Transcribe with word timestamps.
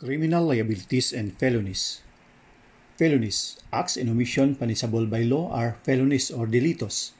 Criminal 0.00 0.48
liabilities 0.48 1.12
and 1.12 1.36
felonies. 1.36 2.00
Felonies. 2.96 3.60
Acts 3.68 4.00
in 4.00 4.08
omission 4.08 4.56
punishable 4.56 5.04
by 5.04 5.28
law 5.28 5.52
are 5.52 5.76
felonies 5.84 6.32
or 6.32 6.48
delitos. 6.48 7.12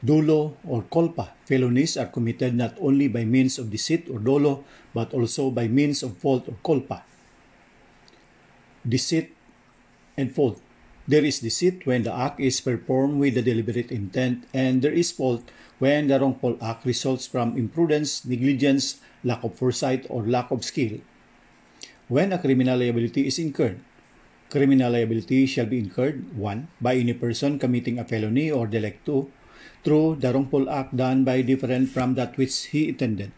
Dolo 0.00 0.56
or 0.64 0.80
culpa. 0.88 1.36
Felonies 1.44 2.00
are 2.00 2.08
committed 2.08 2.56
not 2.56 2.72
only 2.80 3.12
by 3.12 3.28
means 3.28 3.60
of 3.60 3.68
deceit 3.68 4.08
or 4.08 4.18
dolo, 4.18 4.64
but 4.96 5.12
also 5.12 5.52
by 5.52 5.68
means 5.68 6.02
of 6.02 6.16
fault 6.16 6.48
or 6.48 6.56
culpa. 6.64 7.04
Deceit 8.88 9.36
and 10.16 10.32
fault. 10.32 10.56
There 11.06 11.22
is 11.22 11.44
deceit 11.44 11.84
when 11.84 12.08
the 12.08 12.16
act 12.16 12.40
is 12.40 12.64
performed 12.64 13.20
with 13.20 13.36
a 13.36 13.44
deliberate 13.44 13.92
intent, 13.92 14.48
and 14.56 14.80
there 14.80 14.96
is 14.96 15.12
fault 15.12 15.44
when 15.84 16.08
the 16.08 16.18
wrongful 16.18 16.56
act 16.64 16.86
results 16.88 17.26
from 17.28 17.60
imprudence, 17.60 18.24
negligence, 18.24 19.04
lack 19.22 19.44
of 19.44 19.52
foresight, 19.52 20.06
or 20.08 20.24
lack 20.24 20.50
of 20.50 20.64
skill. 20.64 20.96
When 22.06 22.30
a 22.30 22.38
criminal 22.38 22.78
liability 22.78 23.26
is 23.26 23.42
incurred, 23.42 23.82
criminal 24.48 24.94
liability 24.94 25.42
shall 25.50 25.66
be 25.66 25.82
incurred 25.82 26.38
1. 26.38 26.68
by 26.80 26.94
any 26.94 27.18
person 27.18 27.58
committing 27.58 27.98
a 27.98 28.06
felony 28.06 28.46
or 28.46 28.70
delicto 28.70 29.26
through 29.82 30.22
the 30.22 30.30
wrongful 30.30 30.70
act 30.70 30.94
done 30.94 31.24
by 31.26 31.42
different 31.42 31.90
from 31.90 32.14
that 32.14 32.38
which 32.38 32.70
he 32.70 32.94
intended. 32.94 33.32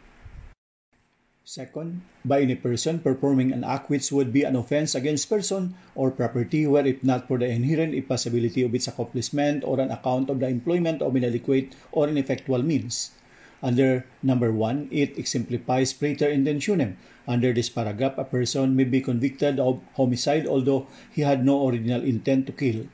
Second, 1.48 2.04
by 2.26 2.44
any 2.44 2.56
person 2.60 3.00
performing 3.00 3.56
an 3.56 3.64
act 3.64 3.88
which 3.88 4.12
would 4.12 4.36
be 4.36 4.44
an 4.44 4.54
offense 4.54 4.94
against 4.94 5.32
person 5.32 5.72
or 5.94 6.10
property 6.10 6.66
were 6.66 6.84
it 6.84 7.00
not 7.00 7.26
for 7.26 7.38
the 7.38 7.48
inherent 7.48 7.94
impossibility 7.94 8.60
of 8.60 8.74
its 8.74 8.86
accomplishment 8.86 9.64
or 9.64 9.80
on 9.80 9.90
account 9.90 10.28
of 10.28 10.40
the 10.40 10.46
employment 10.46 11.00
of 11.00 11.16
inadequate 11.16 11.72
or 11.90 12.06
ineffectual 12.06 12.62
means. 12.62 13.16
Under 13.62 14.06
number 14.22 14.52
1, 14.52 14.88
it 14.92 15.18
exemplifies 15.18 15.92
praeter 15.92 16.30
intentionem. 16.30 16.94
Under 17.26 17.52
this 17.52 17.68
paragraph, 17.68 18.16
a 18.16 18.24
person 18.24 18.76
may 18.76 18.84
be 18.84 19.00
convicted 19.02 19.58
of 19.58 19.82
homicide 19.98 20.46
although 20.46 20.86
he 21.10 21.22
had 21.22 21.44
no 21.44 21.66
original 21.66 22.02
intent 22.02 22.46
to 22.46 22.52
kill. 22.52 22.86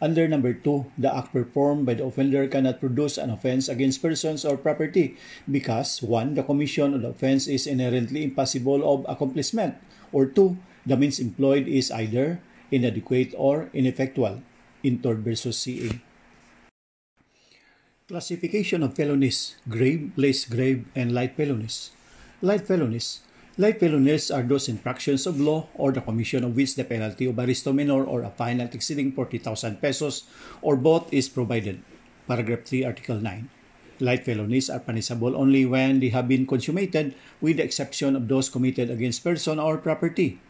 Under 0.00 0.26
number 0.26 0.52
2, 0.52 0.98
the 0.98 1.08
act 1.08 1.32
performed 1.32 1.86
by 1.86 1.94
the 1.94 2.04
offender 2.04 2.48
cannot 2.48 2.80
produce 2.80 3.16
an 3.16 3.30
offense 3.30 3.68
against 3.68 4.02
persons 4.02 4.44
or 4.44 4.56
property 4.56 5.16
because 5.48 6.02
1. 6.02 6.34
The 6.34 6.42
commission 6.42 6.94
of 6.94 7.02
the 7.02 7.14
offense 7.14 7.46
is 7.46 7.66
inherently 7.66 8.24
impossible 8.24 8.82
of 8.82 9.06
accomplishment 9.08 9.76
or 10.12 10.26
2. 10.26 10.56
The 10.84 10.96
means 10.96 11.20
employed 11.20 11.68
is 11.68 11.90
either 11.90 12.40
inadequate 12.70 13.32
or 13.38 13.70
ineffectual. 13.72 14.42
Intord 14.84 15.24
versus 15.24 15.56
CA. 15.56 15.88
Classification 18.04 18.82
of 18.82 18.92
felonies, 18.92 19.56
grave, 19.66 20.12
place 20.14 20.44
grave, 20.44 20.84
and 20.94 21.16
light 21.16 21.40
felonies. 21.40 21.88
Light 22.42 22.60
felonies 22.68 23.24
Light 23.56 23.80
felonies 23.80 24.30
are 24.30 24.42
those 24.42 24.68
infractions 24.68 25.26
of 25.26 25.40
law 25.40 25.68
or 25.72 25.90
the 25.90 26.02
commission 26.02 26.44
of 26.44 26.54
which 26.54 26.76
the 26.76 26.84
penalty 26.84 27.24
of 27.24 27.38
aristo 27.38 27.72
minor 27.72 28.04
or 28.04 28.20
a 28.20 28.28
fine 28.28 28.58
not 28.58 28.74
exceeding 28.74 29.10
40,000 29.12 29.80
pesos 29.80 30.28
or 30.60 30.76
both 30.76 31.08
is 31.14 31.30
provided. 31.30 31.80
Paragraph 32.28 32.68
3, 32.68 32.84
Article 32.84 33.16
9. 33.16 33.48
Light 34.00 34.22
felonies 34.22 34.68
are 34.68 34.80
punishable 34.80 35.34
only 35.34 35.64
when 35.64 36.00
they 36.00 36.10
have 36.10 36.28
been 36.28 36.44
consummated 36.46 37.14
with 37.40 37.56
the 37.56 37.64
exception 37.64 38.16
of 38.16 38.28
those 38.28 38.50
committed 38.50 38.90
against 38.90 39.24
person 39.24 39.58
or 39.58 39.78
property. 39.78 40.42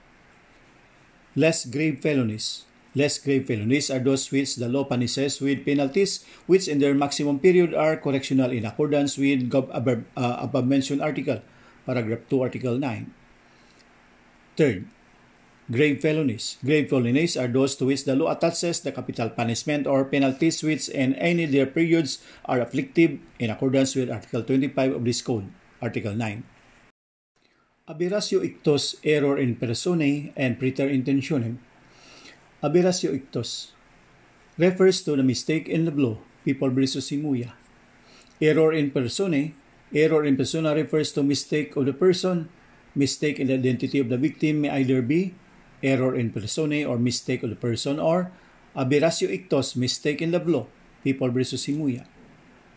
Less 1.36 1.64
grave 1.66 2.02
felonies. 2.02 2.64
Less 2.94 3.18
grave 3.18 3.46
felonies 3.50 3.90
are 3.90 3.98
those 3.98 4.30
which 4.30 4.54
the 4.54 4.70
law 4.70 4.84
punishes 4.86 5.40
with 5.40 5.66
penalties 5.66 6.24
which 6.46 6.68
in 6.68 6.78
their 6.78 6.94
maximum 6.94 7.42
period 7.42 7.74
are 7.74 7.98
correctional 7.98 8.54
in 8.54 8.64
accordance 8.64 9.18
with 9.18 9.50
above, 9.50 10.06
uh, 10.16 10.38
above 10.38 10.66
mentioned 10.66 11.02
article 11.02 11.42
paragraph 11.86 12.24
2, 12.30 12.42
article 12.42 12.78
9. 12.78 13.12
Third, 14.56 14.86
grave 15.70 16.00
felonies. 16.00 16.56
Grave 16.64 16.88
felonies 16.88 17.36
are 17.36 17.48
those 17.48 17.76
to 17.76 17.86
which 17.86 18.04
the 18.04 18.16
law 18.16 18.32
attaches 18.32 18.80
the 18.80 18.92
capital 18.92 19.28
punishment 19.30 19.86
or 19.86 20.04
penalties 20.04 20.62
which 20.62 20.88
in 20.88 21.14
any 21.16 21.44
of 21.44 21.52
their 21.52 21.66
periods 21.66 22.22
are 22.44 22.60
afflictive 22.60 23.18
in 23.38 23.50
accordance 23.50 23.94
with 23.94 24.10
Article 24.10 24.42
25 24.42 24.96
of 24.96 25.04
this 25.04 25.20
code, 25.20 25.50
Article 25.82 26.14
9. 26.14 26.44
Aberratio 27.84 28.40
ictus 28.40 28.96
error 29.04 29.36
in 29.36 29.56
personae 29.56 30.32
and 30.36 30.56
praeter 30.56 30.88
intentionem. 30.88 31.60
Aberratio 32.64 33.12
ictus 33.12 33.76
refers 34.56 35.04
to 35.04 35.12
the 35.12 35.22
mistake 35.22 35.68
in 35.68 35.84
the 35.84 35.92
law, 35.92 36.16
people 36.48 36.72
versus 36.72 37.12
Simuya. 37.12 37.52
Error 38.40 38.72
in 38.72 38.88
personae 38.88 39.52
Error 39.94 40.26
in 40.26 40.34
persona 40.34 40.74
refers 40.74 41.14
to 41.14 41.22
mistake 41.22 41.76
of 41.78 41.86
the 41.86 41.94
person. 41.94 42.50
Mistake 42.98 43.38
in 43.38 43.46
the 43.46 43.54
identity 43.54 44.02
of 44.02 44.10
the 44.10 44.18
victim 44.18 44.66
may 44.66 44.70
either 44.82 45.02
be 45.02 45.34
error 45.82 46.14
in 46.18 46.34
personae 46.34 46.82
or 46.82 46.98
mistake 46.98 47.42
of 47.42 47.50
the 47.50 47.58
person 47.58 48.00
or 48.02 48.32
aberratio 48.74 49.30
ictus, 49.30 49.76
mistake 49.76 50.22
in 50.22 50.30
the 50.34 50.42
law, 50.42 50.66
people 51.04 51.30
versus 51.30 51.66
himuya. 51.66 52.06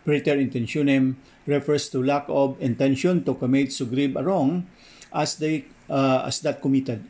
Praeter 0.05 0.37
intentionem 0.37 1.17
refers 1.45 1.89
to 1.89 2.03
lack 2.03 2.25
of 2.29 2.59
intention 2.61 3.23
to 3.23 3.33
commit 3.33 3.73
so 3.73 3.85
grave 3.85 4.15
a 4.15 4.21
wrong 4.21 4.67
as 5.13 5.37
they 5.37 5.65
uh, 5.89 6.25
as 6.25 6.41
that 6.41 6.61
committed. 6.61 7.01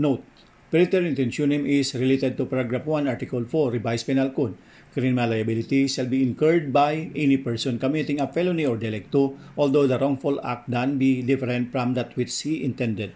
Note: 0.00 0.24
Praeter 0.70 1.02
intentionem 1.02 1.66
is 1.66 1.96
related 1.96 2.36
to 2.36 2.46
paragraph 2.46 2.86
1, 2.86 3.08
article 3.08 3.44
4, 3.44 3.72
revised 3.72 4.06
penal 4.06 4.30
code. 4.30 4.56
Criminal 4.92 5.28
liability 5.30 5.88
shall 5.88 6.06
be 6.06 6.22
incurred 6.22 6.72
by 6.72 7.10
any 7.16 7.36
person 7.36 7.76
committing 7.76 8.20
a 8.20 8.28
felony 8.28 8.64
or 8.64 8.76
delicto, 8.76 9.36
although 9.58 9.88
the 9.88 9.98
wrongful 9.98 10.40
act 10.46 10.70
done 10.70 10.96
be 10.96 11.22
different 11.22 11.72
from 11.72 11.94
that 11.94 12.14
which 12.14 12.40
he 12.42 12.62
intended. 12.62 13.12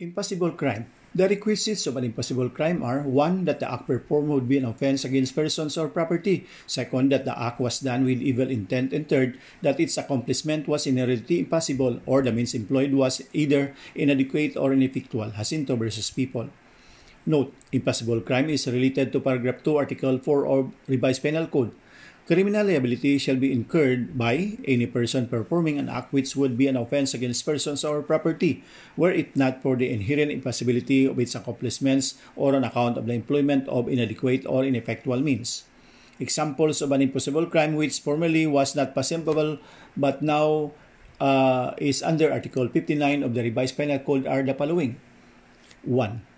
Impossible 0.00 0.52
crime. 0.52 0.86
The 1.12 1.28
requisites 1.28 1.84
of 1.86 2.00
an 2.00 2.08
impossible 2.08 2.48
crime 2.48 2.80
are 2.80 3.04
1. 3.04 3.44
That 3.44 3.60
the 3.60 3.68
act 3.68 3.84
performed 3.84 4.32
would 4.32 4.48
be 4.48 4.56
an 4.56 4.64
offense 4.64 5.04
against 5.04 5.36
persons 5.36 5.76
or 5.76 5.92
property. 5.92 6.48
Second, 6.66 7.12
that 7.12 7.28
the 7.28 7.36
act 7.36 7.60
was 7.60 7.80
done 7.80 8.08
with 8.08 8.24
evil 8.24 8.48
intent. 8.48 8.96
And 8.96 9.04
third, 9.04 9.36
that 9.60 9.76
its 9.76 10.00
accomplishment 10.00 10.64
was 10.64 10.88
inherently 10.88 11.44
impossible 11.44 12.00
or 12.06 12.22
the 12.22 12.32
means 12.32 12.56
employed 12.56 12.96
was 12.96 13.20
either 13.36 13.76
inadequate 13.94 14.56
or 14.56 14.72
ineffectual. 14.72 15.36
Jacinto 15.36 15.76
versus 15.76 16.08
People. 16.08 16.48
Note, 17.26 17.52
impossible 17.70 18.20
crime 18.22 18.48
is 18.48 18.66
related 18.66 19.12
to 19.12 19.20
paragraph 19.20 19.62
2, 19.62 19.76
article 19.76 20.18
4 20.18 20.46
of 20.46 20.72
revised 20.88 21.22
penal 21.22 21.46
code. 21.46 21.76
Criminal 22.22 22.70
liability 22.70 23.18
shall 23.18 23.34
be 23.34 23.50
incurred 23.50 24.14
by 24.14 24.54
any 24.62 24.86
person 24.86 25.26
performing 25.26 25.74
an 25.82 25.90
act 25.90 26.14
which 26.14 26.38
would 26.38 26.54
be 26.54 26.70
an 26.70 26.78
offense 26.78 27.18
against 27.18 27.42
persons 27.42 27.82
or 27.82 27.98
property, 27.98 28.62
were 28.96 29.10
it 29.10 29.34
not 29.34 29.58
for 29.58 29.74
the 29.74 29.90
inherent 29.90 30.30
impossibility 30.30 31.02
of 31.04 31.18
its 31.18 31.34
accomplishments 31.34 32.14
or 32.38 32.54
on 32.54 32.62
account 32.62 32.94
of 32.96 33.10
the 33.10 33.12
employment 33.12 33.66
of 33.66 33.90
inadequate 33.90 34.46
or 34.46 34.62
ineffectual 34.62 35.18
means. 35.18 35.66
Examples 36.22 36.78
of 36.78 36.92
an 36.94 37.02
impossible 37.02 37.46
crime 37.46 37.74
which 37.74 37.98
formerly 37.98 38.46
was 38.46 38.78
not 38.78 38.94
possible 38.94 39.58
but 39.96 40.22
now 40.22 40.70
uh, 41.18 41.74
is 41.78 42.06
under 42.06 42.30
Article 42.30 42.68
59 42.68 43.24
of 43.26 43.34
the 43.34 43.42
revised 43.42 43.76
penal 43.76 43.98
code 43.98 44.30
are 44.30 44.46
the 44.46 44.54
following. 44.54 44.94
1 45.82 46.31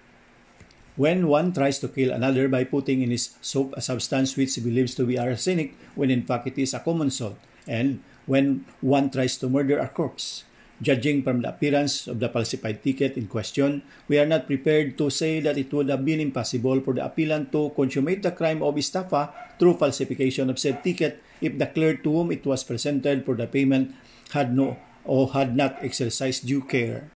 when 0.97 1.27
one 1.27 1.53
tries 1.53 1.79
to 1.83 1.91
kill 1.91 2.15
another 2.15 2.47
by 2.47 2.63
putting 2.63 3.03
in 3.03 3.11
his 3.11 3.35
soup 3.43 3.75
a 3.77 3.83
substance 3.83 4.37
which 4.37 4.55
he 4.55 4.61
believes 4.63 4.95
to 4.95 5.07
be 5.07 5.19
arsenic 5.19 5.75
when 5.95 6.11
in 6.11 6.23
fact 6.23 6.47
it 6.47 6.59
is 6.59 6.75
a 6.75 6.81
common 6.81 7.11
salt, 7.11 7.39
and 7.67 8.03
when 8.27 8.65
one 8.81 9.11
tries 9.11 9.37
to 9.39 9.51
murder 9.51 9.79
a 9.79 9.89
corpse. 9.89 10.45
Judging 10.83 11.23
from 11.23 11.43
the 11.43 11.49
appearance 11.49 12.07
of 12.11 12.19
the 12.19 12.29
falsified 12.29 12.83
ticket 12.83 13.17
in 13.17 13.27
question, 13.27 13.83
we 14.09 14.19
are 14.19 14.27
not 14.27 14.47
prepared 14.47 14.99
to 14.99 15.09
say 15.09 15.39
that 15.39 15.57
it 15.57 15.73
would 15.73 15.89
have 15.89 16.05
been 16.05 16.21
impossible 16.21 16.81
for 16.81 16.95
the 16.95 17.05
appellant 17.05 17.53
to 17.53 17.71
consummate 17.77 18.23
the 18.23 18.35
crime 18.35 18.63
of 18.63 18.75
estafa 18.75 19.31
through 19.59 19.79
falsification 19.79 20.51
of 20.51 20.59
said 20.59 20.83
ticket 20.83 21.23
if 21.41 21.57
the 21.59 21.67
clerk 21.67 22.03
to 22.03 22.11
whom 22.11 22.33
it 22.33 22.45
was 22.45 22.65
presented 22.65 23.25
for 23.25 23.35
the 23.35 23.47
payment 23.47 23.95
had 24.33 24.55
no 24.55 24.77
or 25.05 25.31
had 25.31 25.55
not 25.55 25.79
exercised 25.81 26.47
due 26.47 26.63
care. 26.63 27.11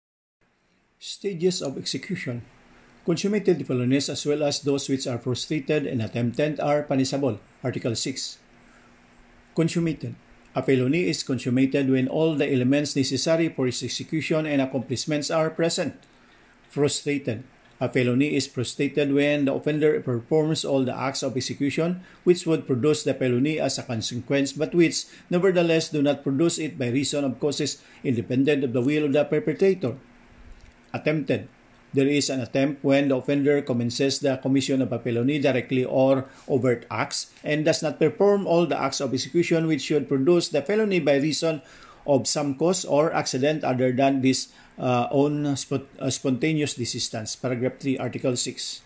Stages 1.00 1.62
of 1.62 1.78
execution 1.78 2.42
Consummated 3.06 3.62
felonies 3.62 4.10
as 4.10 4.26
well 4.26 4.42
as 4.42 4.66
those 4.66 4.90
which 4.90 5.06
are 5.06 5.22
frustrated 5.22 5.86
and 5.86 6.02
attempted 6.02 6.58
are 6.58 6.82
punishable. 6.82 7.38
Article 7.62 7.94
6. 7.94 8.38
Consummated. 9.54 10.18
A 10.56 10.62
felony 10.62 11.06
is 11.06 11.22
consummated 11.22 11.86
when 11.88 12.08
all 12.10 12.34
the 12.34 12.50
elements 12.50 12.96
necessary 12.98 13.48
for 13.48 13.70
its 13.70 13.84
execution 13.86 14.42
and 14.44 14.60
accomplishments 14.60 15.30
are 15.30 15.54
present. 15.54 15.94
Frustrated. 16.66 17.44
A 17.78 17.88
felony 17.88 18.34
is 18.34 18.50
frustrated 18.50 19.14
when 19.14 19.44
the 19.44 19.54
offender 19.54 20.00
performs 20.00 20.64
all 20.64 20.82
the 20.82 20.96
acts 20.96 21.22
of 21.22 21.36
execution 21.36 22.02
which 22.24 22.42
would 22.42 22.66
produce 22.66 23.04
the 23.04 23.14
felony 23.14 23.60
as 23.60 23.78
a 23.78 23.86
consequence 23.86 24.50
but 24.52 24.74
which 24.74 25.06
nevertheless 25.30 25.90
do 25.90 26.02
not 26.02 26.24
produce 26.24 26.58
it 26.58 26.74
by 26.74 26.88
reason 26.88 27.22
of 27.22 27.38
causes 27.38 27.78
independent 28.02 28.64
of 28.64 28.72
the 28.72 28.82
will 28.82 29.04
of 29.04 29.12
the 29.12 29.22
perpetrator. 29.22 29.94
Attempted 30.92 31.46
there 31.96 32.06
is 32.06 32.28
an 32.28 32.44
attempt 32.44 32.84
when 32.84 33.08
the 33.08 33.16
offender 33.16 33.64
commences 33.64 34.20
the 34.20 34.36
commission 34.44 34.84
of 34.84 34.92
a 34.92 35.00
felony 35.00 35.40
directly 35.40 35.82
or 35.82 36.28
overt 36.46 36.84
acts 36.92 37.32
and 37.42 37.64
does 37.64 37.82
not 37.82 37.98
perform 37.98 38.46
all 38.46 38.68
the 38.68 38.76
acts 38.76 39.00
of 39.00 39.16
execution 39.16 39.66
which 39.66 39.80
should 39.80 40.06
produce 40.06 40.52
the 40.52 40.60
felony 40.60 41.00
by 41.00 41.16
reason 41.16 41.64
of 42.06 42.28
some 42.28 42.54
cause 42.54 42.84
or 42.84 43.12
accident 43.16 43.64
other 43.64 43.90
than 43.90 44.20
this 44.20 44.52
uh, 44.78 45.08
own 45.10 45.56
sp- 45.56 45.88
uh, 45.98 46.12
spontaneous 46.12 46.76
desistance. 46.76 47.40
Paragraph 47.40 47.80
3, 47.80 47.98
Article 47.98 48.36
6. 48.36 48.82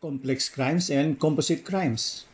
Complex 0.00 0.48
crimes 0.48 0.90
and 0.90 1.20
composite 1.20 1.64
crimes. 1.64 2.24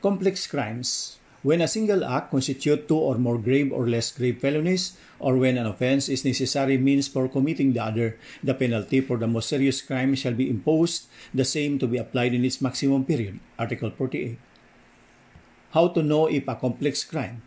Complex 0.00 0.46
crimes. 0.46 1.18
When 1.44 1.60
a 1.60 1.68
single 1.68 2.08
act 2.08 2.32
constitutes 2.32 2.88
two 2.88 2.96
or 2.96 3.20
more 3.20 3.36
grave 3.36 3.68
or 3.68 3.84
less 3.84 4.16
grave 4.16 4.40
felonies, 4.40 4.96
or 5.20 5.36
when 5.36 5.60
an 5.60 5.68
offense 5.68 6.08
is 6.08 6.24
necessary 6.24 6.80
means 6.80 7.04
for 7.06 7.28
committing 7.28 7.76
the 7.76 7.84
other, 7.84 8.16
the 8.40 8.56
penalty 8.56 9.04
for 9.04 9.20
the 9.20 9.28
most 9.28 9.52
serious 9.52 9.84
crime 9.84 10.16
shall 10.16 10.32
be 10.32 10.48
imposed, 10.48 11.04
the 11.36 11.44
same 11.44 11.78
to 11.78 11.86
be 11.86 12.00
applied 12.00 12.32
in 12.32 12.48
its 12.48 12.64
maximum 12.64 13.04
period. 13.04 13.38
Article 13.58 13.92
48. 13.92 14.38
How 15.76 15.88
to 15.88 16.02
know 16.02 16.32
if 16.32 16.48
a 16.48 16.56
complex 16.56 17.04
crime? 17.04 17.42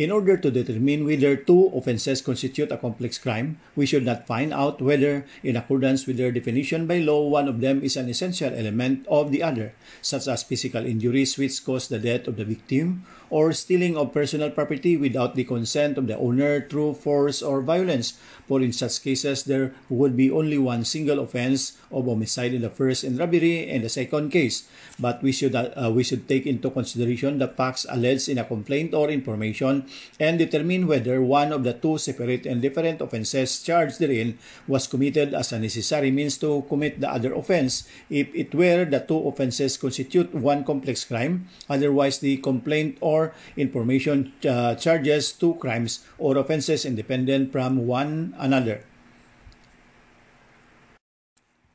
In 0.00 0.08
order 0.08 0.40
to 0.40 0.48
determine 0.48 1.04
whether 1.04 1.36
two 1.36 1.68
offenses 1.76 2.24
constitute 2.24 2.72
a 2.72 2.80
complex 2.80 3.20
crime, 3.20 3.60
we 3.76 3.84
should 3.84 4.08
not 4.08 4.24
find 4.24 4.48
out 4.48 4.80
whether, 4.80 5.28
in 5.44 5.60
accordance 5.60 6.06
with 6.08 6.16
their 6.16 6.32
definition 6.32 6.88
by 6.88 7.04
law, 7.04 7.28
one 7.28 7.52
of 7.52 7.60
them 7.60 7.84
is 7.84 8.00
an 8.00 8.08
essential 8.08 8.48
element 8.48 9.04
of 9.12 9.28
the 9.28 9.42
other, 9.42 9.76
such 10.00 10.24
as 10.26 10.42
physical 10.42 10.86
injuries 10.86 11.36
which 11.36 11.62
cause 11.62 11.88
the 11.92 12.00
death 12.00 12.26
of 12.32 12.40
the 12.40 12.48
victim, 12.48 13.04
or 13.30 13.52
stealing 13.52 13.96
of 13.96 14.12
personal 14.12 14.50
property 14.50 14.96
without 14.96 15.34
the 15.34 15.44
consent 15.44 15.96
of 15.96 16.06
the 16.06 16.18
owner 16.18 16.60
through 16.60 16.94
force 16.94 17.42
or 17.42 17.62
violence. 17.62 18.18
For 18.50 18.60
in 18.60 18.74
such 18.74 19.02
cases, 19.02 19.46
there 19.46 19.72
would 19.88 20.16
be 20.16 20.30
only 20.30 20.58
one 20.58 20.84
single 20.84 21.22
offense 21.22 21.78
of 21.94 22.06
homicide 22.06 22.52
in 22.52 22.62
the 22.62 22.70
first 22.70 23.06
and 23.06 23.14
robbery 23.14 23.70
in 23.70 23.82
the 23.82 23.88
second 23.88 24.30
case. 24.30 24.66
But 24.98 25.22
we 25.22 25.30
should 25.30 25.54
uh, 25.54 25.70
we 25.94 26.02
should 26.02 26.26
take 26.26 26.50
into 26.50 26.70
consideration 26.70 27.38
the 27.38 27.46
facts 27.46 27.86
alleged 27.88 28.28
in 28.28 28.38
a 28.38 28.44
complaint 28.44 28.92
or 28.92 29.08
information 29.08 29.86
and 30.18 30.38
determine 30.38 30.90
whether 30.90 31.22
one 31.22 31.52
of 31.54 31.62
the 31.62 31.74
two 31.78 31.98
separate 31.98 32.44
and 32.44 32.60
different 32.60 33.00
offenses 33.00 33.62
charged 33.62 34.02
therein 34.02 34.38
was 34.66 34.90
committed 34.90 35.32
as 35.32 35.52
a 35.54 35.58
necessary 35.62 36.10
means 36.10 36.36
to 36.38 36.66
commit 36.66 36.98
the 37.00 37.06
other 37.06 37.32
offense. 37.34 37.86
If 38.10 38.34
it 38.34 38.50
were 38.54 38.84
the 38.84 39.00
two 39.00 39.30
offenses 39.30 39.78
constitute 39.78 40.34
one 40.34 40.64
complex 40.64 41.04
crime, 41.04 41.46
otherwise 41.68 42.18
the 42.18 42.38
complaint 42.38 42.98
or 43.00 43.19
or 43.20 43.36
information 43.60 44.32
uh, 44.48 44.72
charges 44.80 45.36
two 45.36 45.60
crimes 45.60 46.00
or 46.16 46.40
offenses 46.40 46.88
independent 46.88 47.52
from 47.52 47.84
one 47.84 48.32
another. 48.40 48.80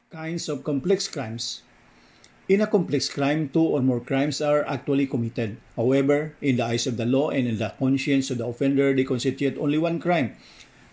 Kinds 0.09 0.49
of 0.49 0.65
complex 0.65 1.05
crimes. 1.05 1.61
In 2.45 2.61
a 2.61 2.69
complex 2.69 3.09
crime, 3.09 3.49
two 3.49 3.73
or 3.73 3.81
more 3.81 3.99
crimes 3.99 4.39
are 4.41 4.61
actually 4.69 5.09
committed. 5.09 5.57
However, 5.75 6.37
in 6.41 6.57
the 6.57 6.65
eyes 6.65 6.85
of 6.85 6.97
the 6.97 7.05
law 7.05 7.33
and 7.33 7.49
in 7.49 7.57
the 7.57 7.73
conscience 7.77 8.29
of 8.29 8.37
the 8.37 8.45
offender, 8.45 8.93
they 8.93 9.03
constitute 9.03 9.57
only 9.57 9.81
one 9.81 9.97
crime. 9.97 10.37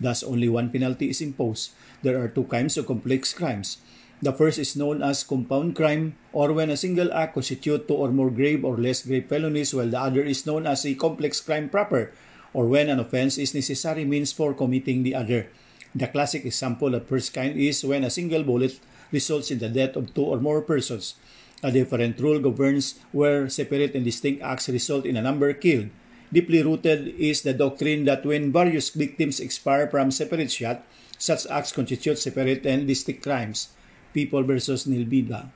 Thus, 0.01 0.25
only 0.25 0.49
one 0.49 0.73
penalty 0.73 1.13
is 1.13 1.21
imposed. 1.21 1.77
There 2.01 2.17
are 2.17 2.27
two 2.27 2.49
kinds 2.49 2.75
of 2.75 2.89
complex 2.89 3.31
crimes. 3.37 3.77
The 4.23 4.31
first 4.31 4.55
is 4.55 4.79
known 4.79 5.03
as 5.03 5.27
compound 5.27 5.75
crime 5.75 6.15
or 6.31 6.55
when 6.55 6.71
a 6.71 6.79
single 6.79 7.11
act 7.11 7.35
constitutes 7.35 7.91
two 7.91 7.99
or 7.99 8.07
more 8.07 8.31
grave 8.31 8.63
or 8.63 8.79
less 8.79 9.03
grave 9.03 9.27
felonies 9.27 9.75
while 9.75 9.91
the 9.91 9.99
other 9.99 10.23
is 10.23 10.47
known 10.47 10.63
as 10.63 10.87
a 10.87 10.95
complex 10.95 11.43
crime 11.43 11.67
proper 11.67 12.15
or 12.55 12.71
when 12.71 12.87
an 12.87 13.03
offense 13.03 13.35
is 13.35 13.51
necessary 13.51 14.07
means 14.07 14.31
for 14.31 14.55
committing 14.55 15.03
the 15.03 15.11
other. 15.13 15.51
The 15.93 16.07
classic 16.07 16.47
example 16.47 16.95
of 16.95 17.03
first 17.03 17.35
kind 17.35 17.59
is 17.59 17.83
when 17.83 18.07
a 18.07 18.09
single 18.09 18.47
bullet 18.47 18.79
results 19.11 19.51
in 19.51 19.59
the 19.59 19.67
death 19.67 19.99
of 19.99 20.15
two 20.15 20.23
or 20.23 20.39
more 20.39 20.61
persons. 20.63 21.19
A 21.61 21.75
different 21.75 22.15
rule 22.23 22.39
governs 22.39 23.03
where 23.11 23.49
separate 23.49 23.91
and 23.91 24.07
distinct 24.07 24.41
acts 24.41 24.69
result 24.69 25.03
in 25.03 25.19
a 25.19 25.21
number 25.21 25.51
killed. 25.51 25.91
Deeply 26.31 26.63
rooted 26.63 27.11
is 27.19 27.41
the 27.41 27.51
doctrine 27.51 28.05
that 28.05 28.23
when 28.23 28.55
various 28.55 28.87
victims 28.87 29.43
expire 29.43 29.91
from 29.91 30.15
separate 30.15 30.49
shot, 30.49 30.87
such 31.19 31.43
acts 31.51 31.75
constitute 31.75 32.17
separate 32.17 32.65
and 32.65 32.87
distinct 32.87 33.21
crimes. 33.21 33.67
People 34.13 34.43
versus 34.45 34.85
Nilbida. 34.85 35.49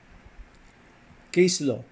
Case 1.32 1.62
law. 1.62 1.86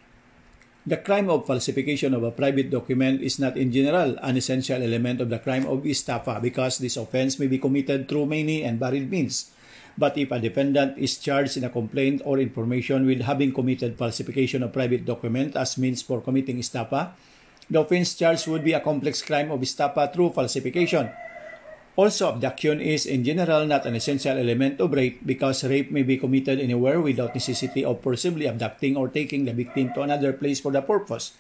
The 0.86 0.98
crime 0.98 1.30
of 1.30 1.46
falsification 1.46 2.14
of 2.14 2.22
a 2.22 2.30
private 2.30 2.70
document 2.70 3.22
is 3.22 3.40
not 3.40 3.58
in 3.58 3.72
general 3.72 4.18
an 4.22 4.38
essential 4.38 4.82
element 4.82 5.22
of 5.22 5.30
the 5.30 5.42
crime 5.42 5.66
of 5.66 5.82
estafa 5.82 6.42
because 6.42 6.78
this 6.78 6.98
offense 6.98 7.40
may 7.40 7.48
be 7.48 7.58
committed 7.58 8.10
through 8.10 8.26
many 8.26 8.62
and 8.62 8.78
varied 8.78 9.10
means. 9.10 9.50
But 9.98 10.18
if 10.18 10.30
a 10.30 10.38
defendant 10.38 10.98
is 10.98 11.18
charged 11.18 11.58
in 11.58 11.64
a 11.64 11.74
complaint 11.74 12.22
or 12.26 12.38
information 12.38 13.06
with 13.06 13.22
having 13.22 13.54
committed 13.54 13.98
falsification 13.98 14.62
of 14.62 14.74
private 14.74 15.06
document 15.06 15.56
as 15.56 15.78
means 15.78 16.02
for 16.02 16.22
committing 16.22 16.58
estafa, 16.58 17.18
the 17.70 17.82
offense 17.82 18.14
charged 18.14 18.46
would 18.46 18.64
be 18.64 18.74
a 18.74 18.80
complex 18.80 19.22
crime 19.22 19.50
of 19.50 19.62
estafa 19.62 20.14
through 20.14 20.38
falsification 20.38 21.10
Also, 21.96 22.28
abduction 22.28 22.84
is 22.84 23.08
in 23.08 23.24
general 23.24 23.64
not 23.64 23.88
an 23.88 23.96
essential 23.96 24.36
element 24.36 24.84
of 24.84 24.92
rape 24.92 25.24
because 25.24 25.64
rape 25.64 25.92
may 25.96 26.04
be 26.04 26.20
committed 26.20 26.60
anywhere 26.60 27.00
without 27.00 27.32
necessity 27.32 27.88
of 27.88 28.04
forcibly 28.04 28.52
abducting 28.52 29.00
or 29.00 29.08
taking 29.08 29.48
the 29.48 29.56
victim 29.56 29.88
to 29.96 30.04
another 30.04 30.36
place 30.36 30.60
for 30.60 30.76
the 30.76 30.84
purpose. 30.84 31.32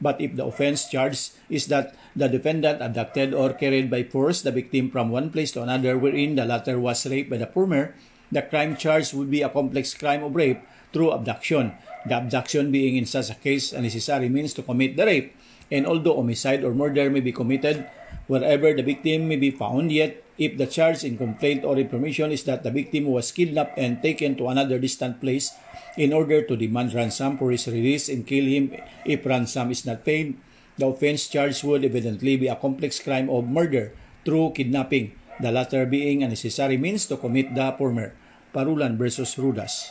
But 0.00 0.16
if 0.16 0.32
the 0.40 0.48
offense 0.48 0.88
charged 0.88 1.36
is 1.52 1.68
that 1.68 1.92
the 2.16 2.32
defendant 2.32 2.80
abducted 2.80 3.36
or 3.36 3.52
carried 3.52 3.92
by 3.92 4.08
force 4.08 4.40
the 4.40 4.56
victim 4.56 4.88
from 4.88 5.12
one 5.12 5.28
place 5.28 5.52
to 5.52 5.62
another 5.62 6.00
wherein 6.00 6.34
the 6.34 6.48
latter 6.48 6.80
was 6.80 7.04
raped 7.04 7.28
by 7.28 7.36
the 7.36 7.52
former, 7.52 7.92
the 8.32 8.40
crime 8.40 8.80
charged 8.80 9.12
would 9.12 9.30
be 9.30 9.44
a 9.44 9.52
complex 9.52 9.92
crime 9.92 10.24
of 10.24 10.34
rape 10.34 10.64
through 10.94 11.12
abduction, 11.12 11.76
the 12.08 12.16
abduction 12.16 12.72
being 12.72 12.96
in 12.96 13.04
such 13.04 13.28
a 13.28 13.36
case 13.36 13.76
a 13.76 13.82
necessary 13.82 14.32
means 14.32 14.54
to 14.54 14.64
commit 14.64 14.96
the 14.96 15.04
rape. 15.04 15.36
And 15.70 15.86
although 15.86 16.16
homicide 16.16 16.64
or 16.64 16.72
murder 16.72 17.10
may 17.10 17.20
be 17.20 17.30
committed 17.30 17.86
wherever 18.30 18.70
the 18.70 18.86
victim 18.86 19.26
may 19.26 19.34
be 19.34 19.50
found, 19.50 19.90
yet 19.90 20.22
if 20.38 20.54
the 20.54 20.70
charge 20.70 21.02
in 21.02 21.18
complaint 21.18 21.66
or 21.66 21.74
information 21.74 22.30
is 22.30 22.46
that 22.46 22.62
the 22.62 22.70
victim 22.70 23.10
was 23.10 23.34
kidnapped 23.34 23.74
and 23.74 23.98
taken 23.98 24.38
to 24.38 24.46
another 24.46 24.78
distant 24.78 25.18
place 25.18 25.50
in 25.98 26.14
order 26.14 26.38
to 26.46 26.54
demand 26.54 26.94
ransom 26.94 27.34
for 27.34 27.50
his 27.50 27.66
release 27.66 28.06
and 28.06 28.30
kill 28.30 28.46
him 28.46 28.70
if 29.02 29.26
ransom 29.26 29.74
is 29.74 29.82
not 29.82 30.06
paid, 30.06 30.38
the 30.78 30.86
offense 30.86 31.26
charged 31.26 31.66
would 31.66 31.84
evidently 31.84 32.38
be 32.38 32.46
a 32.46 32.54
complex 32.54 33.02
crime 33.02 33.28
of 33.28 33.50
murder 33.50 33.90
through 34.24 34.54
kidnapping, 34.54 35.10
the 35.42 35.50
latter 35.50 35.84
being 35.84 36.22
a 36.22 36.30
necessary 36.30 36.78
means 36.78 37.10
to 37.10 37.18
commit 37.18 37.52
the 37.58 37.74
former. 37.76 38.14
Parulan 38.54 38.98
versus 38.98 39.34
Rudas. 39.38 39.90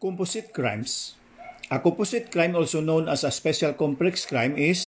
Composite 0.00 0.52
crimes. 0.52 1.16
A 1.70 1.80
composite 1.80 2.32
crime 2.32 2.56
also 2.56 2.80
known 2.80 3.08
as 3.08 3.24
a 3.24 3.30
special 3.30 3.72
complex 3.72 4.24
crime 4.24 4.56
is 4.56 4.85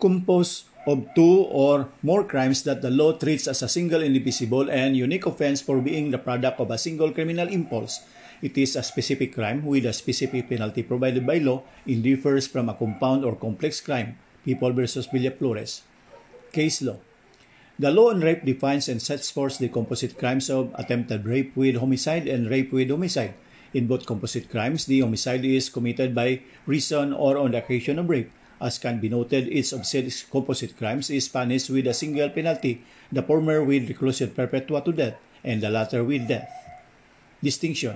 composed 0.00 0.64
of 0.86 1.04
two 1.14 1.44
or 1.52 1.88
more 2.02 2.24
crimes 2.24 2.62
that 2.64 2.80
the 2.80 2.88
law 2.90 3.12
treats 3.12 3.46
as 3.46 3.60
a 3.60 3.68
single 3.68 4.00
indivisible 4.00 4.70
and 4.70 4.96
unique 4.96 5.26
offense 5.26 5.60
for 5.60 5.80
being 5.80 6.10
the 6.10 6.18
product 6.18 6.60
of 6.60 6.70
a 6.70 6.78
single 6.78 7.12
criminal 7.12 7.48
impulse. 7.48 8.00
It 8.40 8.56
is 8.56 8.76
a 8.76 8.82
specific 8.82 9.34
crime 9.34 9.66
with 9.66 9.84
a 9.84 9.92
specific 9.92 10.48
penalty 10.48 10.82
provided 10.82 11.26
by 11.26 11.38
law 11.38 11.62
and 11.84 12.02
differs 12.02 12.46
from 12.46 12.68
a 12.68 12.74
compound 12.74 13.24
or 13.24 13.36
complex 13.36 13.80
crime. 13.80 14.16
People 14.44 14.72
versus 14.72 15.08
Villaflores. 15.08 15.82
Case 16.52 16.80
law. 16.80 16.96
The 17.78 17.90
law 17.90 18.10
on 18.10 18.20
rape 18.20 18.44
defines 18.44 18.88
and 18.88 19.02
sets 19.02 19.30
forth 19.30 19.58
the 19.58 19.68
composite 19.68 20.18
crimes 20.18 20.48
of 20.48 20.74
attempted 20.74 21.26
rape 21.26 21.54
with 21.54 21.76
homicide 21.76 22.26
and 22.26 22.48
rape 22.48 22.72
with 22.72 22.90
homicide. 22.90 23.34
In 23.74 23.86
both 23.86 24.06
composite 24.06 24.50
crimes, 24.50 24.86
the 24.86 25.00
homicide 25.00 25.44
is 25.44 25.68
committed 25.68 26.14
by 26.14 26.40
reason 26.64 27.12
or 27.12 27.36
on 27.36 27.52
the 27.52 27.58
occasion 27.58 27.98
of 27.98 28.08
rape. 28.08 28.32
As 28.60 28.78
can 28.78 28.98
be 28.98 29.08
noted, 29.08 29.46
each 29.46 29.70
of 29.72 29.86
said 29.86 30.10
composite 30.30 30.76
crimes 30.76 31.10
is 31.10 31.30
punished 31.30 31.70
with 31.70 31.86
a 31.86 31.94
single 31.94 32.28
penalty, 32.30 32.82
the 33.10 33.22
former 33.22 33.62
with 33.62 33.88
reclusion 33.88 34.34
perpetua 34.34 34.82
to 34.82 34.92
death, 34.92 35.16
and 35.44 35.62
the 35.62 35.70
latter 35.70 36.02
with 36.02 36.26
death. 36.26 36.50
Distinction. 37.42 37.94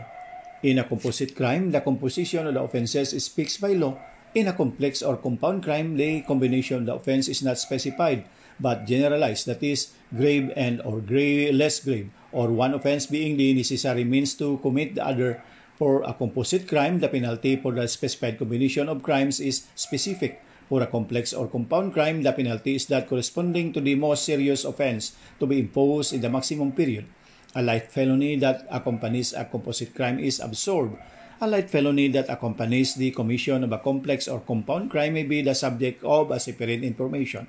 In 0.63 0.79
a 0.79 0.85
composite 0.87 1.35
crime, 1.35 1.73
the 1.75 1.81
composition 1.83 2.47
of 2.47 2.55
the 2.55 2.63
offenses 2.63 3.13
is 3.13 3.27
fixed 3.27 3.61
by 3.61 3.75
law. 3.75 3.99
In 4.35 4.47
a 4.47 4.55
complex 4.55 5.03
or 5.03 5.19
compound 5.19 5.65
crime, 5.65 5.97
the 5.97 6.23
combination 6.23 6.79
of 6.79 6.87
the 6.87 6.95
offense 6.95 7.27
is 7.27 7.43
not 7.43 7.59
specified, 7.59 8.25
but 8.61 8.87
generalized, 8.87 9.51
that 9.51 9.63
is, 9.63 9.91
grave 10.15 10.53
and 10.55 10.81
or 10.83 11.01
grave, 11.03 11.53
less 11.53 11.83
grave, 11.83 12.09
or 12.31 12.55
one 12.55 12.73
offense 12.73 13.07
being 13.07 13.37
the 13.37 13.53
necessary 13.53 14.05
means 14.05 14.35
to 14.39 14.59
commit 14.63 14.95
the 14.95 15.05
other. 15.05 15.43
For 15.77 16.07
a 16.07 16.15
composite 16.15 16.69
crime, 16.69 17.01
the 17.01 17.09
penalty 17.09 17.57
for 17.57 17.73
the 17.73 17.89
specified 17.89 18.39
combination 18.39 18.89
of 18.89 19.03
crimes 19.03 19.41
is 19.41 19.67
specific, 19.75 20.41
For 20.73 20.81
a 20.81 20.89
complex 20.89 21.37
or 21.37 21.53
compound 21.53 21.93
crime, 21.93 22.25
the 22.25 22.33
penalty 22.33 22.81
is 22.81 22.89
that 22.89 23.05
corresponding 23.05 23.77
to 23.77 23.81
the 23.85 23.93
most 23.93 24.25
serious 24.25 24.65
offense 24.65 25.13
to 25.37 25.45
be 25.45 25.61
imposed 25.61 26.17
in 26.17 26.25
the 26.25 26.33
maximum 26.33 26.73
period. 26.73 27.05
A 27.53 27.61
light 27.61 27.93
felony 27.93 28.41
that 28.41 28.65
accompanies 28.73 29.37
a 29.37 29.45
composite 29.45 29.93
crime 29.93 30.17
is 30.17 30.41
absorbed. 30.41 30.97
A 31.45 31.47
light 31.47 31.69
felony 31.69 32.09
that 32.17 32.33
accompanies 32.33 32.97
the 32.97 33.13
commission 33.13 33.69
of 33.69 33.73
a 33.77 33.85
complex 33.85 34.25
or 34.25 34.41
compound 34.41 34.89
crime 34.89 35.13
may 35.13 35.29
be 35.29 35.45
the 35.45 35.53
subject 35.53 36.01
of 36.09 36.33
a 36.33 36.41
separate 36.41 36.81
information. 36.81 37.45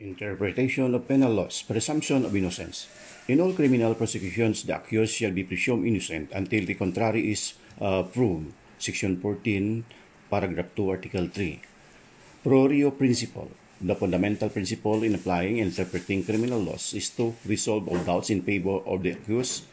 Interpretation 0.00 0.88
of 0.94 1.04
penal 1.04 1.36
laws, 1.36 1.60
presumption 1.60 2.24
of 2.24 2.32
innocence. 2.32 2.88
In 3.28 3.44
all 3.44 3.52
criminal 3.52 3.92
prosecutions, 3.92 4.64
the 4.64 4.80
accused 4.80 5.20
shall 5.20 5.36
be 5.36 5.44
presumed 5.44 5.84
innocent 5.84 6.32
until 6.32 6.64
the 6.64 6.80
contrary 6.80 7.30
is 7.30 7.52
uh, 7.78 8.04
proved. 8.04 8.56
Section 8.78 9.20
14 9.20 9.84
paragraph 10.32 10.72
2, 10.72 10.88
article 10.88 11.28
3. 11.28 11.60
Pro 12.42 12.64
reo 12.64 12.90
principle. 12.90 13.52
The 13.84 13.94
fundamental 13.94 14.48
principle 14.48 15.02
in 15.04 15.14
applying 15.14 15.60
and 15.60 15.68
interpreting 15.68 16.24
criminal 16.24 16.60
laws 16.60 16.94
is 16.94 17.10
to 17.20 17.36
resolve 17.44 17.84
all 17.84 18.00
doubts 18.00 18.30
in 18.30 18.40
favor 18.40 18.80
of 18.88 19.02
the 19.02 19.12
accused 19.12 19.68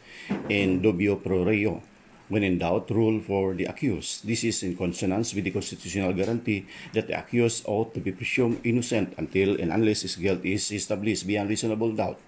in 0.52 0.82
dubio 0.84 1.16
pro 1.16 1.48
reo. 1.48 1.80
When 2.28 2.44
in 2.44 2.58
doubt, 2.58 2.90
rule 2.90 3.18
for 3.24 3.54
the 3.54 3.64
accused. 3.72 4.28
This 4.28 4.44
is 4.44 4.62
in 4.62 4.76
consonance 4.76 5.32
with 5.34 5.44
the 5.48 5.50
constitutional 5.50 6.12
guarantee 6.12 6.66
that 6.92 7.08
the 7.08 7.18
accused 7.18 7.64
ought 7.66 7.94
to 7.94 8.00
be 8.00 8.12
presumed 8.12 8.60
innocent 8.62 9.14
until 9.16 9.58
and 9.58 9.72
unless 9.72 10.02
his 10.02 10.14
guilt 10.14 10.44
is 10.44 10.70
established 10.70 11.26
beyond 11.26 11.48
reasonable 11.48 11.90
doubt. 11.90 12.20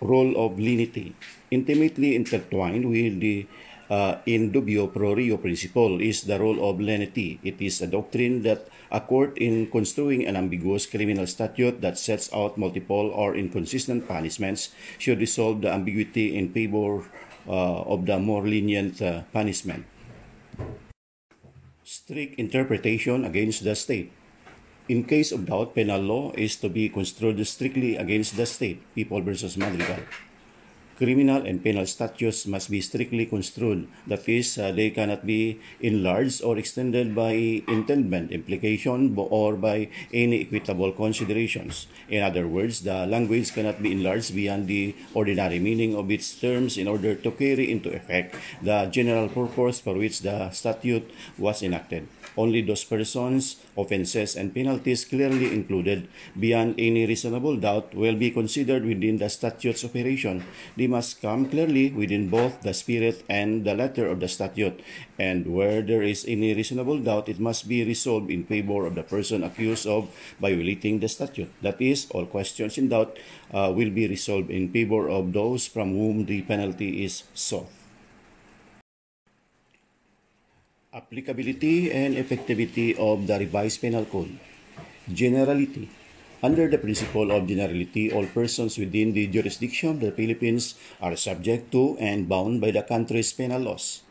Role 0.00 0.36
of 0.36 0.58
lenity. 0.58 1.14
Intimately 1.50 2.16
intertwined 2.16 2.90
with 2.90 3.20
the 3.20 3.46
uh, 3.94 4.18
in 4.26 4.50
dubio 4.50 4.90
pro 4.90 5.14
reo 5.14 5.38
principle 5.38 6.02
is 6.02 6.26
the 6.26 6.34
role 6.34 6.58
of 6.66 6.82
lenity. 6.82 7.38
It 7.46 7.62
is 7.62 7.78
a 7.78 7.86
doctrine 7.86 8.42
that 8.42 8.66
a 8.90 9.00
court 9.00 9.38
in 9.38 9.70
construing 9.70 10.26
an 10.26 10.34
ambiguous 10.34 10.86
criminal 10.86 11.26
statute 11.26 11.80
that 11.80 11.98
sets 11.98 12.26
out 12.34 12.58
multiple 12.58 13.14
or 13.14 13.38
inconsistent 13.38 14.10
punishments 14.10 14.74
should 14.98 15.22
resolve 15.22 15.62
the 15.62 15.70
ambiguity 15.70 16.34
in 16.34 16.50
favor 16.50 17.06
uh, 17.46 17.86
of 17.86 18.06
the 18.06 18.18
more 18.18 18.42
lenient 18.42 18.98
uh, 19.02 19.22
punishment. 19.32 19.86
Strict 21.84 22.34
interpretation 22.38 23.24
against 23.24 23.62
the 23.62 23.76
state. 23.76 24.10
In 24.88 25.04
case 25.04 25.32
of 25.32 25.46
doubt, 25.46 25.74
penal 25.74 26.00
law 26.00 26.32
is 26.36 26.56
to 26.60 26.68
be 26.68 26.88
construed 26.88 27.40
strictly 27.46 27.96
against 27.96 28.36
the 28.36 28.44
state, 28.44 28.82
people 28.94 29.20
versus 29.20 29.56
Madrigal 29.56 30.02
criminal 30.96 31.42
and 31.44 31.62
penal 31.62 31.86
statutes 31.86 32.46
must 32.46 32.70
be 32.70 32.80
strictly 32.80 33.26
construed. 33.26 33.88
That 34.06 34.28
is, 34.28 34.58
uh, 34.58 34.72
they 34.72 34.90
cannot 34.90 35.26
be 35.26 35.60
enlarged 35.80 36.42
or 36.42 36.58
extended 36.58 37.14
by 37.14 37.62
entailment, 37.68 38.30
implication, 38.32 39.14
or 39.16 39.56
by 39.56 39.88
any 40.12 40.42
equitable 40.42 40.92
considerations. 40.92 41.86
In 42.08 42.22
other 42.22 42.46
words, 42.46 42.82
the 42.82 43.06
language 43.06 43.52
cannot 43.52 43.82
be 43.82 43.92
enlarged 43.92 44.34
beyond 44.34 44.68
the 44.68 44.94
ordinary 45.14 45.58
meaning 45.58 45.94
of 45.94 46.10
its 46.10 46.34
terms 46.34 46.78
in 46.78 46.88
order 46.88 47.14
to 47.14 47.30
carry 47.30 47.70
into 47.70 47.92
effect 47.92 48.34
the 48.62 48.86
general 48.86 49.28
purpose 49.28 49.80
for 49.80 49.94
which 49.94 50.20
the 50.20 50.50
statute 50.50 51.10
was 51.38 51.62
enacted. 51.62 52.08
Only 52.36 52.62
those 52.62 52.82
persons, 52.84 53.62
offenses, 53.76 54.34
and 54.34 54.54
penalties 54.54 55.04
clearly 55.04 55.52
included 55.54 56.08
beyond 56.38 56.74
any 56.78 57.06
reasonable 57.06 57.56
doubt 57.56 57.94
will 57.94 58.16
be 58.16 58.30
considered 58.30 58.84
within 58.84 59.18
the 59.18 59.30
statute's 59.30 59.84
operation. 59.84 60.42
They 60.76 60.86
must 60.86 61.22
come 61.22 61.48
clearly 61.48 61.90
within 61.90 62.28
both 62.28 62.62
the 62.62 62.74
spirit 62.74 63.22
and 63.28 63.64
the 63.64 63.74
letter 63.74 64.06
of 64.06 64.18
the 64.18 64.28
statute, 64.28 64.82
and 65.18 65.46
where 65.46 65.82
there 65.82 66.02
is 66.02 66.24
any 66.26 66.54
reasonable 66.54 66.98
doubt, 66.98 67.28
it 67.28 67.38
must 67.38 67.68
be 67.68 67.84
resolved 67.84 68.30
in 68.30 68.44
favor 68.44 68.86
of 68.86 68.94
the 68.94 69.02
person 69.02 69.44
accused 69.44 69.86
of 69.86 70.10
violating 70.40 70.98
the 70.98 71.08
statute. 71.08 71.50
That 71.62 71.80
is, 71.80 72.06
all 72.10 72.26
questions 72.26 72.78
in 72.78 72.88
doubt 72.88 73.18
uh, 73.52 73.72
will 73.74 73.90
be 73.90 74.08
resolved 74.08 74.50
in 74.50 74.70
favor 74.72 75.08
of 75.08 75.32
those 75.32 75.66
from 75.66 75.92
whom 75.92 76.26
the 76.26 76.42
penalty 76.42 77.04
is 77.04 77.24
sought. 77.34 77.70
Applicability 80.94 81.90
and 81.90 82.14
effectivity 82.14 82.94
of 82.94 83.26
the 83.26 83.36
revised 83.36 83.80
penal 83.82 84.04
code. 84.04 84.38
Generality. 85.12 85.90
Under 86.40 86.70
the 86.70 86.78
principle 86.78 87.32
of 87.32 87.48
generality, 87.48 88.12
all 88.12 88.26
persons 88.26 88.78
within 88.78 89.12
the 89.12 89.26
jurisdiction 89.26 89.90
of 89.90 89.98
the 89.98 90.12
Philippines 90.12 90.76
are 91.02 91.16
subject 91.16 91.72
to 91.72 91.98
and 91.98 92.28
bound 92.28 92.60
by 92.60 92.70
the 92.70 92.86
country's 92.86 93.32
penal 93.32 93.62
laws. 93.62 94.02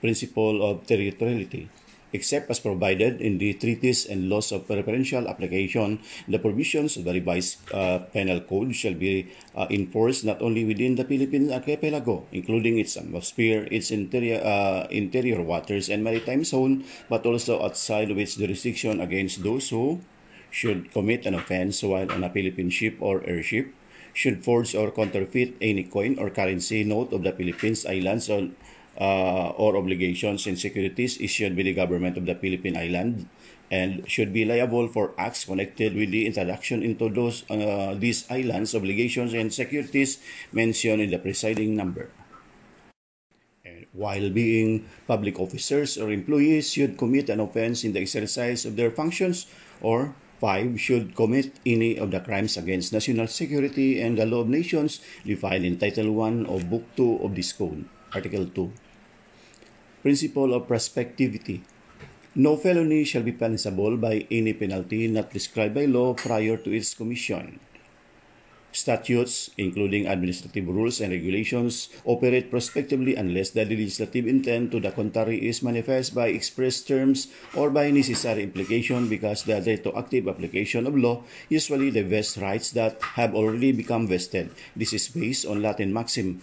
Principle 0.00 0.66
of 0.66 0.82
territoriality 0.82 1.68
except 2.12 2.50
as 2.50 2.60
provided 2.60 3.20
in 3.20 3.38
the 3.38 3.54
treaties 3.54 4.06
and 4.06 4.28
laws 4.28 4.52
of 4.52 4.66
preferential 4.66 5.28
application, 5.28 6.00
the 6.28 6.38
provisions 6.38 6.96
of 6.96 7.04
the 7.04 7.12
revised 7.12 7.58
uh, 7.72 7.98
penal 8.12 8.40
code 8.40 8.74
shall 8.74 8.94
be 8.94 9.30
uh, 9.54 9.66
enforced 9.70 10.24
not 10.24 10.42
only 10.42 10.64
within 10.64 10.94
the 10.96 11.04
Philippine 11.04 11.52
archipelago, 11.52 12.26
including 12.32 12.78
its 12.78 12.96
atmosphere, 12.96 13.66
its 13.70 13.90
interior, 13.90 14.40
uh, 14.42 14.86
interior 14.90 15.42
waters 15.42 15.88
and 15.88 16.02
maritime 16.02 16.44
zone, 16.44 16.84
but 17.08 17.24
also 17.26 17.62
outside 17.62 18.10
of 18.10 18.18
its 18.18 18.36
jurisdiction 18.36 19.00
against 19.00 19.42
those 19.42 19.70
who 19.70 20.00
should 20.50 20.90
commit 20.92 21.26
an 21.26 21.34
offense 21.34 21.82
while 21.82 22.10
on 22.10 22.24
a 22.24 22.30
Philippine 22.30 22.70
ship 22.70 22.96
or 23.00 23.22
airship, 23.26 23.72
should 24.12 24.44
forge 24.44 24.74
or 24.74 24.90
counterfeit 24.90 25.54
any 25.60 25.84
coin 25.84 26.18
or 26.18 26.30
currency 26.30 26.82
note 26.82 27.12
of 27.12 27.22
the 27.22 27.32
Philippines 27.32 27.86
Islands 27.86 28.28
or 28.28 28.50
uh, 29.00 29.50
or 29.56 29.76
obligations 29.76 30.46
and 30.46 30.58
securities 30.58 31.20
issued 31.20 31.56
by 31.56 31.62
the 31.62 31.72
government 31.72 32.16
of 32.16 32.26
the 32.26 32.34
Philippine 32.34 32.76
Island 32.76 33.26
and 33.70 34.04
should 34.04 34.32
be 34.32 34.44
liable 34.44 34.88
for 34.88 35.14
acts 35.16 35.44
connected 35.44 35.94
with 35.94 36.10
the 36.10 36.26
introduction 36.26 36.82
into 36.82 37.08
those 37.08 37.48
uh, 37.50 37.96
these 37.96 38.28
islands 38.30 38.74
obligations 38.74 39.32
and 39.32 39.54
securities 39.54 40.18
mentioned 40.52 41.00
in 41.00 41.10
the 41.10 41.18
preceding 41.18 41.74
number 41.76 42.10
while 43.92 44.30
being 44.30 44.86
public 45.08 45.40
officers 45.40 45.98
or 45.98 46.12
employees 46.12 46.70
should 46.70 46.96
commit 46.96 47.28
an 47.28 47.40
offense 47.40 47.82
in 47.82 47.92
the 47.92 48.00
exercise 48.00 48.64
of 48.64 48.76
their 48.76 48.90
functions 48.90 49.46
or 49.82 50.14
Five, 50.40 50.80
should 50.80 51.14
commit 51.14 51.60
any 51.66 52.00
of 52.00 52.10
the 52.10 52.20
crimes 52.24 52.56
against 52.56 52.94
national 52.94 53.28
security 53.28 54.00
and 54.00 54.16
the 54.16 54.24
law 54.24 54.40
of 54.40 54.48
nations 54.48 55.04
defined 55.20 55.66
in 55.66 55.76
Title 55.76 56.16
1 56.16 56.46
of 56.46 56.70
Book 56.70 56.88
2 56.96 57.20
of 57.20 57.36
this 57.36 57.52
Code. 57.52 57.84
Article 58.14 58.46
2. 58.46 58.72
Principle 60.02 60.54
of 60.54 60.64
prospectivity. 60.64 61.60
No 62.34 62.56
felony 62.56 63.04
shall 63.04 63.22
be 63.22 63.32
punishable 63.32 63.98
by 63.98 64.24
any 64.30 64.54
penalty 64.54 65.08
not 65.08 65.28
prescribed 65.28 65.74
by 65.74 65.84
law 65.84 66.14
prior 66.14 66.56
to 66.56 66.72
its 66.72 66.94
commission. 66.94 67.60
Statutes, 68.72 69.50
including 69.58 70.06
administrative 70.06 70.68
rules 70.68 71.02
and 71.02 71.12
regulations, 71.12 71.90
operate 72.06 72.50
prospectively 72.50 73.16
unless 73.16 73.50
the 73.50 73.66
legislative 73.66 74.26
intent 74.26 74.70
to 74.70 74.80
the 74.80 74.92
contrary 74.92 75.36
is 75.36 75.60
manifest 75.60 76.14
by 76.14 76.28
express 76.28 76.80
terms 76.80 77.28
or 77.54 77.68
by 77.68 77.90
necessary 77.90 78.44
implication 78.44 79.08
because 79.08 79.42
the 79.42 79.60
retroactive 79.60 80.28
application 80.28 80.86
of 80.86 80.96
law 80.96 81.22
usually 81.50 81.90
vests 81.90 82.38
rights 82.38 82.70
that 82.72 83.02
have 83.20 83.34
already 83.34 83.72
become 83.72 84.06
vested. 84.06 84.48
This 84.76 84.94
is 84.94 85.08
based 85.08 85.44
on 85.44 85.60
Latin 85.60 85.92
maxim 85.92 86.40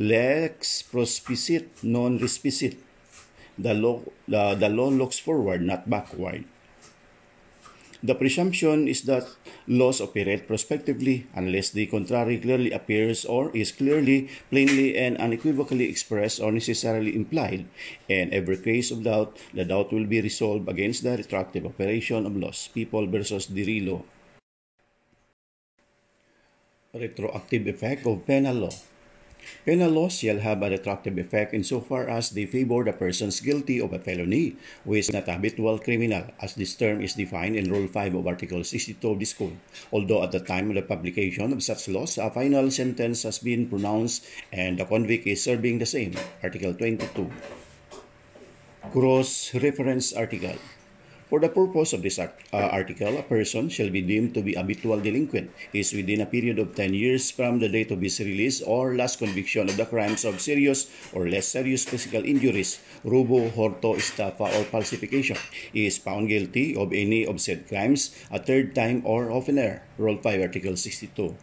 lex 0.00 0.82
prospicit 0.82 1.84
non 1.84 2.18
respisit. 2.18 2.89
The 3.60 3.74
law, 3.74 4.00
the, 4.26 4.56
the 4.56 4.70
law 4.72 4.88
looks 4.88 5.18
forward, 5.18 5.60
not 5.60 5.84
backward. 5.84 6.48
The 8.02 8.16
presumption 8.16 8.88
is 8.88 9.04
that 9.04 9.28
laws 9.68 10.00
operate 10.00 10.48
prospectively 10.48 11.28
unless 11.36 11.68
the 11.68 11.84
contrary 11.84 12.40
clearly 12.40 12.72
appears 12.72 13.26
or 13.26 13.52
is 13.52 13.72
clearly, 13.76 14.32
plainly, 14.48 14.96
and 14.96 15.20
unequivocally 15.20 15.84
expressed 15.84 16.40
or 16.40 16.50
necessarily 16.50 17.14
implied. 17.14 17.68
In 18.08 18.32
every 18.32 18.56
case 18.56 18.90
of 18.90 19.04
doubt, 19.04 19.36
the 19.52 19.66
doubt 19.66 19.92
will 19.92 20.06
be 20.06 20.24
resolved 20.24 20.66
against 20.66 21.04
the 21.04 21.20
retroactive 21.20 21.66
operation 21.66 22.24
of 22.24 22.36
laws. 22.36 22.72
People 22.72 23.06
versus 23.06 23.48
Dirillo. 23.52 24.04
Retroactive 26.94 27.66
effect 27.66 28.06
of 28.06 28.24
penal 28.26 28.64
law. 28.64 28.72
Penal 29.64 29.90
laws 29.90 30.18
shall 30.18 30.38
have 30.38 30.62
a 30.62 30.70
retroactive 30.70 31.18
effect 31.18 31.54
insofar 31.54 32.08
as 32.08 32.30
they 32.30 32.46
favor 32.46 32.84
the 32.84 32.92
persons 32.92 33.40
guilty 33.40 33.80
of 33.80 33.92
a 33.92 33.98
felony 33.98 34.56
who 34.84 34.94
is 34.94 35.12
not 35.12 35.28
a 35.28 35.34
habitual 35.34 35.78
criminal, 35.78 36.24
as 36.40 36.54
this 36.54 36.74
term 36.74 37.00
is 37.02 37.14
defined 37.14 37.56
in 37.56 37.70
Rule 37.70 37.86
5 37.86 38.14
of 38.14 38.26
Article 38.26 38.64
62 38.64 39.08
of 39.08 39.18
this 39.18 39.32
Code. 39.32 39.56
Although 39.92 40.22
at 40.22 40.32
the 40.32 40.40
time 40.40 40.70
of 40.70 40.76
the 40.76 40.82
publication 40.82 41.52
of 41.52 41.62
such 41.62 41.88
laws, 41.88 42.18
a 42.18 42.30
final 42.30 42.70
sentence 42.70 43.22
has 43.24 43.38
been 43.38 43.68
pronounced 43.68 44.26
and 44.52 44.78
the 44.78 44.84
convict 44.84 45.26
is 45.26 45.42
serving 45.42 45.78
the 45.78 45.86
same. 45.86 46.14
Article 46.42 46.74
22. 46.74 47.30
Cross 48.92 49.54
reference 49.54 50.12
article. 50.12 50.56
For 51.30 51.38
the 51.38 51.48
purpose 51.48 51.94
of 51.94 52.02
this 52.02 52.18
uh, 52.18 52.26
article, 52.50 53.14
a 53.16 53.22
person 53.22 53.70
shall 53.70 53.88
be 53.88 54.02
deemed 54.02 54.34
to 54.34 54.42
be 54.42 54.58
habitual 54.58 54.98
delinquent 54.98 55.54
is 55.72 55.94
within 55.94 56.20
a 56.20 56.26
period 56.26 56.58
of 56.58 56.74
10 56.74 56.92
years 56.92 57.30
from 57.30 57.60
the 57.60 57.68
date 57.68 57.92
of 57.92 58.02
his 58.02 58.18
release 58.18 58.60
or 58.62 58.96
last 58.96 59.22
conviction 59.22 59.70
of 59.70 59.76
the 59.76 59.86
crimes 59.86 60.24
of 60.24 60.40
serious 60.42 60.90
or 61.14 61.30
less 61.30 61.46
serious 61.46 61.84
physical 61.84 62.24
injuries, 62.26 62.82
robo, 63.04 63.46
horto, 63.50 63.94
estafa, 63.94 64.50
or 64.58 64.64
falsification. 64.74 65.38
He 65.72 65.86
is 65.86 65.98
found 65.98 66.26
guilty 66.26 66.74
of 66.74 66.92
any 66.92 67.24
of 67.24 67.40
said 67.40 67.68
crimes 67.68 68.10
a 68.32 68.42
third 68.42 68.74
time 68.74 69.06
or 69.06 69.30
oftener. 69.30 69.86
Rule 69.98 70.18
5, 70.18 70.50
Article 70.50 70.74
62. 70.74 71.36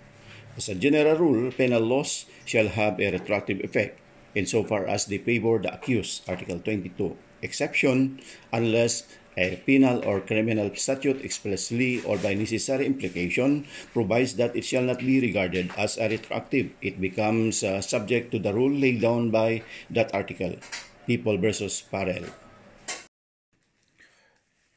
As 0.57 0.67
a 0.67 0.75
general 0.75 1.15
rule, 1.15 1.49
penal 1.53 1.79
laws 1.79 2.25
shall 2.43 2.67
have 2.67 2.99
a 2.99 3.09
retroactive 3.09 3.63
effect 3.63 4.01
insofar 4.35 4.85
as 4.85 5.05
they 5.05 5.17
favor 5.17 5.59
the 5.59 5.73
accused, 5.73 6.27
Article 6.27 6.59
22. 6.59 7.15
Exception, 7.41 8.19
unless 8.51 9.07
a 9.37 9.61
penal 9.61 10.01
or 10.01 10.19
criminal 10.19 10.73
statute 10.73 11.21
expressly 11.21 12.01
or 12.01 12.17
by 12.17 12.33
necessary 12.33 12.89
implication 12.89 13.69
provides 13.93 14.33
that 14.35 14.57
it 14.57 14.65
shall 14.65 14.81
not 14.81 14.97
be 14.99 15.21
regarded 15.21 15.69
as 15.77 15.97
a 16.01 16.09
retroactive. 16.09 16.73
It 16.81 16.99
becomes 16.99 17.63
uh, 17.63 17.79
subject 17.81 18.33
to 18.33 18.39
the 18.39 18.51
rule 18.51 18.73
laid 18.73 18.99
down 18.99 19.29
by 19.29 19.61
that 19.93 20.13
article. 20.13 20.57
People 21.05 21.37
versus 21.37 21.85
Parel. 21.85 22.25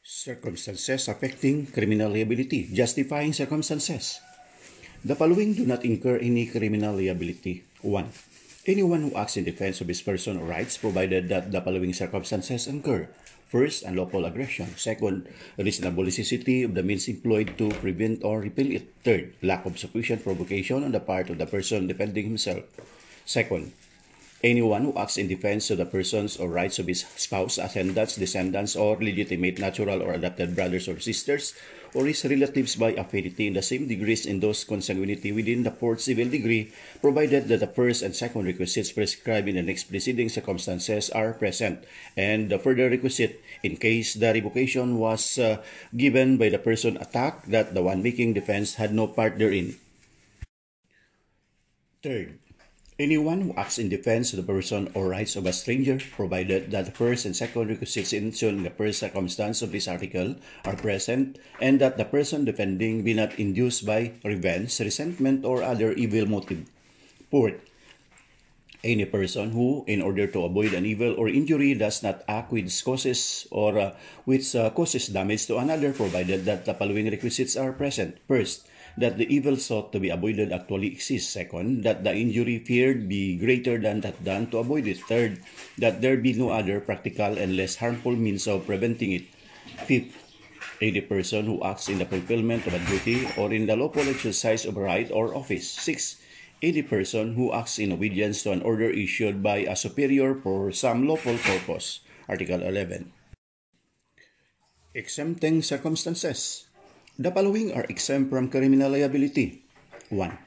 Circumstances 0.05 1.09
affecting 1.09 1.67
criminal 1.67 2.13
liability. 2.13 2.69
Justifying 2.71 3.33
circumstances. 3.33 4.21
The 5.03 5.17
following 5.17 5.57
do 5.57 5.65
not 5.65 5.83
incur 5.83 6.21
any 6.21 6.45
criminal 6.45 6.93
liability. 6.95 7.65
1. 7.81 8.13
Anyone 8.69 9.09
who 9.09 9.17
acts 9.17 9.41
in 9.41 9.49
defense 9.49 9.81
of 9.81 9.89
his 9.89 10.05
person 10.05 10.37
or 10.37 10.45
rights 10.45 10.77
provided 10.77 11.33
that 11.33 11.49
the 11.51 11.65
following 11.65 11.97
circumstances 11.97 12.69
occur. 12.69 13.09
First, 13.51 13.83
unlawful 13.83 14.25
aggression. 14.31 14.71
Second, 14.79 15.27
reasonable 15.59 16.07
necessity 16.07 16.63
of 16.63 16.79
the 16.79 16.87
means 16.87 17.11
employed 17.11 17.59
to 17.59 17.75
prevent 17.83 18.23
or 18.23 18.47
repel 18.47 18.71
it. 18.71 18.87
Third, 19.03 19.35
lack 19.43 19.67
of 19.67 19.75
sufficient 19.75 20.23
provocation 20.23 20.87
on 20.87 20.95
the 20.95 21.03
part 21.03 21.31
of 21.31 21.39
the 21.39 21.51
person 21.51 21.91
defending 21.91 22.31
himself. 22.31 22.63
Second, 23.27 23.75
anyone 24.47 24.87
who 24.87 24.95
acts 24.97 25.19
in 25.19 25.27
defense 25.27 25.67
of 25.75 25.79
the 25.83 25.85
persons 25.85 26.39
or 26.39 26.47
rights 26.47 26.79
of 26.79 26.87
his 26.87 27.03
spouse, 27.19 27.59
ascendants, 27.59 28.15
descendants, 28.15 28.77
or 28.77 28.95
legitimate 29.03 29.59
natural 29.59 30.01
or 30.01 30.15
adopted 30.15 30.55
brothers 30.55 30.87
or 30.87 31.01
sisters, 31.03 31.53
or 31.95 32.07
his 32.07 32.25
relatives 32.25 32.77
by 32.77 32.93
affinity 32.93 33.47
in 33.47 33.55
the 33.55 33.63
same 33.63 33.87
degrees 33.87 34.27
in 34.27 34.41
those 34.41 34.65
consanguinity 34.65 35.35
within 35.35 35.63
the 35.63 35.71
fourth 35.71 36.01
civil 36.01 36.29
degree, 36.29 36.73
provided 37.01 37.47
that 37.49 37.61
the 37.61 37.71
first 37.71 38.03
and 38.03 38.15
second 38.17 38.45
requisites 38.45 38.93
prescribed 38.93 39.49
in 39.49 39.57
the 39.57 39.63
next 39.63 39.85
preceding 39.85 40.29
circumstances 40.29 41.11
are 41.11 41.33
present, 41.33 41.85
and 42.17 42.51
the 42.51 42.59
further 42.59 42.91
requisite, 42.91 43.41
in 43.63 43.77
case 43.77 44.15
the 44.15 44.33
revocation 44.33 44.99
was 44.99 45.39
uh, 45.39 45.63
given 45.97 46.37
by 46.37 46.49
the 46.49 46.59
person 46.59 46.97
attacked, 46.97 47.51
that 47.51 47.75
the 47.75 47.83
one 47.83 48.03
making 48.03 48.35
defense 48.35 48.75
had 48.75 48.93
no 48.93 49.07
part 49.07 49.39
therein. 49.39 49.77
Third, 52.03 52.40
Anyone 53.01 53.41
who 53.41 53.57
acts 53.57 53.81
in 53.81 53.89
defense 53.89 54.37
of 54.37 54.45
the 54.45 54.53
person 54.53 54.93
or 54.93 55.09
rights 55.09 55.33
of 55.33 55.49
a 55.49 55.57
stranger, 55.57 55.97
provided 55.97 56.69
that 56.69 56.85
the 56.85 56.93
first 56.93 57.25
and 57.25 57.33
second 57.33 57.73
requisites 57.73 58.13
in 58.13 58.29
the 58.29 58.69
first 58.77 59.01
circumstance 59.01 59.65
of 59.65 59.73
this 59.73 59.89
article 59.89 60.37
are 60.69 60.77
present, 60.77 61.41
and 61.65 61.81
that 61.81 61.97
the 61.97 62.05
person 62.05 62.45
defending 62.45 63.01
be 63.01 63.17
not 63.17 63.33
induced 63.41 63.89
by 63.89 64.13
revenge, 64.23 64.77
resentment, 64.85 65.49
or 65.49 65.65
other 65.65 65.97
evil 65.97 66.29
motive. 66.29 66.69
Fourth, 67.33 67.57
any 68.85 69.09
person 69.09 69.57
who, 69.57 69.83
in 69.89 70.05
order 70.05 70.27
to 70.29 70.45
avoid 70.45 70.77
an 70.77 70.85
evil 70.85 71.17
or 71.17 71.33
injury, 71.33 71.73
does 71.73 72.03
not 72.03 72.21
act 72.29 72.53
which 72.53 72.85
causes 72.85 73.49
or 73.49 73.81
uh, 73.81 73.97
which 74.29 74.53
uh, 74.53 74.69
causes 74.77 75.09
damage 75.09 75.49
to 75.49 75.57
another, 75.57 75.97
provided 75.97 76.45
that 76.45 76.69
the 76.69 76.77
following 76.77 77.09
requisites 77.09 77.57
are 77.57 77.73
present. 77.73 78.21
First, 78.29 78.69
that 78.97 79.19
the 79.19 79.29
evil 79.29 79.57
sought 79.57 79.93
to 79.93 80.01
be 80.01 80.11
avoided 80.11 80.53
actually 80.53 80.89
exists. 80.89 81.31
Second, 81.33 81.85
that 81.85 82.03
the 82.03 82.15
injury 82.15 82.59
feared 82.59 83.09
be 83.09 83.37
greater 83.37 83.79
than 83.79 84.01
that 84.01 84.23
done 84.25 84.51
to 84.51 84.59
avoid 84.59 84.87
it. 84.87 84.99
Third, 84.99 85.43
that 85.79 86.01
there 86.01 86.17
be 86.17 86.33
no 86.33 86.51
other 86.51 86.81
practical 86.81 87.39
and 87.39 87.57
less 87.57 87.77
harmful 87.77 88.17
means 88.17 88.47
of 88.47 88.67
preventing 88.67 89.13
it. 89.13 89.27
Fifth, 89.87 90.17
any 90.81 91.01
person 91.01 91.47
who 91.47 91.63
acts 91.63 91.89
in 91.89 91.99
the 91.99 92.07
fulfillment 92.07 92.67
of 92.67 92.75
a 92.75 92.83
duty 92.89 93.29
or 93.37 93.53
in 93.53 93.67
the 93.67 93.77
lawful 93.77 94.09
exercise 94.09 94.65
of 94.65 94.77
a 94.77 94.81
right 94.81 95.11
or 95.13 95.35
office. 95.35 95.69
Six, 95.69 96.21
any 96.63 96.83
person 96.83 97.35
who 97.35 97.53
acts 97.53 97.79
in 97.79 97.93
obedience 97.93 98.43
to 98.43 98.53
an 98.53 98.63
order 98.63 98.89
issued 98.89 99.43
by 99.43 99.69
a 99.69 99.77
superior 99.77 100.35
for 100.35 100.73
some 100.73 101.07
lawful 101.07 101.37
purpose. 101.39 102.01
Article 102.29 102.63
11. 102.63 103.13
Exempting 104.95 105.63
circumstances. 105.63 106.70
The 107.21 107.29
following 107.29 107.77
are 107.77 107.85
exempt 107.93 108.33
from 108.33 108.49
criminal 108.49 108.97
liability. 108.97 109.61
1. 110.09 110.41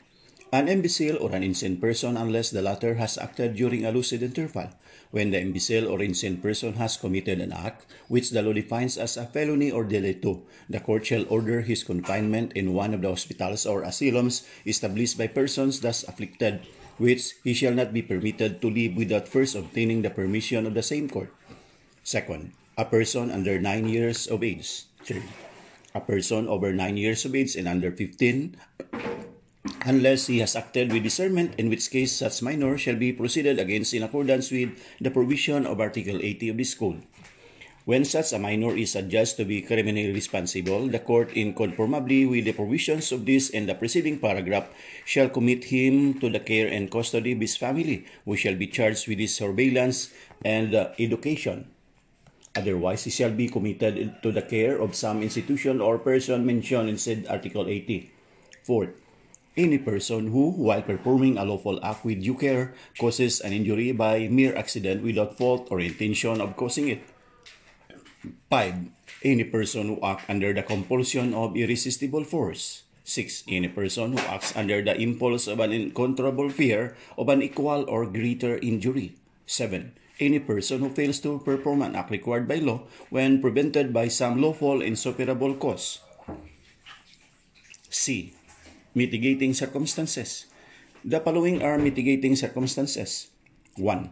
An 0.57 0.65
imbecile 0.65 1.21
or 1.21 1.29
an 1.29 1.45
insane 1.45 1.77
person 1.77 2.17
unless 2.17 2.49
the 2.49 2.65
latter 2.65 2.97
has 2.97 3.13
acted 3.21 3.53
during 3.53 3.85
a 3.85 3.93
lucid 3.93 4.25
interval, 4.25 4.73
when 5.13 5.29
the 5.29 5.37
imbecile 5.37 5.85
or 5.85 6.01
insane 6.01 6.41
person 6.41 6.73
has 6.81 6.97
committed 6.97 7.37
an 7.37 7.53
act 7.53 7.85
which 8.09 8.33
the 8.33 8.41
law 8.41 8.57
defines 8.57 8.97
as 8.97 9.21
a 9.21 9.29
felony 9.29 9.69
or 9.69 9.85
delito, 9.85 10.41
the 10.65 10.81
court 10.81 11.05
shall 11.05 11.29
order 11.29 11.61
his 11.61 11.85
confinement 11.85 12.57
in 12.57 12.73
one 12.73 12.97
of 12.97 13.05
the 13.05 13.13
hospitals 13.13 13.69
or 13.69 13.85
asylums 13.85 14.41
established 14.65 15.13
by 15.13 15.29
persons 15.29 15.85
thus 15.85 16.01
afflicted, 16.09 16.65
which 16.97 17.37
he 17.45 17.53
shall 17.53 17.77
not 17.77 17.93
be 17.93 18.01
permitted 18.01 18.57
to 18.65 18.73
leave 18.73 18.97
without 18.97 19.29
first 19.29 19.53
obtaining 19.53 20.01
the 20.01 20.09
permission 20.09 20.65
of 20.65 20.73
the 20.73 20.81
same 20.81 21.05
court. 21.05 21.29
Second, 22.01 22.57
a 22.81 22.85
person 22.85 23.29
under 23.29 23.61
9 23.61 23.85
years 23.85 24.25
of 24.25 24.41
age. 24.41 24.89
Third, 25.05 25.21
a 25.93 26.01
person 26.01 26.47
over 26.47 26.73
9 26.73 26.97
years 26.97 27.25
of 27.25 27.35
age 27.35 27.55
and 27.55 27.67
under 27.67 27.91
15 27.91 28.57
unless 29.85 30.27
he 30.27 30.39
has 30.39 30.55
acted 30.55 30.91
with 30.91 31.03
discernment, 31.03 31.55
in 31.57 31.69
which 31.69 31.91
case 31.91 32.11
such 32.11 32.41
minor 32.41 32.77
shall 32.77 32.95
be 32.95 33.11
proceeded 33.11 33.59
against 33.59 33.93
in 33.93 34.03
accordance 34.03 34.51
with 34.51 34.71
the 35.01 35.11
provision 35.11 35.65
of 35.65 35.79
Article 35.79 36.19
80 36.21 36.49
of 36.49 36.57
this 36.57 36.73
Code. 36.73 37.03
When 37.85 38.05
such 38.05 38.31
a 38.31 38.39
minor 38.39 38.77
is 38.77 38.95
adjudged 38.95 39.35
to 39.37 39.45
be 39.45 39.61
criminally 39.61 40.13
responsible, 40.13 40.87
the 40.87 40.99
court, 40.99 41.33
in 41.35 41.53
conformably 41.53 42.25
with 42.25 42.45
the 42.45 42.53
provisions 42.53 43.11
of 43.11 43.25
this 43.25 43.49
and 43.49 43.67
the 43.67 43.75
preceding 43.75 44.19
paragraph, 44.19 44.69
shall 45.03 45.27
commit 45.27 45.65
him 45.65 46.17
to 46.19 46.29
the 46.29 46.39
care 46.39 46.67
and 46.67 46.89
custody 46.89 47.33
of 47.33 47.41
his 47.41 47.57
family, 47.57 48.05
who 48.23 48.37
shall 48.37 48.55
be 48.55 48.67
charged 48.67 49.09
with 49.09 49.19
his 49.19 49.35
surveillance 49.35 50.13
and 50.45 50.73
uh, 50.73 50.95
education. 50.97 51.72
Otherwise, 52.53 53.05
he 53.05 53.09
shall 53.09 53.33
be 53.33 53.49
committed 53.49 54.13
to 54.21 54.31
the 54.31 54.41
care 54.41 54.77
of 54.77 54.93
some 54.93 55.25
institution 55.25 55.81
or 55.81 55.97
person 55.97 56.45
mentioned 56.45 56.89
in 56.89 56.97
said 56.97 57.25
Article 57.25 57.65
80. 57.65 58.11
Fourth, 58.61 58.93
any 59.57 59.77
person 59.77 60.29
who, 60.29 60.53
while 60.53 60.81
performing 60.81 61.37
a 61.37 61.45
lawful 61.45 61.81
act 61.81 62.05
with 62.05 62.21
due 62.21 62.37
care, 62.37 62.73
causes 62.97 63.41
an 63.41 63.53
injury 63.53 63.91
by 63.91 64.29
mere 64.29 64.53
accident 64.55 65.01
without 65.01 65.37
fault 65.37 65.67
or 65.69 65.79
intention 65.79 66.41
of 66.41 66.55
causing 66.55 66.89
it. 66.89 67.01
5. 68.49 68.85
Any 69.23 69.45
person 69.45 69.89
who 69.89 69.97
acts 70.05 70.29
under 70.29 70.53
the 70.53 70.61
compulsion 70.61 71.33
of 71.33 71.57
irresistible 71.57 72.23
force. 72.23 72.83
6. 73.03 73.43
Any 73.49 73.67
person 73.67 74.13
who 74.13 74.21
acts 74.29 74.55
under 74.55 74.81
the 74.81 74.93
impulse 74.97 75.47
of 75.47 75.59
an 75.59 75.73
uncontrollable 75.73 76.49
fear 76.49 76.95
of 77.17 77.29
an 77.29 77.41
equal 77.41 77.85
or 77.89 78.05
greater 78.05 78.57
injury. 78.61 79.17
7 79.45 79.93
any 80.23 80.39
person 80.39 80.79
who 80.79 80.89
fails 80.89 81.19
to 81.21 81.39
perform 81.43 81.83
an 81.83 81.95
act 81.95 82.11
required 82.11 82.47
by 82.47 82.63
law 82.63 82.81
when 83.09 83.41
prevented 83.43 83.91
by 83.91 84.07
some 84.07 84.41
lawful 84.41 84.81
insuperable 84.81 85.53
cause. 85.55 85.99
C. 87.89 88.33
Mitigating 88.95 89.53
circumstances. 89.53 90.47
The 91.03 91.19
following 91.19 91.61
are 91.61 91.77
mitigating 91.77 92.35
circumstances. 92.35 93.29
1. 93.75 94.09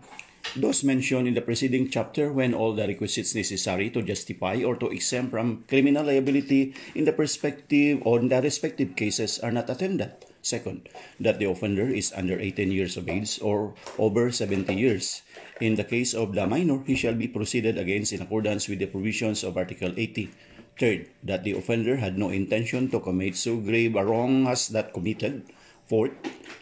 Those 0.57 0.83
mentioned 0.83 1.27
in 1.27 1.33
the 1.33 1.41
preceding 1.41 1.87
chapter 1.89 2.33
when 2.33 2.53
all 2.53 2.73
the 2.73 2.85
requisites 2.87 3.33
necessary 3.33 3.89
to 3.91 4.01
justify 4.01 4.61
or 4.65 4.75
to 4.75 4.91
exempt 4.91 5.31
from 5.31 5.63
criminal 5.69 6.03
liability 6.03 6.75
in 6.93 7.05
the 7.05 7.13
perspective 7.13 8.01
or 8.03 8.19
in 8.19 8.27
the 8.27 8.41
respective 8.41 8.95
cases 8.95 9.39
are 9.39 9.51
not 9.51 9.69
attended. 9.69 10.11
Second, 10.41 10.89
that 11.19 11.37
the 11.37 11.45
offender 11.45 11.85
is 11.85 12.11
under 12.17 12.39
18 12.39 12.71
years 12.71 12.97
of 12.97 13.07
age 13.07 13.37
or 13.41 13.73
over 13.97 14.31
70 14.31 14.73
years. 14.73 15.21
In 15.61 15.75
the 15.75 15.85
case 15.85 16.13
of 16.13 16.33
the 16.33 16.47
minor, 16.47 16.81
he 16.85 16.95
shall 16.95 17.13
be 17.13 17.27
proceeded 17.27 17.77
against 17.77 18.13
in 18.13 18.21
accordance 18.21 18.67
with 18.67 18.79
the 18.79 18.89
provisions 18.89 19.43
of 19.43 19.57
Article 19.57 19.93
80. 19.95 20.33
Third, 20.79 21.09
that 21.23 21.43
the 21.43 21.53
offender 21.53 21.97
had 21.97 22.17
no 22.17 22.29
intention 22.29 22.89
to 22.89 22.99
commit 22.99 23.35
so 23.35 23.57
grave 23.57 23.95
a 23.95 24.03
wrong 24.03 24.47
as 24.47 24.69
that 24.69 24.93
committed. 24.93 25.45
Fourth, 25.85 26.13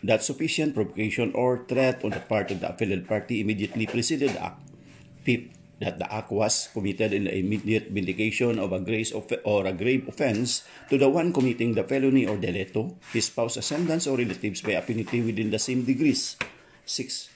that 0.03 0.23
sufficient 0.23 0.75
provocation 0.75 1.31
or 1.33 1.63
threat 1.67 2.03
on 2.03 2.11
the 2.11 2.19
part 2.19 2.51
of 2.51 2.59
the 2.59 2.69
offended 2.69 3.07
party 3.07 3.39
immediately 3.39 3.85
preceded 3.85 4.31
the 4.31 4.43
act. 4.43 4.59
Fifth, 5.23 5.55
that 5.79 5.97
the 5.97 6.07
act 6.11 6.31
was 6.31 6.67
committed 6.71 7.13
in 7.13 7.23
the 7.23 7.35
immediate 7.35 7.87
vindication 7.89 8.59
of 8.59 8.71
a 8.71 8.79
grave 8.79 9.11
or 9.43 9.65
a 9.65 9.73
grave 9.73 10.07
offense 10.07 10.63
to 10.89 10.97
the 10.97 11.07
one 11.07 11.31
committing 11.31 11.73
the 11.73 11.83
felony 11.83 12.27
or 12.27 12.37
delito, 12.37 12.95
his 13.11 13.25
spouse, 13.25 13.57
ascendants, 13.57 14.07
or 14.07 14.17
relatives 14.17 14.61
by 14.61 14.75
affinity 14.75 15.21
within 15.21 15.51
the 15.51 15.59
same 15.59 15.83
degrees. 15.83 16.35
6. 16.85 17.29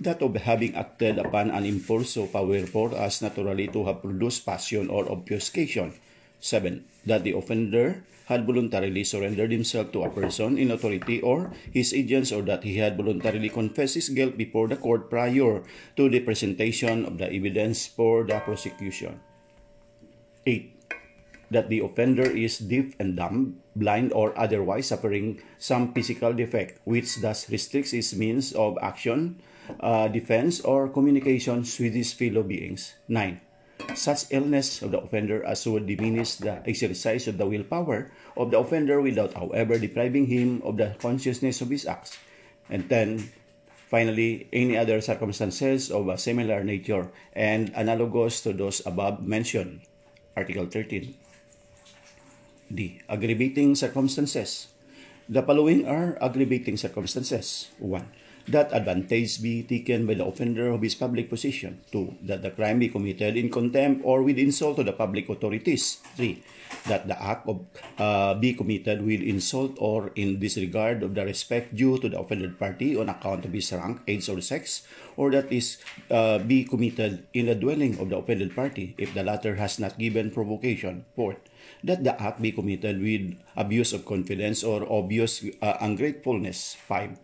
That 0.00 0.22
of 0.22 0.34
having 0.36 0.74
acted 0.74 1.18
upon 1.18 1.50
an 1.50 1.66
impulse 1.66 2.14
so 2.14 2.26
powerful 2.26 2.94
as 2.96 3.20
naturally 3.20 3.68
to 3.68 3.84
have 3.84 4.00
produced 4.00 4.46
passion 4.46 4.88
or 4.88 5.10
obfuscation. 5.10 5.92
7. 6.40 6.84
That 7.06 7.24
the 7.24 7.36
offender 7.36 8.04
had 8.30 8.46
voluntarily 8.46 9.02
surrendered 9.02 9.50
himself 9.50 9.90
to 9.90 10.06
a 10.06 10.10
person 10.14 10.54
in 10.56 10.70
authority 10.70 11.20
or 11.20 11.50
his 11.74 11.92
agents 11.92 12.30
or 12.30 12.42
that 12.46 12.62
he 12.62 12.78
had 12.78 12.96
voluntarily 12.96 13.50
confessed 13.50 13.98
his 13.98 14.08
guilt 14.08 14.38
before 14.38 14.68
the 14.70 14.78
court 14.78 15.10
prior 15.10 15.66
to 15.98 16.08
the 16.08 16.22
presentation 16.22 17.04
of 17.04 17.18
the 17.18 17.26
evidence 17.26 17.90
for 17.90 18.22
the 18.22 18.38
prosecution. 18.38 19.18
8. 20.46 20.94
That 21.50 21.68
the 21.68 21.82
offender 21.82 22.30
is 22.30 22.62
deaf 22.62 22.94
and 23.02 23.18
dumb, 23.18 23.58
blind, 23.74 24.12
or 24.14 24.30
otherwise 24.38 24.86
suffering 24.86 25.42
some 25.58 25.92
physical 25.92 26.32
defect, 26.32 26.78
which 26.86 27.18
thus 27.18 27.50
restricts 27.50 27.90
his 27.90 28.14
means 28.14 28.52
of 28.52 28.78
action, 28.80 29.42
uh, 29.82 30.06
defense, 30.06 30.60
or 30.62 30.86
communications 30.88 31.74
with 31.82 31.98
his 31.98 32.14
fellow 32.14 32.46
beings. 32.46 32.94
9 33.08 33.49
such 33.94 34.30
illness 34.30 34.82
of 34.82 34.90
the 34.90 35.00
offender 35.00 35.44
as 35.44 35.66
would 35.66 35.86
diminish 35.86 36.36
the 36.36 36.62
exercise 36.66 37.28
of 37.28 37.38
the 37.38 37.46
willpower 37.46 38.10
of 38.36 38.50
the 38.50 38.58
offender 38.58 39.00
without, 39.00 39.34
however, 39.34 39.78
depriving 39.78 40.26
him 40.26 40.62
of 40.64 40.76
the 40.76 40.96
consciousness 40.98 41.60
of 41.60 41.70
his 41.70 41.86
acts. 41.86 42.18
And 42.68 42.88
then, 42.88 43.30
finally, 43.88 44.48
any 44.52 44.76
other 44.76 45.00
circumstances 45.00 45.90
of 45.90 46.08
a 46.08 46.18
similar 46.18 46.62
nature 46.62 47.10
and 47.32 47.72
analogous 47.74 48.40
to 48.42 48.52
those 48.52 48.84
above 48.86 49.26
mentioned. 49.26 49.82
Article 50.36 50.66
13. 50.66 51.14
D. 52.72 53.02
Aggravating 53.08 53.74
circumstances. 53.74 54.68
The 55.28 55.42
following 55.42 55.86
are 55.86 56.18
aggravating 56.22 56.76
circumstances. 56.76 57.70
1. 57.78 58.06
That 58.48 58.72
advantage 58.72 59.42
be 59.42 59.62
taken 59.62 60.06
by 60.06 60.14
the 60.14 60.24
offender 60.24 60.72
of 60.72 60.80
his 60.80 60.94
public 60.94 61.28
position. 61.28 61.80
2. 61.92 62.24
That 62.24 62.42
the 62.42 62.50
crime 62.50 62.78
be 62.78 62.88
committed 62.88 63.36
in 63.36 63.50
contempt 63.50 64.02
or 64.04 64.22
with 64.22 64.38
insult 64.38 64.76
to 64.76 64.84
the 64.84 64.92
public 64.92 65.28
authorities. 65.28 66.00
3. 66.16 66.42
That 66.88 67.06
the 67.06 67.20
act 67.20 67.48
of 67.48 67.66
uh, 67.98 68.34
be 68.34 68.54
committed 68.54 69.04
with 69.04 69.20
insult 69.20 69.76
or 69.78 70.10
in 70.14 70.40
disregard 70.40 71.02
of 71.02 71.14
the 71.14 71.24
respect 71.24 71.74
due 71.74 71.98
to 71.98 72.08
the 72.08 72.18
offended 72.18 72.58
party 72.58 72.96
on 72.96 73.08
account 73.08 73.44
of 73.44 73.52
his 73.52 73.72
rank, 73.72 74.00
age, 74.08 74.28
or 74.28 74.40
sex, 74.40 74.86
or 75.16 75.30
that 75.30 75.52
is 75.52 75.78
uh, 76.10 76.38
be 76.38 76.64
committed 76.64 77.26
in 77.34 77.46
the 77.46 77.54
dwelling 77.54 77.98
of 77.98 78.08
the 78.08 78.16
offended 78.16 78.54
party 78.54 78.94
if 78.98 79.12
the 79.14 79.22
latter 79.22 79.56
has 79.56 79.78
not 79.78 79.98
given 79.98 80.30
provocation. 80.30 81.04
4 81.14 81.36
that 81.84 82.04
the 82.04 82.14
act 82.20 82.42
be 82.42 82.52
committed 82.52 83.00
with 83.00 83.36
abuse 83.56 83.92
of 83.92 84.04
confidence 84.04 84.62
or 84.64 84.84
obvious 84.90 85.44
uh, 85.62 85.76
ungratefulness. 85.80 86.76
5. 86.86 87.18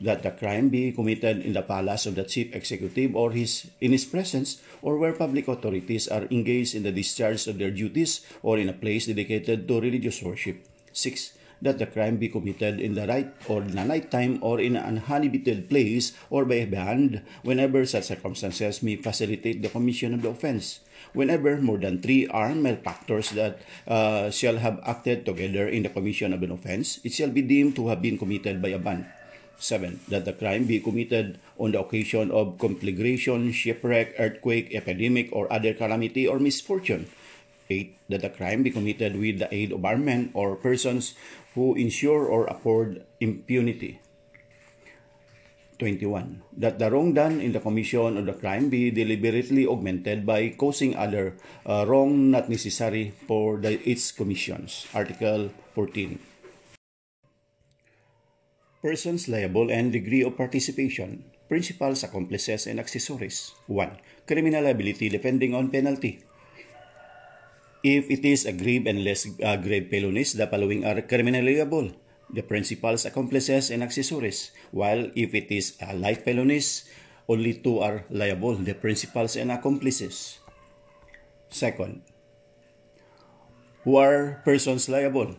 That 0.00 0.22
the 0.22 0.30
crime 0.30 0.68
be 0.68 0.92
committed 0.92 1.42
in 1.42 1.54
the 1.54 1.62
palace 1.62 2.06
of 2.06 2.14
the 2.14 2.22
chief 2.22 2.54
executive 2.54 3.16
or 3.16 3.32
his 3.32 3.66
in 3.80 3.90
his 3.90 4.04
presence 4.04 4.62
or 4.80 4.96
where 4.96 5.12
public 5.12 5.48
authorities 5.48 6.06
are 6.06 6.30
engaged 6.30 6.74
in 6.74 6.84
the 6.84 6.92
discharge 6.92 7.46
of 7.48 7.58
their 7.58 7.74
duties 7.74 8.22
or 8.42 8.58
in 8.58 8.68
a 8.68 8.78
place 8.78 9.06
dedicated 9.06 9.66
to 9.66 9.80
religious 9.80 10.22
worship. 10.22 10.62
6 10.92 11.38
that 11.60 11.78
the 11.78 11.86
crime 11.86 12.16
be 12.16 12.28
committed 12.28 12.80
in 12.80 12.94
the 12.94 13.06
right 13.06 13.30
or 13.48 13.62
in 13.62 13.74
the 13.74 13.84
night 13.84 14.10
time 14.10 14.38
or 14.42 14.60
in 14.60 14.76
an 14.76 14.84
uninhabited 14.84 15.68
place 15.68 16.12
or 16.30 16.44
by 16.44 16.62
a 16.62 16.66
band 16.66 17.22
whenever 17.42 17.84
such 17.84 18.04
circumstances 18.04 18.82
may 18.82 18.96
facilitate 18.96 19.62
the 19.62 19.68
commission 19.68 20.14
of 20.14 20.22
the 20.22 20.30
offense. 20.30 20.80
Whenever 21.12 21.58
more 21.58 21.78
than 21.78 22.00
three 22.00 22.26
armed 22.28 22.62
malefactors 22.62 23.30
that 23.30 23.58
uh, 23.86 24.30
shall 24.30 24.58
have 24.58 24.80
acted 24.84 25.26
together 25.26 25.66
in 25.66 25.82
the 25.82 25.88
commission 25.88 26.32
of 26.32 26.42
an 26.42 26.50
offense, 26.50 27.00
it 27.02 27.12
shall 27.12 27.30
be 27.30 27.42
deemed 27.42 27.74
to 27.74 27.88
have 27.88 28.02
been 28.02 28.18
committed 28.18 28.62
by 28.62 28.68
a 28.68 28.78
band. 28.78 29.06
7. 29.58 30.00
That 30.08 30.24
the 30.24 30.32
crime 30.32 30.64
be 30.64 30.80
committed 30.80 31.38
on 31.58 31.72
the 31.72 31.80
occasion 31.80 32.30
of 32.30 32.58
conflagration, 32.58 33.52
shipwreck, 33.52 34.14
earthquake, 34.18 34.74
epidemic, 34.74 35.28
or 35.32 35.52
other 35.52 35.74
calamity 35.74 36.26
or 36.26 36.38
misfortune. 36.38 37.10
8. 37.68 37.98
That 38.08 38.22
the 38.22 38.30
crime 38.30 38.62
be 38.62 38.70
committed 38.70 39.18
with 39.18 39.38
the 39.38 39.52
aid 39.52 39.72
of 39.72 39.84
armed 39.84 40.30
or 40.32 40.56
persons 40.56 41.14
who 41.54 41.74
ensure 41.74 42.24
or 42.24 42.46
afford 42.46 43.04
impunity. 43.20 44.00
21. 45.78 46.42
That 46.56 46.78
the 46.78 46.90
wrong 46.90 47.14
done 47.14 47.40
in 47.40 47.52
the 47.52 47.60
commission 47.60 48.18
of 48.18 48.26
the 48.26 48.34
crime 48.34 48.68
be 48.68 48.90
deliberately 48.90 49.66
augmented 49.66 50.26
by 50.26 50.50
causing 50.50 50.96
other 50.96 51.34
uh, 51.64 51.84
wrong 51.86 52.30
not 52.30 52.48
necessary 52.48 53.14
for 53.26 53.58
the, 53.58 53.78
its 53.88 54.10
commissions. 54.10 54.86
Article 54.92 55.50
14. 55.74 56.18
Persons 58.78 59.26
liable 59.26 59.74
and 59.74 59.90
degree 59.90 60.22
of 60.22 60.38
participation. 60.38 61.26
Principals, 61.50 62.06
accomplices, 62.06 62.70
and 62.70 62.78
accessories. 62.78 63.50
1. 63.66 63.98
Criminal 64.22 64.62
liability 64.62 65.08
depending 65.08 65.50
on 65.50 65.66
penalty. 65.74 66.22
If 67.82 68.06
it 68.06 68.22
is 68.22 68.46
a 68.46 68.54
grave 68.54 68.86
and 68.86 69.02
less 69.02 69.26
uh, 69.42 69.56
grave 69.56 69.90
felonies, 69.90 70.34
the 70.34 70.46
following 70.46 70.86
are 70.86 71.02
criminally 71.02 71.58
liable. 71.58 71.90
The 72.30 72.42
principals, 72.46 73.04
accomplices, 73.04 73.70
and 73.74 73.82
accessories. 73.82 74.52
While 74.70 75.10
if 75.18 75.34
it 75.34 75.50
is 75.50 75.74
a 75.82 75.96
life 75.96 76.22
felonies, 76.22 76.86
only 77.26 77.54
two 77.58 77.80
are 77.80 78.06
liable, 78.10 78.54
the 78.54 78.74
principals 78.74 79.34
and 79.34 79.50
accomplices. 79.50 80.38
Second, 81.50 82.02
who 83.82 83.96
are 83.96 84.40
persons 84.44 84.88
liable? 84.88 85.34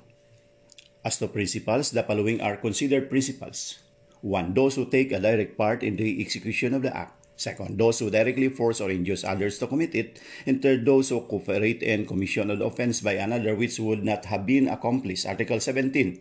As 1.03 1.17
to 1.19 1.31
principals, 1.31 1.91
the 1.91 2.03
following 2.03 2.41
are 2.41 2.57
considered 2.57 3.09
principals. 3.09 3.79
1. 4.21 4.53
Those 4.53 4.75
who 4.75 4.83
take 4.85 5.11
a 5.11 5.19
direct 5.19 5.55
part 5.55 5.81
in 5.81 5.95
the 5.95 6.19
execution 6.19 6.73
of 6.73 6.83
the 6.83 6.91
act. 6.91 7.15
Second, 7.39 7.79
those 7.79 7.99
who 7.99 8.11
directly 8.11 8.51
force 8.51 8.83
or 8.83 8.91
induce 8.91 9.23
others 9.23 9.59
to 9.59 9.67
commit 9.67 9.95
it. 9.95 10.19
And 10.45 10.61
third, 10.61 10.83
those 10.83 11.07
who 11.07 11.23
cooperate 11.23 11.81
in 11.81 12.05
commission 12.05 12.51
of 12.51 12.59
the 12.59 12.67
offense 12.67 12.99
by 12.99 13.15
another 13.15 13.55
which 13.55 13.79
would 13.79 14.03
not 14.03 14.25
have 14.25 14.45
been 14.45 14.67
accomplished. 14.67 15.25
Article 15.25 15.61
17. 15.61 16.19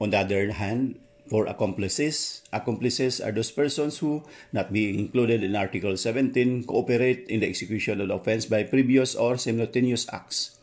On 0.00 0.08
the 0.08 0.24
other 0.24 0.52
hand, 0.52 0.96
for 1.28 1.44
accomplices, 1.44 2.40
accomplices 2.52 3.20
are 3.20 3.32
those 3.32 3.50
persons 3.50 3.98
who, 3.98 4.24
not 4.56 4.72
being 4.72 4.98
included 4.98 5.44
in 5.44 5.54
Article 5.54 5.98
17, 5.98 6.64
cooperate 6.64 7.28
in 7.28 7.40
the 7.40 7.48
execution 7.48 8.00
of 8.00 8.08
the 8.08 8.14
offense 8.14 8.46
by 8.46 8.62
previous 8.62 9.14
or 9.14 9.36
simultaneous 9.36 10.08
acts. 10.12 10.55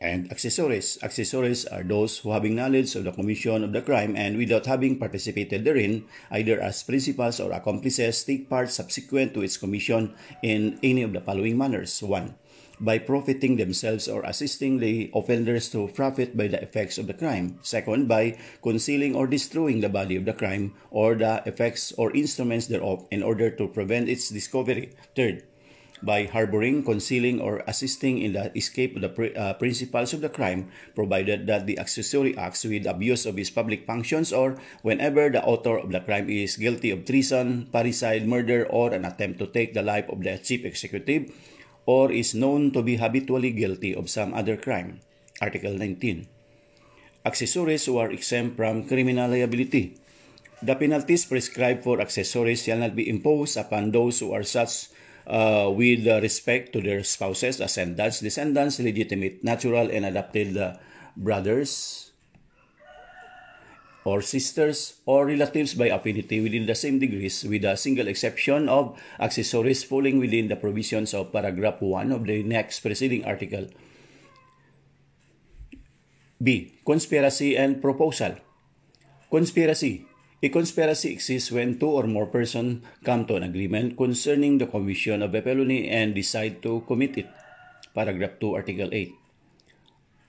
And 0.00 0.30
accessories. 0.30 0.98
Accessories 1.02 1.64
are 1.64 1.82
those 1.82 2.18
who 2.18 2.32
having 2.32 2.54
knowledge 2.54 2.94
of 2.96 3.04
the 3.04 3.12
commission 3.12 3.64
of 3.64 3.72
the 3.72 3.80
crime 3.80 4.14
and 4.14 4.36
without 4.36 4.66
having 4.66 4.98
participated 4.98 5.64
therein, 5.64 6.04
either 6.30 6.60
as 6.60 6.82
principals 6.82 7.40
or 7.40 7.52
accomplices, 7.52 8.22
take 8.24 8.50
part 8.50 8.70
subsequent 8.70 9.32
to 9.34 9.42
its 9.42 9.56
commission 9.56 10.14
in 10.42 10.78
any 10.82 11.02
of 11.02 11.14
the 11.14 11.20
following 11.20 11.56
manners. 11.56 12.02
1. 12.02 12.34
By 12.78 12.98
profiting 12.98 13.56
themselves 13.56 14.06
or 14.06 14.20
assisting 14.24 14.80
the 14.80 15.10
offenders 15.14 15.70
to 15.70 15.88
profit 15.88 16.36
by 16.36 16.48
the 16.48 16.60
effects 16.60 16.98
of 16.98 17.06
the 17.06 17.14
crime. 17.14 17.58
Second, 17.62 18.06
by 18.06 18.36
concealing 18.62 19.16
or 19.16 19.26
destroying 19.26 19.80
the 19.80 19.88
body 19.88 20.16
of 20.16 20.26
the 20.26 20.34
crime 20.34 20.74
or 20.90 21.14
the 21.14 21.42
effects 21.46 21.92
or 21.96 22.12
instruments 22.12 22.66
thereof 22.66 23.08
in 23.10 23.22
order 23.22 23.48
to 23.48 23.66
prevent 23.66 24.10
its 24.10 24.28
discovery. 24.28 24.92
Third, 25.16 25.44
by 26.02 26.24
harboring, 26.24 26.84
concealing, 26.84 27.40
or 27.40 27.64
assisting 27.66 28.18
in 28.18 28.32
the 28.32 28.52
escape 28.56 28.96
of 28.96 29.02
the 29.02 29.08
pr- 29.08 29.36
uh, 29.36 29.54
principals 29.54 30.12
of 30.12 30.20
the 30.20 30.28
crime, 30.28 30.68
provided 30.94 31.46
that 31.46 31.66
the 31.66 31.78
accessory 31.78 32.36
acts 32.36 32.64
with 32.64 32.86
abuse 32.86 33.24
of 33.24 33.36
his 33.36 33.50
public 33.50 33.86
functions 33.86 34.32
or 34.32 34.60
whenever 34.82 35.30
the 35.30 35.42
author 35.44 35.78
of 35.78 35.92
the 35.92 36.00
crime 36.00 36.28
is 36.28 36.56
guilty 36.56 36.90
of 36.90 37.04
treason, 37.04 37.68
parricide, 37.72 38.26
murder, 38.26 38.66
or 38.68 38.92
an 38.92 39.04
attempt 39.04 39.38
to 39.38 39.46
take 39.46 39.74
the 39.74 39.82
life 39.82 40.08
of 40.08 40.22
the 40.22 40.36
chief 40.38 40.64
executive, 40.64 41.32
or 41.86 42.10
is 42.10 42.34
known 42.34 42.70
to 42.72 42.82
be 42.82 42.96
habitually 42.96 43.52
guilty 43.52 43.94
of 43.94 44.10
some 44.10 44.34
other 44.34 44.56
crime. 44.56 45.00
Article 45.40 45.72
19. 45.72 46.26
Accessories 47.24 47.84
who 47.86 47.98
are 47.98 48.10
exempt 48.10 48.56
from 48.56 48.86
criminal 48.86 49.30
liability. 49.30 49.98
The 50.62 50.74
penalties 50.74 51.26
prescribed 51.26 51.84
for 51.84 52.00
accessories 52.00 52.64
shall 52.64 52.78
not 52.78 52.96
be 52.96 53.08
imposed 53.08 53.56
upon 53.56 53.92
those 53.92 54.20
who 54.20 54.32
are 54.32 54.42
such 54.42 54.88
uh, 55.26 55.70
with 55.74 56.06
uh, 56.06 56.20
respect 56.20 56.72
to 56.72 56.80
their 56.80 57.02
spouses, 57.02 57.60
ascendants, 57.60 58.20
descendants, 58.20 58.78
legitimate, 58.78 59.42
natural, 59.42 59.90
and 59.90 60.06
adopted 60.06 60.56
uh, 60.56 60.74
brothers 61.16 62.06
or 64.06 64.22
sisters 64.22 65.02
or 65.04 65.26
relatives 65.26 65.74
by 65.74 65.90
affinity 65.90 66.40
within 66.40 66.64
the 66.66 66.78
same 66.78 67.00
degrees 67.02 67.42
with 67.42 67.64
a 67.64 67.76
single 67.76 68.06
exception 68.06 68.68
of 68.68 68.94
accessories 69.18 69.82
falling 69.82 70.22
within 70.22 70.46
the 70.46 70.54
provisions 70.54 71.12
of 71.12 71.32
paragraph 71.32 71.82
1 71.82 72.12
of 72.12 72.24
the 72.24 72.42
next 72.44 72.78
preceding 72.80 73.24
article. 73.24 73.66
B. 76.40 76.78
Conspiracy 76.86 77.56
and 77.56 77.82
proposal. 77.82 78.36
Conspiracy 79.28 80.06
A 80.42 80.50
conspiracy 80.50 81.16
exists 81.16 81.50
when 81.50 81.78
two 81.80 81.88
or 81.88 82.04
more 82.04 82.26
persons 82.26 82.84
come 83.02 83.24
to 83.24 83.36
an 83.36 83.42
agreement 83.42 83.96
concerning 83.96 84.58
the 84.58 84.66
commission 84.66 85.22
of 85.22 85.34
a 85.34 85.40
felony 85.40 85.88
and 85.88 86.14
decide 86.14 86.60
to 86.60 86.84
commit 86.86 87.16
it. 87.16 87.26
Paragraph 87.94 88.36
2, 88.38 88.54
Article 88.54 88.90
8. 88.92 89.14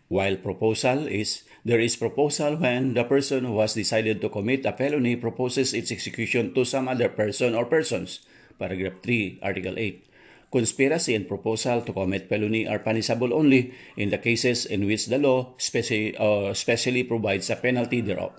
While 0.08 0.38
proposal 0.38 1.08
is, 1.08 1.44
there 1.66 1.82
is 1.82 1.98
proposal 1.98 2.56
when 2.56 2.94
the 2.94 3.04
person 3.04 3.44
who 3.44 3.60
has 3.60 3.74
decided 3.74 4.22
to 4.22 4.30
commit 4.30 4.66
a 4.66 4.72
felony 4.72 5.18
proposes 5.18 5.74
its 5.74 5.92
execution 5.92 6.54
to 6.54 6.64
some 6.64 6.88
other 6.88 7.10
person 7.10 7.54
or 7.54 7.66
persons. 7.66 8.24
Paragraph 8.58 9.04
3, 9.04 9.40
Article 9.44 9.76
8. 9.76 10.08
Conspiracy 10.50 11.16
and 11.16 11.28
proposal 11.28 11.82
to 11.82 11.92
commit 11.92 12.30
felony 12.30 12.66
are 12.66 12.80
punishable 12.80 13.34
only 13.34 13.76
in 13.98 14.10
the 14.10 14.18
cases 14.18 14.66
in 14.66 14.88
which 14.88 15.08
the 15.08 15.20
law 15.20 15.52
uh, 15.52 16.54
specially 16.54 17.04
provides 17.04 17.50
a 17.50 17.58
penalty 17.58 18.00
thereof. 18.00 18.32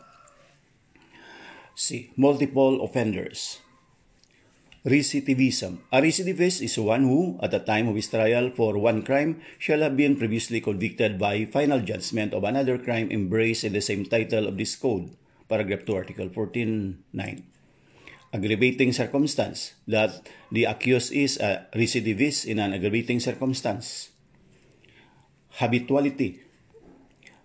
C. 1.78 2.10
Multiple 2.18 2.82
offenders. 2.82 3.62
Recidivism. 4.82 5.78
A 5.94 6.02
recidivist 6.02 6.58
is 6.58 6.74
one 6.74 7.06
who, 7.06 7.38
at 7.38 7.54
the 7.54 7.62
time 7.62 7.86
of 7.86 7.94
his 7.94 8.10
trial 8.10 8.50
for 8.50 8.74
one 8.74 9.06
crime, 9.06 9.38
shall 9.62 9.78
have 9.86 9.94
been 9.94 10.18
previously 10.18 10.58
convicted 10.58 11.22
by 11.22 11.46
final 11.46 11.78
judgment 11.78 12.34
of 12.34 12.42
another 12.42 12.82
crime 12.82 13.14
embraced 13.14 13.62
in 13.62 13.78
the 13.78 13.80
same 13.80 14.02
title 14.02 14.50
of 14.50 14.58
this 14.58 14.74
code. 14.74 15.14
Paragraph 15.46 15.86
2, 15.86 15.94
Article 15.94 16.28
14.9. 16.34 16.98
Aggravating 18.34 18.92
circumstance. 18.92 19.78
That 19.86 20.26
the 20.50 20.66
accused 20.66 21.14
is 21.14 21.38
a 21.38 21.70
recidivist 21.78 22.44
in 22.44 22.58
an 22.58 22.74
aggravating 22.74 23.20
circumstance. 23.22 24.10
Habituality. 25.62 26.42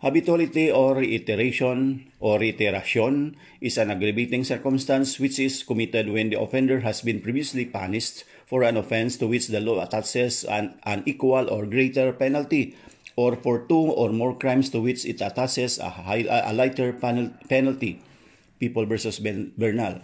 Habituality 0.03 0.67
or 0.67 0.99
reiteration 0.99 2.11
or 2.19 2.35
reiteration 2.35 3.39
is 3.63 3.79
an 3.79 3.87
aggravating 3.87 4.43
circumstance 4.43 5.15
which 5.15 5.39
is 5.39 5.63
committed 5.63 6.11
when 6.11 6.27
the 6.27 6.35
offender 6.35 6.83
has 6.83 6.99
been 6.99 7.23
previously 7.23 7.63
punished 7.63 8.27
for 8.43 8.67
an 8.67 8.75
offense 8.75 9.15
to 9.15 9.31
which 9.31 9.47
the 9.47 9.63
law 9.63 9.79
attaches 9.79 10.43
an, 10.43 10.75
an 10.83 11.07
equal 11.07 11.47
or 11.47 11.63
greater 11.65 12.11
penalty 12.11 12.75
or 13.15 13.37
for 13.39 13.63
two 13.71 13.95
or 13.95 14.11
more 14.11 14.35
crimes 14.35 14.69
to 14.75 14.83
which 14.83 15.05
it 15.05 15.23
attaches 15.23 15.79
a, 15.79 15.87
high, 15.87 16.27
a 16.27 16.51
lighter 16.51 16.91
penalty. 17.47 18.03
People 18.59 18.85
versus 18.85 19.23
Bernal. 19.23 20.03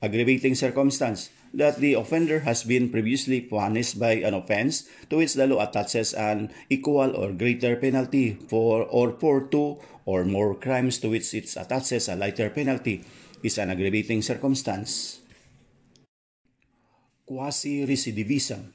Aggravating 0.00 0.54
circumstance 0.54 1.28
that 1.52 1.78
the 1.78 1.94
offender 1.94 2.40
has 2.40 2.62
been 2.62 2.90
previously 2.90 3.40
punished 3.40 3.98
by 3.98 4.22
an 4.22 4.34
offense 4.34 4.86
to 5.10 5.18
which 5.18 5.34
the 5.34 5.46
law 5.46 5.62
attaches 5.62 6.14
an 6.14 6.50
equal 6.70 7.14
or 7.16 7.32
greater 7.32 7.74
penalty 7.76 8.38
for 8.48 8.86
or 8.86 9.12
for 9.18 9.46
two 9.50 9.78
or 10.06 10.24
more 10.24 10.54
crimes 10.54 10.98
to 10.98 11.10
which 11.10 11.34
it 11.34 11.50
attaches 11.56 12.08
a 12.08 12.14
lighter 12.14 12.50
penalty 12.50 13.02
is 13.42 13.58
an 13.58 13.70
aggravating 13.70 14.22
circumstance. 14.22 15.20
Quasi-recidivism. 17.26 18.74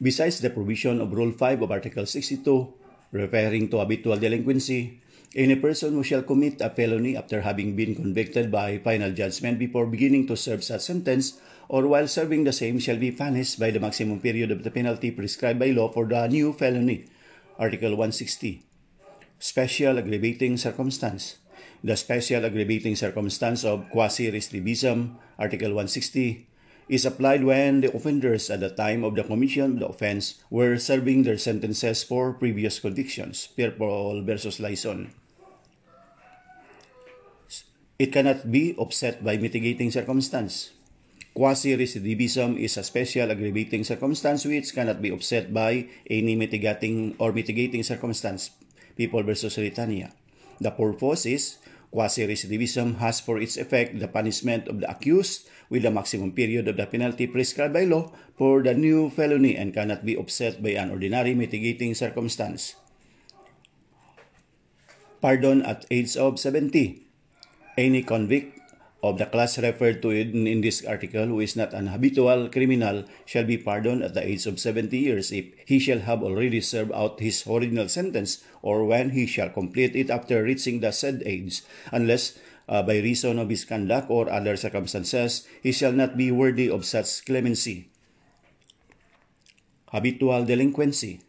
Besides 0.00 0.40
the 0.40 0.50
provision 0.50 1.00
of 1.00 1.12
Rule 1.12 1.32
5 1.32 1.62
of 1.62 1.72
Article 1.72 2.04
62, 2.04 2.74
referring 3.12 3.68
to 3.72 3.80
habitual 3.80 4.20
delinquency, 4.20 5.00
Any 5.36 5.60
person 5.60 5.92
who 5.92 6.00
shall 6.00 6.24
commit 6.24 6.64
a 6.64 6.70
felony 6.72 7.12
after 7.12 7.44
having 7.44 7.76
been 7.76 7.92
convicted 7.92 8.48
by 8.48 8.78
final 8.78 9.12
judgment 9.12 9.58
before 9.58 9.84
beginning 9.84 10.24
to 10.28 10.36
serve 10.36 10.64
such 10.64 10.88
sentence 10.88 11.36
or 11.68 11.86
while 11.86 12.06
serving 12.06 12.44
the 12.44 12.52
same 12.52 12.78
shall 12.78 12.96
be 12.96 13.10
punished 13.10 13.58
by 13.58 13.70
the 13.70 13.80
maximum 13.80 14.20
period 14.20 14.50
of 14.50 14.62
the 14.62 14.70
penalty 14.70 15.10
prescribed 15.10 15.58
by 15.58 15.70
law 15.70 15.88
for 15.88 16.06
the 16.06 16.26
new 16.28 16.52
felony. 16.52 17.06
Article 17.58 17.90
160. 17.90 18.62
Special 19.38 19.98
aggravating 19.98 20.56
circumstance. 20.56 21.36
The 21.82 21.96
special 21.96 22.44
aggravating 22.44 22.96
circumstance 22.96 23.64
of 23.64 23.90
quasi-recidivism, 23.90 25.16
Article 25.38 25.74
160, 25.74 26.46
is 26.88 27.04
applied 27.04 27.42
when 27.42 27.80
the 27.80 27.90
offenders 27.94 28.48
at 28.48 28.60
the 28.60 28.70
time 28.70 29.02
of 29.02 29.14
the 29.14 29.24
commission 29.24 29.74
of 29.74 29.78
the 29.80 29.88
offense 29.88 30.38
were 30.50 30.78
serving 30.78 31.24
their 31.24 31.38
sentences 31.38 32.04
for 32.04 32.32
previous 32.32 32.78
convictions. 32.78 33.48
Pierre 33.56 33.72
Paul 33.72 34.22
versus 34.22 34.60
Lyson. 34.60 35.10
It 37.98 38.12
cannot 38.12 38.52
be 38.52 38.76
offset 38.76 39.24
by 39.24 39.36
mitigating 39.36 39.90
circumstance. 39.90 40.75
Quasi-recidivism 41.36 42.56
is 42.56 42.80
a 42.80 42.82
special 42.82 43.28
aggravating 43.28 43.84
circumstance 43.84 44.48
which 44.48 44.72
cannot 44.72 45.04
be 45.04 45.12
offset 45.12 45.52
by 45.52 45.84
any 46.08 46.32
mitigating 46.32 47.12
or 47.20 47.28
mitigating 47.28 47.84
circumstance. 47.84 48.56
People 48.96 49.20
versus 49.20 49.60
Ritania. 49.60 50.16
The 50.64 50.72
purpose 50.72 51.28
is 51.28 51.60
quasi-recidivism 51.92 53.04
has 53.04 53.20
for 53.20 53.36
its 53.36 53.60
effect 53.60 54.00
the 54.00 54.08
punishment 54.08 54.64
of 54.64 54.80
the 54.80 54.88
accused 54.88 55.44
with 55.68 55.84
the 55.84 55.92
maximum 55.92 56.32
period 56.32 56.72
of 56.72 56.80
the 56.80 56.88
penalty 56.88 57.28
prescribed 57.28 57.76
by 57.76 57.84
law 57.84 58.16
for 58.40 58.64
the 58.64 58.72
new 58.72 59.12
felony 59.12 59.60
and 59.60 59.76
cannot 59.76 60.08
be 60.08 60.16
offset 60.16 60.64
by 60.64 60.72
an 60.72 60.88
ordinary 60.88 61.36
mitigating 61.36 61.92
circumstance. 61.92 62.80
Pardon 65.20 65.60
at 65.68 65.84
age 65.92 66.16
of 66.16 66.40
70 66.40 67.04
any 67.76 68.00
convict 68.00 68.55
of 69.02 69.18
the 69.18 69.26
class 69.26 69.58
referred 69.58 70.00
to 70.02 70.10
in, 70.10 70.46
in 70.46 70.60
this 70.60 70.84
article 70.84 71.26
who 71.26 71.40
is 71.40 71.56
not 71.56 71.74
an 71.74 71.88
habitual 71.88 72.48
criminal 72.48 73.04
shall 73.24 73.44
be 73.44 73.58
pardoned 73.58 74.02
at 74.02 74.14
the 74.14 74.24
age 74.26 74.46
of 74.46 74.58
70 74.58 74.96
years 74.96 75.30
if 75.32 75.46
he 75.66 75.78
shall 75.78 76.00
have 76.00 76.22
already 76.22 76.60
served 76.60 76.92
out 76.92 77.20
his 77.20 77.46
original 77.46 77.88
sentence 77.88 78.42
or 78.62 78.84
when 78.84 79.10
he 79.10 79.26
shall 79.26 79.50
complete 79.50 79.94
it 79.94 80.10
after 80.10 80.42
reaching 80.42 80.80
the 80.80 80.92
said 80.92 81.22
age. 81.26 81.62
Unless 81.92 82.38
uh, 82.68 82.82
by 82.82 82.98
reason 82.98 83.38
of 83.38 83.48
his 83.48 83.64
conduct 83.64 84.10
or 84.10 84.30
other 84.30 84.56
circumstances 84.56 85.46
he 85.62 85.72
shall 85.72 85.92
not 85.92 86.16
be 86.16 86.32
worthy 86.32 86.68
of 86.70 86.84
such 86.84 87.24
clemency. 87.24 87.88
Habitual 89.92 90.44
delinquency 90.44 91.20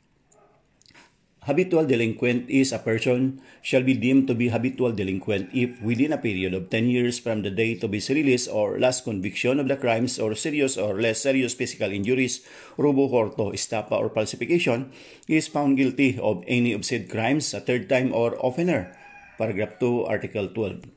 habitual 1.47 1.87
delinquent 1.87 2.43
is 2.51 2.73
a 2.75 2.79
person 2.83 3.39
shall 3.61 3.81
be 3.81 3.95
deemed 3.95 4.27
to 4.27 4.35
be 4.35 4.49
habitual 4.51 4.91
delinquent 4.91 5.47
if 5.55 5.81
within 5.81 6.11
a 6.11 6.19
period 6.19 6.53
of 6.53 6.69
10 6.69 6.89
years 6.89 7.19
from 7.19 7.41
the 7.41 7.49
date 7.49 7.81
of 7.87 7.93
his 7.93 8.09
release 8.09 8.49
or 8.51 8.77
last 8.77 9.05
conviction 9.05 9.57
of 9.57 9.69
the 9.69 9.77
crimes 9.77 10.19
or 10.19 10.35
serious 10.35 10.75
or 10.75 10.99
less 10.99 11.21
serious 11.21 11.53
physical 11.53 11.89
injuries, 11.89 12.43
robo, 12.75 13.07
horto, 13.07 13.55
estafa, 13.55 13.95
or 13.95 14.09
falsification, 14.09 14.91
he 15.25 15.37
is 15.37 15.47
found 15.47 15.77
guilty 15.77 16.19
of 16.19 16.43
any 16.47 16.73
of 16.73 16.83
said 16.83 17.09
crimes 17.09 17.53
a 17.53 17.61
third 17.61 17.87
time 17.87 18.13
or 18.13 18.35
oftener. 18.43 18.91
Paragraph 19.37 19.79
2, 19.79 20.03
Article 20.03 20.49
12. 20.49 20.96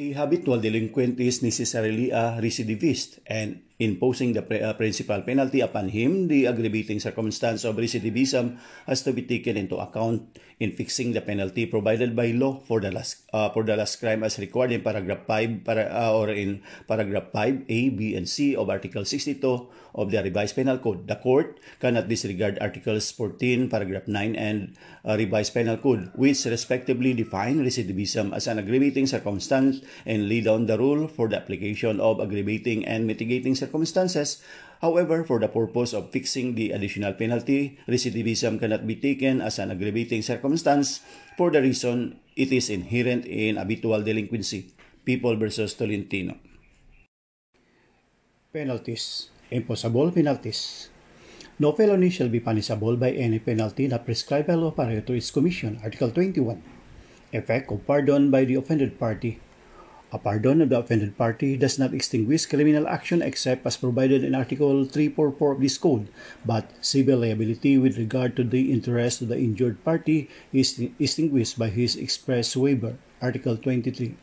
A 0.00 0.16
habitual 0.16 0.56
delinquent 0.64 1.20
is 1.20 1.44
necessarily 1.44 2.08
a 2.08 2.40
recidivist 2.40 3.20
and 3.28 3.60
imposing 3.76 4.32
the 4.32 4.40
pre- 4.40 4.64
uh, 4.64 4.72
principal 4.72 5.20
penalty 5.20 5.60
upon 5.60 5.92
him, 5.92 6.24
the 6.24 6.48
aggravating 6.48 6.96
circumstance 6.96 7.68
of 7.68 7.76
recidivism 7.76 8.56
has 8.88 9.04
to 9.04 9.12
be 9.12 9.28
taken 9.28 9.60
into 9.60 9.76
account 9.76 10.40
in 10.56 10.72
fixing 10.72 11.12
the 11.12 11.20
penalty 11.20 11.68
provided 11.68 12.16
by 12.16 12.32
law 12.32 12.56
for 12.64 12.80
the 12.80 12.88
last 12.88 13.28
uh, 13.36 13.52
for 13.52 13.60
the 13.60 13.76
last 13.76 14.00
crime 14.00 14.24
as 14.24 14.40
required 14.40 14.72
in 14.72 14.80
paragraph 14.80 15.28
5 15.28 15.68
para, 15.68 15.92
uh, 15.92 16.16
or 16.16 16.32
in 16.32 16.64
paragraph 16.88 17.28
5 17.36 17.68
A, 17.68 17.80
B, 17.92 18.16
and 18.16 18.24
C 18.24 18.56
of 18.56 18.72
Article 18.72 19.04
62 19.04 19.68
of 19.94 20.10
the 20.10 20.22
Revised 20.22 20.56
Penal 20.56 20.78
Code. 20.78 21.06
The 21.06 21.16
court 21.16 21.58
cannot 21.80 22.08
disregard 22.08 22.58
Articles 22.60 23.10
14, 23.12 23.68
paragraph 23.68 24.06
9, 24.06 24.36
and 24.36 24.76
uh, 25.04 25.16
Revised 25.16 25.54
Penal 25.54 25.78
Code, 25.78 26.10
which 26.14 26.44
respectively 26.44 27.14
define 27.14 27.64
recidivism 27.64 28.34
as 28.34 28.46
an 28.46 28.58
aggravating 28.58 29.06
circumstance 29.06 29.80
and 30.06 30.28
lay 30.28 30.40
down 30.40 30.66
the 30.66 30.78
rule 30.78 31.08
for 31.08 31.28
the 31.28 31.36
application 31.36 32.00
of 32.00 32.20
aggravating 32.20 32.84
and 32.86 33.06
mitigating 33.06 33.54
circumstances. 33.54 34.42
However, 34.80 35.24
for 35.24 35.38
the 35.38 35.48
purpose 35.48 35.92
of 35.92 36.08
fixing 36.08 36.56
the 36.56 36.72
additional 36.72 37.12
penalty, 37.12 37.76
recidivism 37.86 38.58
cannot 38.58 38.86
be 38.86 38.96
taken 38.96 39.44
as 39.44 39.58
an 39.58 39.70
aggravating 39.70 40.22
circumstance 40.22 41.04
for 41.36 41.50
the 41.52 41.60
reason 41.60 42.16
it 42.32 42.48
is 42.48 42.72
inherent 42.72 43.28
in 43.28 43.60
habitual 43.60 44.00
delinquency. 44.00 44.72
People 45.04 45.36
versus 45.36 45.74
Tolentino. 45.76 46.36
Penalties. 48.52 49.28
Impossible 49.50 50.12
penalties. 50.12 50.90
No 51.58 51.72
felony 51.72 52.08
shall 52.08 52.28
be 52.28 52.38
punishable 52.38 52.96
by 52.96 53.10
any 53.10 53.40
penalty 53.40 53.88
not 53.88 54.04
prescribed 54.04 54.46
by 54.46 54.54
law 54.54 54.70
prior 54.70 55.00
to 55.00 55.12
its 55.12 55.32
commission. 55.32 55.80
Article 55.82 56.12
21. 56.12 56.62
Effect 57.32 57.72
of 57.72 57.84
pardon 57.84 58.30
by 58.30 58.44
the 58.44 58.54
offended 58.54 58.96
party. 59.00 59.40
A 60.12 60.18
pardon 60.18 60.62
of 60.62 60.68
the 60.68 60.78
offended 60.78 61.18
party 61.18 61.56
does 61.56 61.80
not 61.80 61.92
extinguish 61.92 62.46
criminal 62.46 62.86
action 62.86 63.22
except 63.22 63.66
as 63.66 63.76
provided 63.76 64.22
in 64.22 64.36
Article 64.36 64.84
344 64.84 65.52
of 65.52 65.60
this 65.60 65.78
code, 65.78 66.06
but 66.46 66.70
civil 66.80 67.18
liability 67.18 67.76
with 67.76 67.98
regard 67.98 68.36
to 68.36 68.44
the 68.44 68.70
interest 68.70 69.20
of 69.20 69.28
the 69.28 69.38
injured 69.38 69.82
party 69.84 70.30
is 70.52 70.78
extinguished 71.00 71.58
by 71.58 71.70
his 71.70 71.96
express 71.96 72.56
waiver. 72.56 72.98
Article 73.20 73.56
23. 73.56 74.14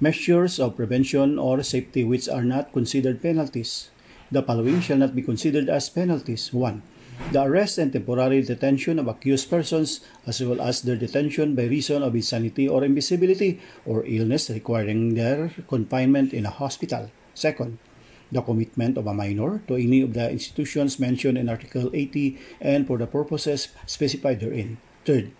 Measures 0.00 0.58
of 0.58 0.76
prevention 0.76 1.38
or 1.38 1.62
safety 1.62 2.04
which 2.04 2.28
are 2.28 2.44
not 2.44 2.72
considered 2.72 3.20
penalties. 3.20 3.90
The 4.32 4.42
following 4.42 4.80
shall 4.80 4.96
not 4.96 5.14
be 5.14 5.22
considered 5.22 5.68
as 5.68 5.90
penalties. 5.90 6.52
1 6.52 6.82
the 7.30 7.44
arrest 7.44 7.78
and 7.78 7.92
temporary 7.92 8.42
detention 8.42 8.98
of 8.98 9.06
accused 9.06 9.50
persons, 9.50 10.00
as 10.26 10.40
well 10.40 10.60
as 10.60 10.82
their 10.82 10.96
detention 10.96 11.54
by 11.54 11.68
reason 11.68 12.02
of 12.02 12.16
insanity 12.16 12.66
or 12.66 12.82
invisibility 12.82 13.60
or 13.84 14.04
illness 14.06 14.50
requiring 14.50 15.14
their 15.14 15.52
confinement 15.68 16.32
in 16.32 16.46
a 16.46 16.50
hospital. 16.50 17.10
Second, 17.34 17.78
the 18.32 18.42
commitment 18.42 18.96
of 18.98 19.06
a 19.06 19.14
minor 19.14 19.62
to 19.68 19.76
any 19.76 20.00
of 20.00 20.14
the 20.14 20.30
institutions 20.30 20.98
mentioned 20.98 21.38
in 21.38 21.48
Article 21.48 21.90
80 21.94 22.38
and 22.60 22.86
for 22.86 22.98
the 22.98 23.06
purposes 23.06 23.68
specified 23.86 24.40
therein. 24.40 24.78
Third, 25.04 25.30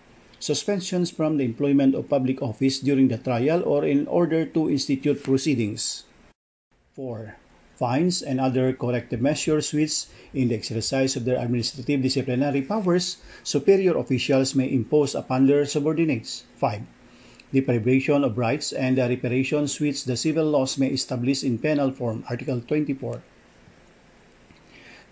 suspensions 0.41 1.13
from 1.13 1.37
the 1.37 1.45
employment 1.45 1.93
of 1.93 2.09
public 2.09 2.41
office 2.41 2.81
during 2.81 3.07
the 3.07 3.21
trial 3.21 3.61
or 3.63 3.85
in 3.85 4.09
order 4.09 4.43
to 4.43 4.67
institute 4.67 5.21
proceedings. 5.23 6.03
4 6.97 7.37
fines, 7.81 8.21
and 8.21 8.37
other 8.37 8.77
corrective 8.77 9.17
measures 9.17 9.73
which, 9.73 10.05
in 10.37 10.53
the 10.53 10.55
exercise 10.61 11.17
of 11.17 11.25
their 11.25 11.41
administrative 11.41 12.05
disciplinary 12.05 12.61
powers, 12.61 13.17
superior 13.41 13.97
officials 13.97 14.53
may 14.53 14.69
impose 14.69 15.17
upon 15.17 15.49
their 15.49 15.65
subordinates. 15.65 16.45
5. 16.61 16.85
Deprivation 17.49 18.21
of 18.21 18.37
rights 18.37 18.69
and 18.69 19.01
the 19.01 19.09
reparations 19.09 19.81
which 19.81 20.05
the 20.05 20.13
civil 20.13 20.45
laws 20.45 20.77
may 20.77 20.93
establish 20.93 21.41
in 21.41 21.57
penal 21.57 21.89
form. 21.89 22.21
Article 22.29 22.61
24. 22.61 23.25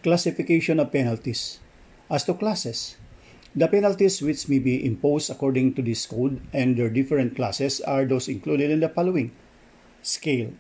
Classification 0.06 0.78
of 0.78 0.94
penalties. 0.94 1.58
As 2.06 2.24
to 2.30 2.38
classes, 2.38 2.99
the 3.56 3.68
penalties 3.68 4.22
which 4.22 4.48
may 4.48 4.60
be 4.60 4.86
imposed 4.86 5.30
according 5.30 5.74
to 5.74 5.82
this 5.82 6.06
code 6.06 6.42
and 6.54 6.78
their 6.78 6.90
different 6.90 7.36
classes 7.36 7.82
are 7.82 8.06
those 8.06 8.28
included 8.28 8.70
in 8.70 8.80
the 8.80 8.90
following. 8.90 9.32
Scale 10.02 10.54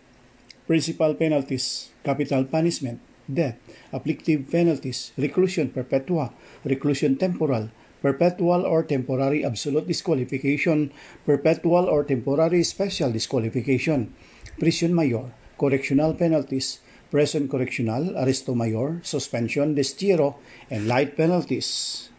Principal 0.67 1.15
penalties, 1.15 1.89
capital 2.04 2.45
punishment, 2.45 3.02
death, 3.32 3.58
afflictive 3.91 4.49
penalties, 4.49 5.12
reclusion 5.17 5.69
perpetua, 5.69 6.34
reclusion 6.63 7.17
temporal, 7.17 7.69
perpetual 8.02 8.65
or 8.65 8.84
temporary 8.84 9.45
absolute 9.45 9.88
disqualification, 9.88 10.91
perpetual 11.25 11.86
or 11.86 12.04
temporary 12.04 12.63
special 12.63 13.12
disqualification, 13.12 14.13
prison 14.60 14.93
mayor, 14.93 15.34
correctional 15.58 16.13
penalties, 16.13 16.80
prison 17.12 17.47
correctional, 17.49 18.13
arresto 18.13 18.56
mayor, 18.56 19.02
suspension, 19.04 19.75
destierro, 19.75 20.36
and 20.69 20.88
light 20.88 21.17
penalties. 21.17 22.10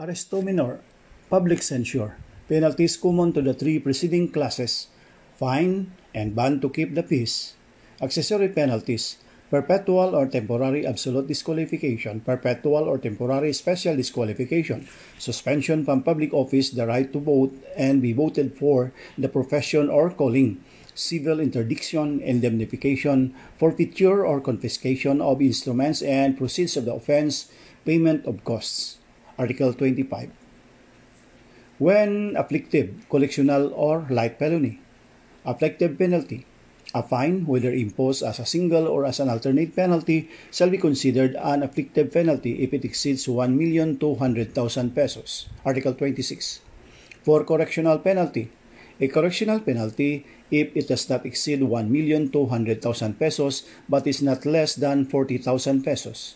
Arresto 0.00 0.40
minor, 0.40 0.80
public 1.28 1.60
censure, 1.60 2.16
penalties 2.48 2.96
common 2.96 3.34
to 3.36 3.42
the 3.42 3.52
three 3.52 3.78
preceding 3.78 4.32
classes, 4.32 4.88
fine 5.36 5.92
and 6.14 6.34
ban 6.34 6.58
to 6.58 6.70
keep 6.72 6.94
the 6.94 7.02
peace, 7.02 7.52
accessory 8.00 8.48
penalties, 8.48 9.18
perpetual 9.50 10.16
or 10.16 10.24
temporary 10.24 10.86
absolute 10.86 11.28
disqualification, 11.28 12.20
perpetual 12.20 12.88
or 12.88 12.96
temporary 12.96 13.52
special 13.52 13.94
disqualification, 13.94 14.88
suspension 15.18 15.84
from 15.84 16.02
public 16.02 16.32
office, 16.32 16.70
the 16.70 16.86
right 16.86 17.12
to 17.12 17.20
vote 17.20 17.52
and 17.76 18.00
be 18.00 18.14
voted 18.14 18.56
for, 18.56 18.94
the 19.18 19.28
profession 19.28 19.90
or 19.90 20.08
calling, 20.08 20.64
civil 20.94 21.40
interdiction, 21.40 22.22
indemnification, 22.24 23.34
forfeiture 23.58 24.24
or 24.24 24.40
confiscation 24.40 25.20
of 25.20 25.42
instruments 25.42 26.00
and 26.00 26.38
proceeds 26.38 26.78
of 26.78 26.86
the 26.86 26.94
offense, 26.94 27.52
payment 27.84 28.24
of 28.24 28.42
costs. 28.44 28.99
Article 29.40 29.72
25. 29.72 30.28
When 31.80 32.36
afflictive, 32.36 32.92
collectional, 33.08 33.72
or 33.72 34.04
light 34.12 34.36
felony, 34.36 34.84
afflictive 35.48 35.96
penalty, 35.96 36.44
A 36.90 37.06
fine, 37.06 37.46
whether 37.46 37.70
imposed 37.70 38.22
as 38.26 38.42
a 38.42 38.46
single 38.46 38.88
or 38.90 39.06
as 39.06 39.20
an 39.20 39.30
alternate 39.30 39.76
penalty, 39.76 40.28
shall 40.50 40.70
be 40.70 40.78
considered 40.78 41.36
an 41.38 41.62
afflictive 41.62 42.10
penalty 42.10 42.66
if 42.66 42.74
it 42.74 42.84
exceeds 42.84 43.30
1,200,000 43.30 44.90
pesos. 44.90 45.46
Article 45.64 45.94
26. 45.94 46.60
For 47.22 47.44
correctional 47.44 47.98
penalty, 48.02 48.50
a 48.98 49.06
correctional 49.06 49.60
penalty 49.60 50.26
if 50.50 50.74
it 50.74 50.88
does 50.88 51.08
not 51.08 51.24
exceed 51.24 51.60
1,200,000 51.60 53.18
pesos 53.18 53.62
but 53.88 54.06
is 54.08 54.20
not 54.20 54.44
less 54.44 54.74
than 54.74 55.06
40,000 55.06 55.84
pesos. 55.84 56.34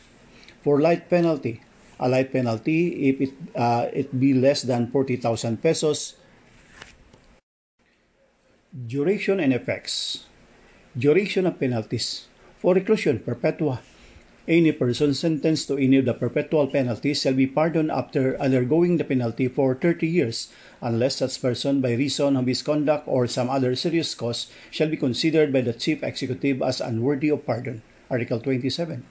For 0.62 0.80
light 0.80 1.10
penalty, 1.10 1.62
a 1.98 2.09
light 2.09 2.33
penalty 2.33 3.09
if 3.09 3.20
it, 3.20 3.33
uh, 3.54 3.87
it 3.92 4.18
be 4.18 4.35
less 4.35 4.62
than 4.62 4.90
40,000 4.90 5.62
pesos. 5.62 6.14
Duration 8.74 9.38
and 9.40 9.52
effects. 9.52 10.26
Duration 10.96 11.46
of 11.46 11.59
penalties. 11.61 12.26
For 12.59 12.74
reclusion 12.74 13.20
perpetua, 13.20 13.80
any 14.46 14.72
person 14.72 15.14
sentenced 15.14 15.68
to 15.68 15.78
any 15.78 15.96
of 15.96 16.04
the 16.04 16.12
perpetual 16.12 16.66
penalties 16.66 17.22
shall 17.22 17.33
be 17.33 17.46
pardoned 17.46 17.90
after 17.90 18.37
undergoing 18.38 18.98
the 18.98 19.04
penalty 19.04 19.48
for 19.48 19.74
30 19.74 20.07
years, 20.07 20.52
unless 20.83 21.16
such 21.16 21.40
person, 21.40 21.80
by 21.80 21.92
reason 21.92 22.37
of 22.37 22.46
his 22.46 22.61
conduct 22.61 23.09
or 23.09 23.26
some 23.26 23.48
other 23.48 23.74
serious 23.74 24.14
cause, 24.14 24.52
shall 24.70 24.88
be 24.88 24.98
considered 24.98 25.50
by 25.50 25.62
the 25.62 25.72
chief 25.72 26.02
executive 26.02 26.61
as 26.61 26.80
unworthy 26.80 27.30
of 27.30 27.46
pardon. 27.46 27.80
Article 28.11 28.38
27. 28.38 29.02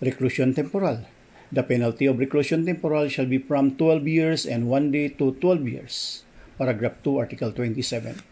Reclusion 0.00 0.54
temporal. 0.54 1.04
The 1.52 1.62
penalty 1.64 2.06
of 2.06 2.18
reclusion 2.18 2.64
temporal 2.64 3.08
shall 3.08 3.26
be 3.26 3.38
from 3.38 3.74
12 3.74 4.06
years 4.06 4.46
and 4.46 4.70
1 4.70 4.92
day 4.92 5.08
to 5.18 5.34
12 5.42 5.66
years. 5.66 6.22
Paragraph 6.58 7.02
2, 7.02 7.18
Article 7.18 7.50
27 7.50 8.22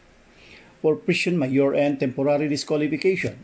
for 0.80 0.94
prison 0.94 1.38
mayor 1.38 1.74
and 1.74 1.98
temporary 1.98 2.48
disqualification. 2.48 3.34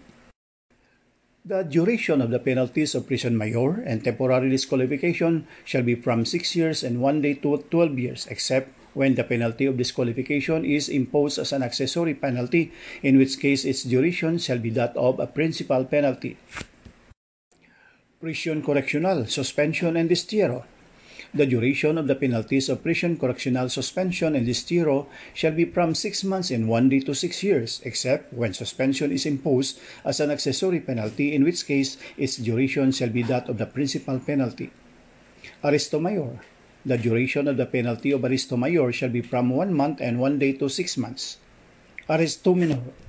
The 1.44 1.62
duration 1.62 2.22
of 2.22 2.30
the 2.30 2.38
penalties 2.38 2.94
of 2.94 3.06
prison 3.06 3.36
mayor 3.36 3.82
and 3.84 4.02
temporary 4.02 4.48
disqualification 4.48 5.46
shall 5.64 5.82
be 5.82 5.94
from 5.94 6.24
6 6.24 6.56
years 6.56 6.82
and 6.82 7.02
1 7.02 7.20
day 7.20 7.34
to 7.42 7.66
12 7.68 7.98
years, 7.98 8.26
except 8.30 8.72
when 8.94 9.16
the 9.16 9.24
penalty 9.24 9.66
of 9.66 9.76
disqualification 9.76 10.64
is 10.64 10.88
imposed 10.88 11.38
as 11.38 11.52
an 11.52 11.62
accessory 11.62 12.14
penalty, 12.14 12.70
in 13.02 13.18
which 13.18 13.40
case 13.40 13.64
its 13.66 13.82
duration 13.82 14.38
shall 14.38 14.58
be 14.58 14.70
that 14.70 14.96
of 14.96 15.18
a 15.18 15.26
principal 15.26 15.84
penalty. 15.84 16.38
Prison 18.24 18.62
correctional, 18.62 19.26
suspension, 19.26 19.98
and 19.98 20.08
destierro 20.08 20.64
The 21.34 21.44
duration 21.44 21.98
of 21.98 22.06
the 22.06 22.14
penalties 22.14 22.70
of 22.70 22.82
prison, 22.82 23.18
correctional 23.18 23.68
suspension, 23.68 24.34
and 24.34 24.48
destierro 24.48 25.08
shall 25.34 25.52
be 25.52 25.66
from 25.66 25.94
six 25.94 26.24
months 26.24 26.50
and 26.50 26.66
one 26.66 26.88
day 26.88 27.00
to 27.00 27.14
six 27.14 27.42
years, 27.42 27.82
except 27.84 28.32
when 28.32 28.54
suspension 28.54 29.12
is 29.12 29.26
imposed 29.26 29.78
as 30.06 30.20
an 30.20 30.30
accessory 30.30 30.80
penalty, 30.80 31.34
in 31.34 31.44
which 31.44 31.66
case 31.66 31.98
its 32.16 32.38
duration 32.38 32.92
shall 32.92 33.10
be 33.10 33.20
that 33.20 33.46
of 33.50 33.58
the 33.58 33.66
principal 33.66 34.18
penalty. 34.18 34.72
Arresto 35.62 36.00
mayor. 36.00 36.40
The 36.86 36.96
duration 36.96 37.46
of 37.46 37.58
the 37.58 37.66
penalty 37.66 38.10
of 38.12 38.22
arresto 38.22 38.56
mayor 38.56 38.90
shall 38.90 39.10
be 39.10 39.20
from 39.20 39.50
one 39.50 39.74
month 39.74 40.00
and 40.00 40.18
one 40.18 40.38
day 40.38 40.54
to 40.64 40.70
six 40.70 40.96
months. 40.96 41.36
Arresto 42.08 42.56
minor. 42.56 43.03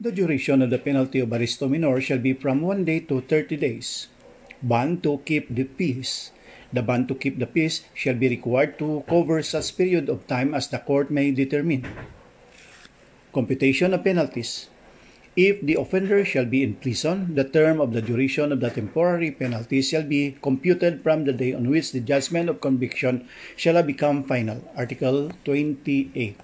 The 0.00 0.12
duration 0.12 0.62
of 0.62 0.70
the 0.70 0.78
penalty 0.78 1.20
of 1.20 1.28
arresto 1.28 1.68
minor 1.68 2.00
shall 2.00 2.16
be 2.16 2.32
from 2.32 2.62
one 2.62 2.86
day 2.86 3.00
to 3.00 3.20
30 3.20 3.60
days. 3.60 4.08
Ban 4.62 4.96
to 5.02 5.20
keep 5.26 5.54
the 5.54 5.64
peace. 5.64 6.32
The 6.72 6.80
ban 6.80 7.06
to 7.08 7.14
keep 7.14 7.38
the 7.38 7.44
peace 7.44 7.84
shall 7.92 8.14
be 8.14 8.30
required 8.30 8.78
to 8.78 9.04
cover 9.06 9.42
such 9.42 9.76
period 9.76 10.08
of 10.08 10.26
time 10.26 10.54
as 10.54 10.68
the 10.68 10.78
court 10.78 11.10
may 11.10 11.32
determine. 11.32 11.84
Computation 13.34 13.92
of 13.92 14.02
penalties. 14.02 14.72
If 15.36 15.60
the 15.60 15.76
offender 15.76 16.24
shall 16.24 16.46
be 16.46 16.62
in 16.62 16.80
prison, 16.80 17.34
the 17.34 17.44
term 17.44 17.78
of 17.78 17.92
the 17.92 18.00
duration 18.00 18.52
of 18.52 18.60
the 18.60 18.70
temporary 18.70 19.30
penalty 19.32 19.82
shall 19.82 20.04
be 20.04 20.38
computed 20.40 21.02
from 21.02 21.28
the 21.28 21.34
day 21.34 21.52
on 21.52 21.68
which 21.68 21.92
the 21.92 22.00
judgment 22.00 22.48
of 22.48 22.62
conviction 22.62 23.28
shall 23.54 23.76
have 23.76 23.86
become 23.86 24.24
final. 24.24 24.64
Article 24.74 25.30
28. 25.44 26.40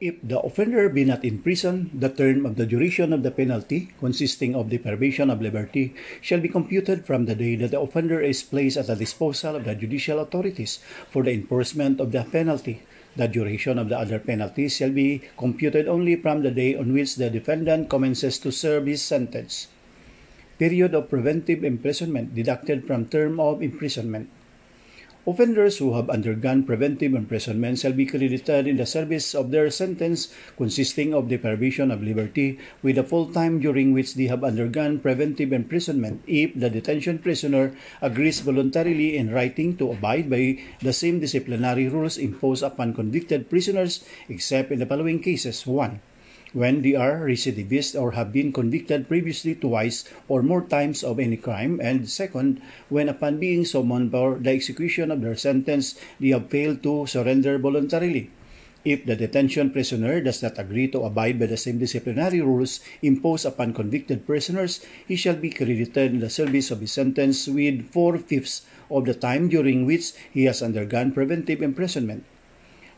If 0.00 0.18
the 0.26 0.40
offender 0.40 0.88
be 0.88 1.04
not 1.04 1.24
in 1.24 1.38
prison, 1.38 1.90
the 1.94 2.08
term 2.08 2.44
of 2.46 2.56
the 2.56 2.66
duration 2.66 3.12
of 3.12 3.22
the 3.22 3.30
penalty, 3.30 3.94
consisting 4.00 4.56
of 4.56 4.68
deprivation 4.68 5.30
of 5.30 5.40
liberty, 5.40 5.94
shall 6.20 6.40
be 6.40 6.48
computed 6.48 7.06
from 7.06 7.26
the 7.26 7.36
day 7.36 7.54
that 7.56 7.70
the 7.70 7.80
offender 7.80 8.20
is 8.20 8.42
placed 8.42 8.76
at 8.76 8.88
the 8.88 8.96
disposal 8.96 9.54
of 9.54 9.64
the 9.64 9.74
judicial 9.76 10.18
authorities 10.18 10.80
for 11.10 11.22
the 11.22 11.30
enforcement 11.30 12.00
of 12.00 12.10
the 12.10 12.24
penalty. 12.24 12.82
The 13.14 13.28
duration 13.28 13.78
of 13.78 13.88
the 13.88 13.96
other 13.96 14.18
penalties 14.18 14.74
shall 14.74 14.90
be 14.90 15.22
computed 15.38 15.86
only 15.86 16.16
from 16.16 16.42
the 16.42 16.50
day 16.50 16.74
on 16.74 16.92
which 16.92 17.14
the 17.14 17.30
defendant 17.30 17.88
commences 17.88 18.40
to 18.40 18.50
serve 18.50 18.86
his 18.86 19.00
sentence. 19.00 19.68
Period 20.58 20.94
of 20.94 21.08
preventive 21.08 21.62
imprisonment 21.62 22.34
deducted 22.34 22.84
from 22.84 23.06
term 23.06 23.38
of 23.38 23.62
imprisonment. 23.62 24.28
Offenders 25.26 25.78
who 25.78 25.96
have 25.96 26.10
undergone 26.10 26.64
preventive 26.64 27.14
imprisonment 27.14 27.78
shall 27.78 27.96
be 27.96 28.04
credited 28.04 28.68
in 28.68 28.76
the 28.76 28.84
service 28.84 29.34
of 29.34 29.50
their 29.50 29.70
sentence 29.70 30.28
consisting 30.58 31.14
of 31.14 31.30
deprivation 31.30 31.90
of 31.90 32.02
liberty 32.02 32.58
with 32.82 32.96
the 32.96 33.02
full 33.02 33.32
time 33.32 33.58
during 33.58 33.94
which 33.94 34.16
they 34.16 34.28
have 34.28 34.44
undergone 34.44 35.00
preventive 35.00 35.50
imprisonment 35.50 36.20
if 36.26 36.52
the 36.52 36.68
detention 36.68 37.16
prisoner 37.16 37.72
agrees 38.02 38.40
voluntarily 38.40 39.16
in 39.16 39.32
writing 39.32 39.74
to 39.78 39.92
abide 39.92 40.28
by 40.28 40.60
the 40.82 40.92
same 40.92 41.20
disciplinary 41.20 41.88
rules 41.88 42.18
imposed 42.18 42.62
upon 42.62 42.92
convicted 42.92 43.48
prisoners 43.48 44.04
except 44.28 44.72
in 44.72 44.78
the 44.78 44.84
following 44.84 45.20
cases. 45.20 45.66
1 45.66 46.00
when 46.54 46.80
they 46.80 46.94
are 46.94 47.26
recidivists 47.26 48.00
or 48.00 48.12
have 48.12 48.32
been 48.32 48.52
convicted 48.52 49.06
previously 49.06 49.54
twice 49.54 50.06
or 50.28 50.42
more 50.42 50.62
times 50.62 51.02
of 51.04 51.18
any 51.18 51.36
crime, 51.36 51.80
and 51.82 52.08
second, 52.08 52.62
when 52.88 53.10
upon 53.10 53.38
being 53.38 53.64
summoned 53.64 54.10
for 54.10 54.38
the 54.38 54.50
execution 54.50 55.10
of 55.10 55.20
their 55.20 55.36
sentence, 55.36 55.98
they 56.18 56.28
have 56.30 56.48
failed 56.48 56.82
to 56.82 57.06
surrender 57.06 57.58
voluntarily. 57.58 58.30
If 58.84 59.06
the 59.06 59.16
detention 59.16 59.70
prisoner 59.70 60.20
does 60.20 60.42
not 60.42 60.58
agree 60.58 60.88
to 60.88 61.08
abide 61.08 61.40
by 61.40 61.46
the 61.46 61.56
same 61.56 61.78
disciplinary 61.78 62.42
rules 62.42 62.80
imposed 63.00 63.46
upon 63.46 63.72
convicted 63.72 64.26
prisoners, 64.26 64.84
he 65.08 65.16
shall 65.16 65.36
be 65.36 65.48
credited 65.48 66.12
in 66.12 66.20
the 66.20 66.28
service 66.28 66.70
of 66.70 66.80
his 66.80 66.92
sentence 66.92 67.48
with 67.48 67.90
four-fifths 67.90 68.62
of 68.90 69.06
the 69.06 69.14
time 69.14 69.48
during 69.48 69.86
which 69.86 70.12
he 70.30 70.44
has 70.44 70.62
undergone 70.62 71.12
preventive 71.12 71.62
imprisonment. 71.62 72.24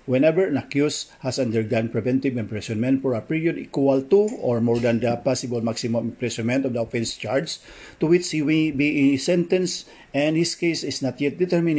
Whenever 0.07 0.47
an 0.47 0.57
accused 0.57 1.11
has 1.21 1.39
undergone 1.39 1.91
preventive 1.91 2.39
imprisonment 2.39 3.03
for 3.03 3.15
a 3.15 3.21
period 3.21 3.59
equal 3.59 4.01
to 4.01 4.31
or 4.41 4.61
more 4.61 4.79
than 4.79 5.01
the 5.01 5.17
possible 5.19 5.61
maximum 5.61 6.15
imprisonment 6.15 6.65
of 6.65 6.73
the 6.73 6.81
offense 6.81 7.19
charged 7.19 7.59
to 7.99 8.07
which 8.07 8.31
he 8.31 8.41
may 8.41 8.71
be 8.71 9.17
sentenced 9.19 9.87
and 10.15 10.37
his 10.37 10.55
case 10.55 10.83
is 10.83 11.03
not 11.03 11.21
yet 11.21 11.37
determined, 11.37 11.77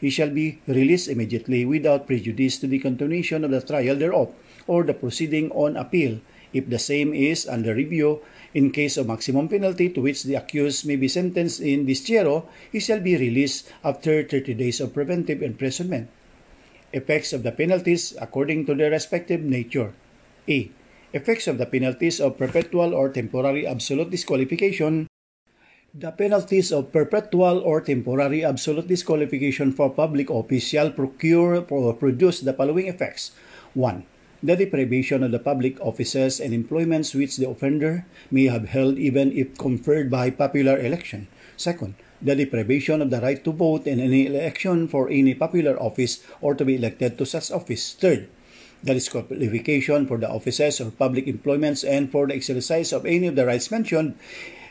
he 0.00 0.10
shall 0.10 0.30
be 0.30 0.58
released 0.66 1.08
immediately 1.08 1.64
without 1.64 2.08
prejudice 2.08 2.58
to 2.58 2.66
the 2.66 2.78
continuation 2.80 3.44
of 3.44 3.52
the 3.52 3.60
trial 3.60 3.94
thereof 3.94 4.34
or 4.66 4.82
the 4.82 4.94
proceeding 4.94 5.50
on 5.52 5.76
appeal 5.76 6.18
if 6.52 6.68
the 6.68 6.78
same 6.78 7.12
is 7.12 7.46
under 7.46 7.74
review. 7.74 8.20
In 8.54 8.72
case 8.72 8.96
of 8.96 9.06
maximum 9.06 9.46
penalty 9.46 9.90
to 9.90 10.00
which 10.00 10.24
the 10.24 10.34
accused 10.34 10.86
may 10.86 10.96
be 10.96 11.06
sentenced 11.06 11.60
in 11.60 11.84
destierro, 11.84 12.48
he 12.72 12.80
shall 12.80 12.98
be 12.98 13.14
released 13.14 13.70
after 13.84 14.24
30 14.24 14.54
days 14.54 14.80
of 14.80 14.94
preventive 14.94 15.42
imprisonment 15.42 16.08
effects 16.92 17.32
of 17.32 17.42
the 17.42 17.52
penalties 17.52 18.14
according 18.20 18.66
to 18.66 18.74
their 18.74 18.90
respective 18.90 19.42
nature. 19.42 19.92
A. 20.48 20.70
Effects 21.12 21.46
of 21.46 21.58
the 21.58 21.66
penalties 21.66 22.20
of 22.20 22.36
perpetual 22.36 22.94
or 22.94 23.08
temporary 23.08 23.66
absolute 23.66 24.10
disqualification 24.10 25.08
The 25.96 26.12
penalties 26.12 26.70
of 26.70 26.92
perpetual 26.92 27.64
or 27.64 27.80
temporary 27.80 28.44
absolute 28.44 28.86
disqualification 28.86 29.72
for 29.72 29.88
public 29.88 30.30
office 30.30 30.62
shall 30.62 30.92
procure 30.92 31.64
or 31.64 31.96
produce 31.96 32.44
the 32.44 32.52
following 32.52 32.92
effects. 32.92 33.32
1. 33.72 34.04
The 34.44 34.54
deprivation 34.54 35.24
of 35.24 35.32
the 35.32 35.40
public 35.40 35.80
offices 35.80 36.38
and 36.38 36.52
employments 36.52 37.16
which 37.16 37.40
the 37.40 37.48
offender 37.48 38.04
may 38.30 38.52
have 38.52 38.68
held 38.68 39.00
even 39.00 39.32
if 39.32 39.56
conferred 39.56 40.12
by 40.12 40.28
popular 40.28 40.78
election. 40.78 41.26
Second, 41.56 41.96
the 42.20 42.34
deprivation 42.34 43.02
of 43.02 43.10
the 43.10 43.20
right 43.20 43.42
to 43.44 43.52
vote 43.52 43.86
in 43.86 44.00
any 44.00 44.26
election 44.26 44.88
for 44.88 45.08
any 45.08 45.34
popular 45.34 45.80
office 45.80 46.24
or 46.40 46.54
to 46.54 46.64
be 46.64 46.76
elected 46.76 47.18
to 47.18 47.26
such 47.26 47.50
office. 47.50 47.94
Third, 47.94 48.28
the 48.82 48.94
disqualification 48.94 50.06
for 50.06 50.18
the 50.18 50.28
offices 50.28 50.80
or 50.80 50.90
public 50.90 51.26
employments 51.26 51.84
and 51.84 52.10
for 52.10 52.26
the 52.26 52.34
exercise 52.34 52.92
of 52.92 53.06
any 53.06 53.26
of 53.26 53.36
the 53.36 53.46
rights 53.46 53.70
mentioned 53.70 54.16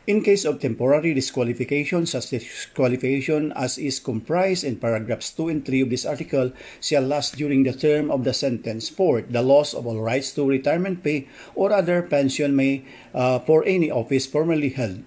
in 0.07 0.23
case 0.23 0.45
of 0.45 0.61
temporary 0.61 1.13
disqualification, 1.13 2.05
such 2.05 2.29
disqualification 2.29 3.51
as 3.51 3.77
is 3.77 3.99
comprised 3.99 4.63
in 4.63 4.79
paragraphs 4.79 5.31
2 5.35 5.49
and 5.49 5.65
3 5.65 5.81
of 5.81 5.89
this 5.89 6.05
article 6.05 6.53
shall 6.79 7.03
last 7.03 7.35
during 7.35 7.63
the 7.63 7.73
term 7.73 8.09
of 8.09 8.23
the 8.23 8.33
sentence. 8.33 8.87
Fourth, 8.87 9.27
the 9.29 9.43
loss 9.43 9.73
of 9.73 9.85
all 9.85 9.99
rights 9.99 10.31
to 10.31 10.47
retirement 10.47 11.03
pay 11.03 11.27
or 11.55 11.73
other 11.73 12.01
pension 12.01 12.55
may 12.55 12.85
uh, 13.13 13.39
for 13.39 13.65
any 13.67 13.91
office 13.91 14.25
formerly 14.25 14.69
held. 14.69 15.03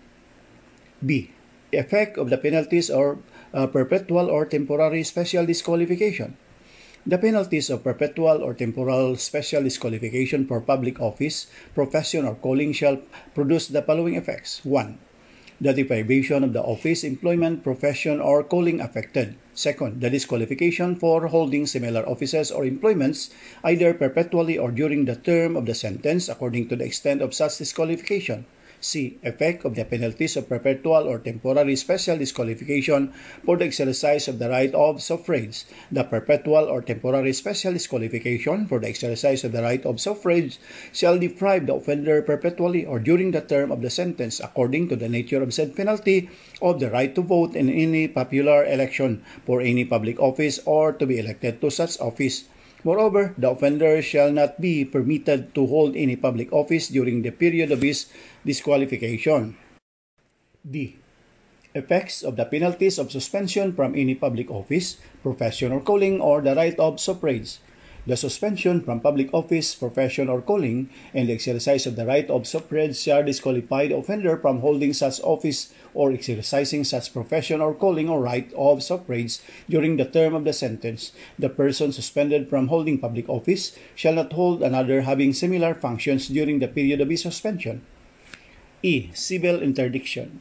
B. 1.01 1.33
Effect 1.73 2.19
of 2.19 2.31
the 2.31 2.39
penalties 2.39 2.91
or 2.91 3.19
uh, 3.55 3.67
perpetual 3.67 4.31
or 4.31 4.47
temporary 4.47 5.03
special 5.03 5.47
disqualification. 5.47 6.37
The 7.07 7.17
penalties 7.17 7.71
of 7.71 7.83
perpetual 7.83 8.45
or 8.45 8.53
temporal 8.53 9.17
special 9.17 9.63
disqualification 9.63 10.47
for 10.47 10.61
public 10.61 11.01
office, 11.01 11.47
profession, 11.75 12.27
or 12.27 12.35
calling 12.35 12.73
shall 12.73 13.01
produce 13.35 13.69
the 13.69 13.81
following 13.81 14.17
effects. 14.17 14.61
1. 14.65 14.99
The 15.61 15.73
deprivation 15.73 16.45
of 16.45 16.53
the 16.53 16.63
office, 16.63 17.05
employment, 17.05 17.65
profession, 17.65 18.21
or 18.21 18.45
calling 18.45 18.81
affected. 18.81 19.37
Second, 19.55 20.01
the 20.01 20.09
disqualification 20.09 20.97
for 20.97 21.29
holding 21.29 21.67
similar 21.67 22.01
offices 22.09 22.51
or 22.51 22.65
employments, 22.65 23.31
either 23.65 23.93
perpetually 23.93 24.57
or 24.57 24.71
during 24.71 25.05
the 25.05 25.17
term 25.17 25.57
of 25.57 25.67
the 25.67 25.75
sentence, 25.75 26.29
according 26.29 26.69
to 26.69 26.77
the 26.77 26.85
extent 26.85 27.21
of 27.21 27.35
such 27.35 27.59
disqualification. 27.59 28.45
C. 28.81 29.19
Effect 29.23 29.65
of 29.65 29.75
the 29.75 29.85
penalties 29.85 30.37
of 30.37 30.49
perpetual 30.49 31.07
or 31.07 31.19
temporary 31.19 31.77
special 31.77 32.17
disqualification 32.17 33.13
for 33.45 33.57
the 33.57 33.67
exercise 33.67 34.27
of 34.27 34.39
the 34.39 34.49
right 34.49 34.75
of 34.75 35.03
suffrage. 35.03 35.65
The 35.93 36.05
perpetual 36.05 36.65
or 36.65 36.83
temporary 36.83 37.33
special 37.33 37.73
disqualification 37.73 38.67
for 38.67 38.81
the 38.81 38.89
exercise 38.89 39.45
of 39.45 39.53
the 39.53 39.63
right 39.63 39.85
of 39.85 40.01
suffrage 40.01 40.59
shall 40.93 41.19
deprive 41.19 41.67
the 41.67 41.75
offender 41.75 42.23
perpetually 42.23 42.87
or 42.87 42.99
during 42.99 43.31
the 43.31 43.43
term 43.43 43.71
of 43.71 43.83
the 43.83 43.91
sentence, 43.91 44.41
according 44.41 44.89
to 44.89 44.97
the 44.97 45.09
nature 45.09 45.43
of 45.43 45.53
said 45.53 45.77
penalty, 45.77 46.31
of 46.63 46.81
the 46.81 46.91
right 46.91 47.15
to 47.15 47.23
vote 47.23 47.55
in 47.55 47.69
any 47.69 48.09
popular 48.09 48.65
election 48.65 49.23
for 49.45 49.61
any 49.61 49.85
public 49.85 50.19
office 50.19 50.59
or 50.65 50.93
to 50.93 51.07
be 51.07 51.19
elected 51.19 51.61
to 51.61 51.71
such 51.71 52.01
office. 52.01 52.45
Moreover, 52.83 53.35
the 53.37 53.51
offender 53.51 54.01
shall 54.01 54.33
not 54.33 54.61
be 54.61 54.85
permitted 54.85 55.55
to 55.55 55.67
hold 55.67 55.97
any 55.97 56.17
public 56.17 56.53
office 56.53 56.89
during 56.89 57.23
the 57.23 57.31
period 57.31 57.71
of 57.73 57.83
his 57.83 58.07
disqualification. 58.45 59.57
D. 60.65 60.97
Effects 61.75 62.23
of 62.23 62.37
the 62.37 62.45
penalties 62.45 62.99
of 62.99 63.13
suspension 63.13 63.73
from 63.73 63.95
any 63.95 64.15
public 64.15 64.51
office, 64.51 64.97
profession 65.23 65.73
or 65.73 65.81
calling, 65.81 66.21
or 66.21 66.41
the 66.41 66.55
right 66.55 66.79
of 66.81 66.99
suffrage. 66.99 67.59
The 68.07 68.17
suspension 68.17 68.81
from 68.81 69.01
public 69.01 69.29
office, 69.35 69.75
profession, 69.75 70.29
or 70.29 70.41
calling, 70.41 70.89
and 71.13 71.29
the 71.29 71.35
exercise 71.35 71.87
of 71.87 71.97
the 71.97 72.07
right 72.07 72.29
of 72.31 72.47
suffrage 72.47 72.97
shall 72.97 73.23
disqualify 73.23 73.89
the 73.89 73.97
offender 73.97 74.39
from 74.39 74.61
holding 74.61 74.95
such 74.95 75.21
office 75.21 75.73
or 75.93 76.11
exercising 76.11 76.85
such 76.85 77.13
profession 77.13 77.61
or 77.61 77.75
calling 77.75 78.09
or 78.09 78.23
right 78.23 78.51
of 78.57 78.83
suffrage 78.83 79.39
during 79.69 79.97
the 79.97 80.07
term 80.07 80.35
of 80.35 80.45
the 80.45 80.53
sentence. 80.53 81.13
The 81.39 81.51
person 81.51 81.93
suspended 81.93 82.49
from 82.49 82.69
holding 82.69 82.99
public 82.99 83.29
office 83.29 83.77
shall 83.95 84.15
not 84.15 84.33
hold 84.33 84.63
another 84.63 85.03
having 85.03 85.35
similar 85.35 85.75
functions 85.75 86.29
during 86.29 86.59
the 86.59 86.69
period 86.69 87.03
of 87.03 87.11
his 87.11 87.23
suspension. 87.23 87.83
E. 88.83 89.11
Civil 89.13 89.61
interdiction. 89.61 90.41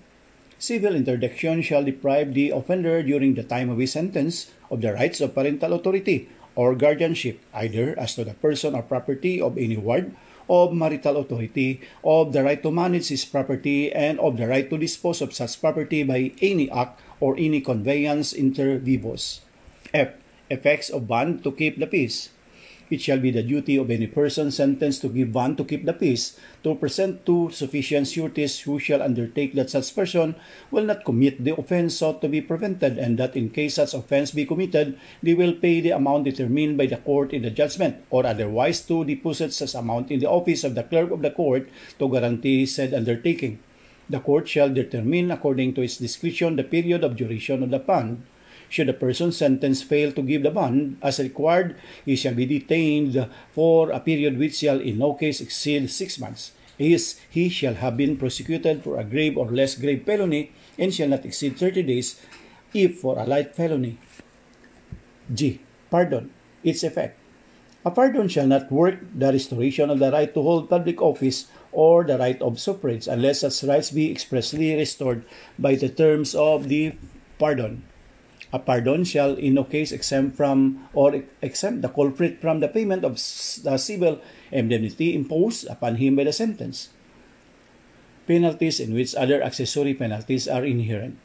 Civil 0.58 0.96
interdiction 0.96 1.62
shall 1.62 1.84
deprive 1.84 2.34
the 2.34 2.52
offender 2.52 3.04
during 3.04 3.36
the 3.36 3.44
time 3.44 3.70
of 3.70 3.80
his 3.80 3.92
sentence 3.92 4.52
of 4.72 4.80
the 4.82 4.94
rights 4.94 5.20
of 5.20 5.36
parental 5.36 5.74
authority 5.74 6.30
or 6.60 6.76
guardianship, 6.76 7.40
either 7.56 7.96
as 7.96 8.20
to 8.20 8.28
the 8.28 8.36
person 8.44 8.76
or 8.76 8.84
property 8.84 9.40
of 9.40 9.56
any 9.56 9.80
ward, 9.80 10.12
of 10.52 10.76
marital 10.76 11.16
authority, 11.24 11.80
of 12.04 12.36
the 12.36 12.44
right 12.44 12.60
to 12.60 12.68
manage 12.68 13.08
his 13.08 13.24
property, 13.24 13.88
and 13.96 14.20
of 14.20 14.36
the 14.36 14.44
right 14.44 14.68
to 14.68 14.76
dispose 14.76 15.24
of 15.24 15.32
such 15.32 15.56
property 15.64 16.04
by 16.04 16.36
any 16.44 16.68
act 16.68 17.00
or 17.24 17.40
any 17.40 17.64
conveyance 17.64 18.36
inter 18.36 18.76
vivos. 18.76 19.40
F. 19.96 20.20
Effects 20.52 20.92
of 20.92 21.08
bond 21.08 21.48
to 21.48 21.56
keep 21.56 21.80
the 21.80 21.88
peace. 21.88 22.28
It 22.90 23.02
shall 23.02 23.20
be 23.20 23.30
the 23.30 23.44
duty 23.44 23.78
of 23.78 23.92
any 23.92 24.08
person 24.08 24.50
sentenced 24.50 25.02
to 25.02 25.10
give 25.10 25.32
bond 25.32 25.58
to 25.58 25.64
keep 25.64 25.86
the 25.86 25.94
peace 25.94 26.40
to 26.64 26.74
present 26.74 27.26
to 27.26 27.52
sufficient 27.52 28.08
sureties 28.08 28.60
who 28.62 28.80
shall 28.80 29.02
undertake 29.02 29.54
that 29.54 29.70
such 29.70 29.94
person 29.94 30.34
will 30.72 30.86
not 30.86 31.06
commit 31.06 31.44
the 31.44 31.56
offense 31.56 31.98
sought 31.98 32.22
to 32.22 32.28
be 32.28 32.42
prevented, 32.42 32.98
and 32.98 33.20
that 33.20 33.36
in 33.36 33.50
case 33.52 33.76
such 33.76 33.94
offense 33.94 34.32
be 34.32 34.46
committed, 34.46 34.98
they 35.22 35.36
will 35.36 35.54
pay 35.54 35.82
the 35.82 35.92
amount 35.92 36.26
determined 36.26 36.78
by 36.78 36.88
the 36.88 36.98
court 36.98 37.32
in 37.32 37.44
the 37.44 37.52
judgment, 37.52 37.98
or 38.10 38.26
otherwise 38.26 38.82
to 38.82 39.06
deposit 39.06 39.54
such 39.54 39.76
amount 39.76 40.10
in 40.10 40.20
the 40.20 40.30
office 40.30 40.64
of 40.64 40.74
the 40.74 40.84
clerk 40.84 41.12
of 41.12 41.22
the 41.22 41.32
court 41.32 41.70
to 42.00 42.10
guarantee 42.10 42.66
said 42.66 42.94
undertaking. 42.94 43.60
The 44.10 44.20
court 44.20 44.50
shall 44.50 44.74
determine 44.74 45.30
according 45.30 45.76
to 45.76 45.82
its 45.82 45.98
discretion 45.98 46.56
the 46.56 46.64
period 46.64 47.04
of 47.04 47.16
duration 47.16 47.62
of 47.62 47.70
the 47.70 47.78
bond 47.78 48.24
should 48.70 48.88
a 48.88 48.94
person 48.94 49.32
sentenced 49.32 49.84
fail 49.84 50.12
to 50.14 50.22
give 50.22 50.44
the 50.44 50.52
bond 50.52 50.98
as 51.02 51.20
required, 51.20 51.76
he 52.06 52.16
shall 52.16 52.34
be 52.34 52.46
detained 52.46 53.28
for 53.52 53.92
a 53.92 54.00
period 54.00 54.38
which 54.38 54.56
shall 54.56 54.80
in 54.80 55.00
no 55.00 55.14
case 55.14 55.42
exceed 55.42 55.90
six 55.90 56.20
months. 56.20 56.54
Is 56.78 57.20
he 57.30 57.50
shall 57.50 57.74
have 57.74 57.98
been 57.98 58.16
prosecuted 58.16 58.84
for 58.84 58.98
a 58.98 59.04
grave 59.04 59.38
or 59.38 59.52
less 59.52 59.76
grave 59.76 60.06
felony 60.06 60.54
and 60.78 60.94
shall 60.94 61.10
not 61.10 61.26
exceed 61.26 61.58
30 61.58 61.84
days 61.84 62.22
if 62.74 63.00
for 63.00 63.20
a 63.20 63.26
light 63.26 63.54
felony. 63.54 63.98
G. 65.34 65.60
Pardon. 65.90 66.32
Its 66.64 66.84
effect. 66.84 67.18
A 67.86 67.92
pardon 67.92 68.28
shall 68.28 68.48
not 68.48 68.72
work 68.72 69.00
the 69.16 69.32
restoration 69.32 69.90
of 69.90 70.00
the 70.00 70.12
right 70.12 70.34
to 70.34 70.42
hold 70.42 70.70
public 70.70 71.02
office 71.02 71.48
or 71.72 72.04
the 72.04 72.18
right 72.18 72.42
of 72.42 72.60
suffrage 72.60 73.08
unless 73.08 73.42
such 73.42 73.64
rights 73.64 73.92
be 73.92 74.12
expressly 74.12 74.76
restored 74.76 75.24
by 75.58 75.76
the 75.76 75.90
terms 75.90 76.36
of 76.36 76.68
the 76.68 76.94
pardon. 77.38 77.84
A 78.52 78.58
pardon 78.58 79.06
shall 79.06 79.36
in 79.36 79.54
no 79.54 79.64
case 79.64 79.92
exempt 79.92 80.36
from 80.36 80.90
or 80.94 81.22
exempt 81.42 81.82
the 81.82 81.90
culprit 81.90 82.42
from 82.42 82.60
the 82.60 82.68
payment 82.68 83.06
of 83.06 83.14
the 83.62 83.78
civil 83.78 84.22
indemnity 84.52 85.14
imposed 85.14 85.68
upon 85.68 86.02
him 86.02 86.16
by 86.16 86.24
the 86.26 86.34
sentence. 86.34 86.90
Penalties 88.26 88.80
in 88.80 88.94
which 88.94 89.14
other 89.14 89.42
accessory 89.42 89.94
penalties 89.94 90.48
are 90.48 90.66
inherent. 90.66 91.18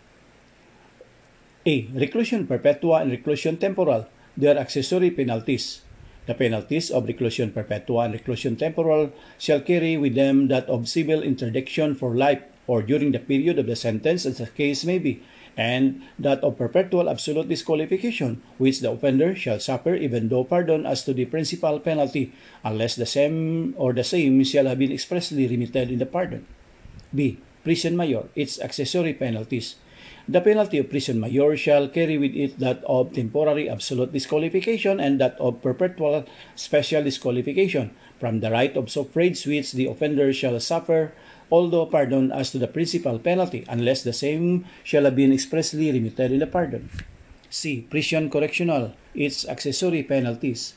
A. 1.65 1.89
Reclusion 1.97 2.47
perpetua 2.47 3.01
and 3.01 3.11
reclusion 3.11 3.57
temporal. 3.57 4.07
They 4.37 4.53
are 4.53 4.61
accessory 4.61 5.11
penalties. 5.11 5.81
The 6.27 6.35
penalties 6.35 6.91
of 6.91 7.07
reclusion 7.07 7.53
perpetua 7.53 8.05
and 8.05 8.13
reclusion 8.13 8.57
temporal 8.57 9.13
shall 9.39 9.61
carry 9.61 9.97
with 9.97 10.15
them 10.15 10.49
that 10.49 10.69
of 10.69 10.89
civil 10.89 11.23
interdiction 11.23 11.95
for 11.95 12.15
life 12.15 12.43
or 12.67 12.83
during 12.83 13.13
the 13.13 13.19
period 13.19 13.59
of 13.59 13.67
the 13.67 13.77
sentence 13.77 14.25
as 14.25 14.39
the 14.39 14.47
case 14.47 14.85
may 14.85 14.99
be, 14.99 15.23
and 15.57 16.03
that 16.19 16.43
of 16.43 16.59
perpetual 16.59 17.09
absolute 17.09 17.49
disqualification, 17.49 18.43
which 18.59 18.81
the 18.81 18.91
offender 18.91 19.35
shall 19.35 19.61
suffer 19.61 19.95
even 19.95 20.29
though 20.29 20.45
pardoned 20.45 20.87
as 20.87 21.05
to 21.05 21.15
the 21.15 21.25
principal 21.27 21.79
penalty, 21.81 22.33
unless 22.65 22.97
the 22.97 23.07
same 23.07 23.75
or 23.77 23.93
the 23.93 24.05
same 24.05 24.43
shall 24.45 24.67
have 24.67 24.79
been 24.79 24.93
expressly 24.93 25.47
remitted 25.47 25.91
in 25.91 25.99
the 25.99 26.07
pardon. 26.07 26.47
B. 27.15 27.39
Prison 27.63 27.97
Mayor, 27.97 28.29
its 28.35 28.61
accessory 28.61 29.15
penalties. 29.15 29.77
The 30.25 30.41
penalty 30.41 30.79
of 30.81 30.89
prison 30.89 31.21
mayor 31.21 31.53
shall 31.57 31.89
carry 31.89 32.17
with 32.17 32.33
it 32.33 32.59
that 32.59 32.81
of 32.89 33.13
temporary 33.13 33.69
absolute 33.69 34.13
disqualification 34.13 34.99
and 34.99 35.21
that 35.21 35.37
of 35.37 35.61
perpetual 35.61 36.25
special 36.57 37.05
disqualification 37.05 37.93
from 38.19 38.41
the 38.41 38.51
right 38.51 38.73
of 38.73 38.89
suffrage 38.89 39.45
which 39.45 39.73
the 39.73 39.85
offender 39.85 40.33
shall 40.33 40.59
suffer 40.61 41.13
although 41.51 41.87
pardoned 41.87 42.33
as 42.33 42.51
to 42.51 42.59
the 42.59 42.69
principal 42.69 43.19
penalty, 43.19 43.65
unless 43.69 44.03
the 44.03 44.13
same 44.13 44.65
shall 44.83 45.05
have 45.05 45.17
been 45.17 45.33
expressly 45.33 45.93
remitted 45.93 46.33
in 46.33 46.39
the 46.39 46.47
pardon. 46.47 46.89
C. 47.51 47.87
Prison 47.89 48.31
correctional, 48.31 48.93
its 49.15 49.47
accessory 49.49 50.03
penalties. 50.03 50.75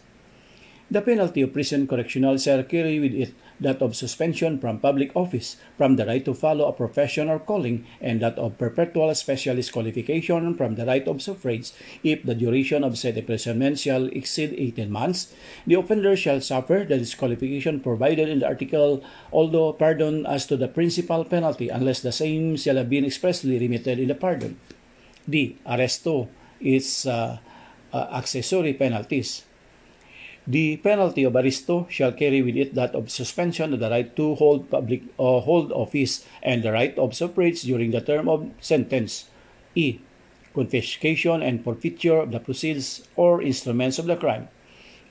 The 0.89 1.01
penalty 1.01 1.41
of 1.41 1.51
prison 1.51 1.87
correctional 1.87 2.37
shall 2.37 2.63
carry 2.63 2.99
with 2.99 3.13
it 3.13 3.33
that 3.59 3.81
of 3.81 3.95
suspension 3.95 4.59
from 4.59 4.79
public 4.79 5.11
office, 5.15 5.57
from 5.77 5.95
the 5.95 6.05
right 6.05 6.23
to 6.25 6.33
follow 6.33 6.67
a 6.67 6.73
profession 6.73 7.29
or 7.29 7.39
calling, 7.39 7.85
and 8.01 8.21
that 8.21 8.37
of 8.37 8.57
perpetual 8.57 9.13
specialist 9.15 9.71
qualification 9.71 10.53
from 10.55 10.75
the 10.75 10.85
right 10.85 11.07
of 11.07 11.21
suffrage, 11.21 11.71
if 12.03 12.23
the 12.23 12.35
duration 12.35 12.83
of 12.83 12.97
said 12.97 13.17
imprisonment 13.17 13.79
shall 13.79 14.05
exceed 14.07 14.53
18 14.57 14.91
months, 14.91 15.33
the 15.65 15.75
offender 15.75 16.15
shall 16.15 16.41
suffer 16.41 16.85
the 16.87 16.97
disqualification 16.97 17.79
provided 17.79 18.29
in 18.29 18.39
the 18.39 18.47
article, 18.47 19.03
although 19.31 19.73
pardon 19.73 20.25
as 20.25 20.45
to 20.45 20.57
the 20.57 20.67
principal 20.67 21.25
penalty, 21.25 21.69
unless 21.69 22.01
the 22.01 22.11
same 22.11 22.55
shall 22.55 22.75
have 22.75 22.89
been 22.89 23.05
expressly 23.05 23.57
remitted 23.57 23.99
in 23.99 24.07
the 24.07 24.15
pardon. 24.15 24.59
D. 25.29 25.57
Arresto 25.65 26.29
is 26.59 27.05
uh, 27.05 27.37
uh, 27.91 28.07
accessory 28.11 28.73
penalties. 28.73 29.43
The 30.47 30.77
penalty 30.77 31.25
of 31.25 31.33
arresto 31.33 31.87
shall 31.89 32.13
carry 32.13 32.41
with 32.41 32.55
it 32.55 32.73
that 32.75 32.95
of 32.95 33.11
suspension 33.11 33.73
of 33.73 33.81
the 33.81 33.89
right 33.89 34.15
to 34.15 34.35
hold 34.35 34.71
public 34.71 35.03
uh, 35.19 35.43
hold 35.43 35.73
office 35.73 36.23
and 36.41 36.63
the 36.63 36.71
right 36.71 36.97
of 36.97 37.15
suffrage 37.15 37.63
during 37.63 37.91
the 37.91 37.99
term 37.99 38.29
of 38.29 38.49
sentence. 38.61 39.27
E. 39.75 39.99
Confiscation 40.55 41.43
and 41.43 41.65
forfeiture 41.65 42.23
of 42.23 42.31
the 42.31 42.39
proceeds 42.39 43.03
or 43.17 43.41
instruments 43.41 43.99
of 43.99 44.05
the 44.05 44.15
crime. 44.15 44.47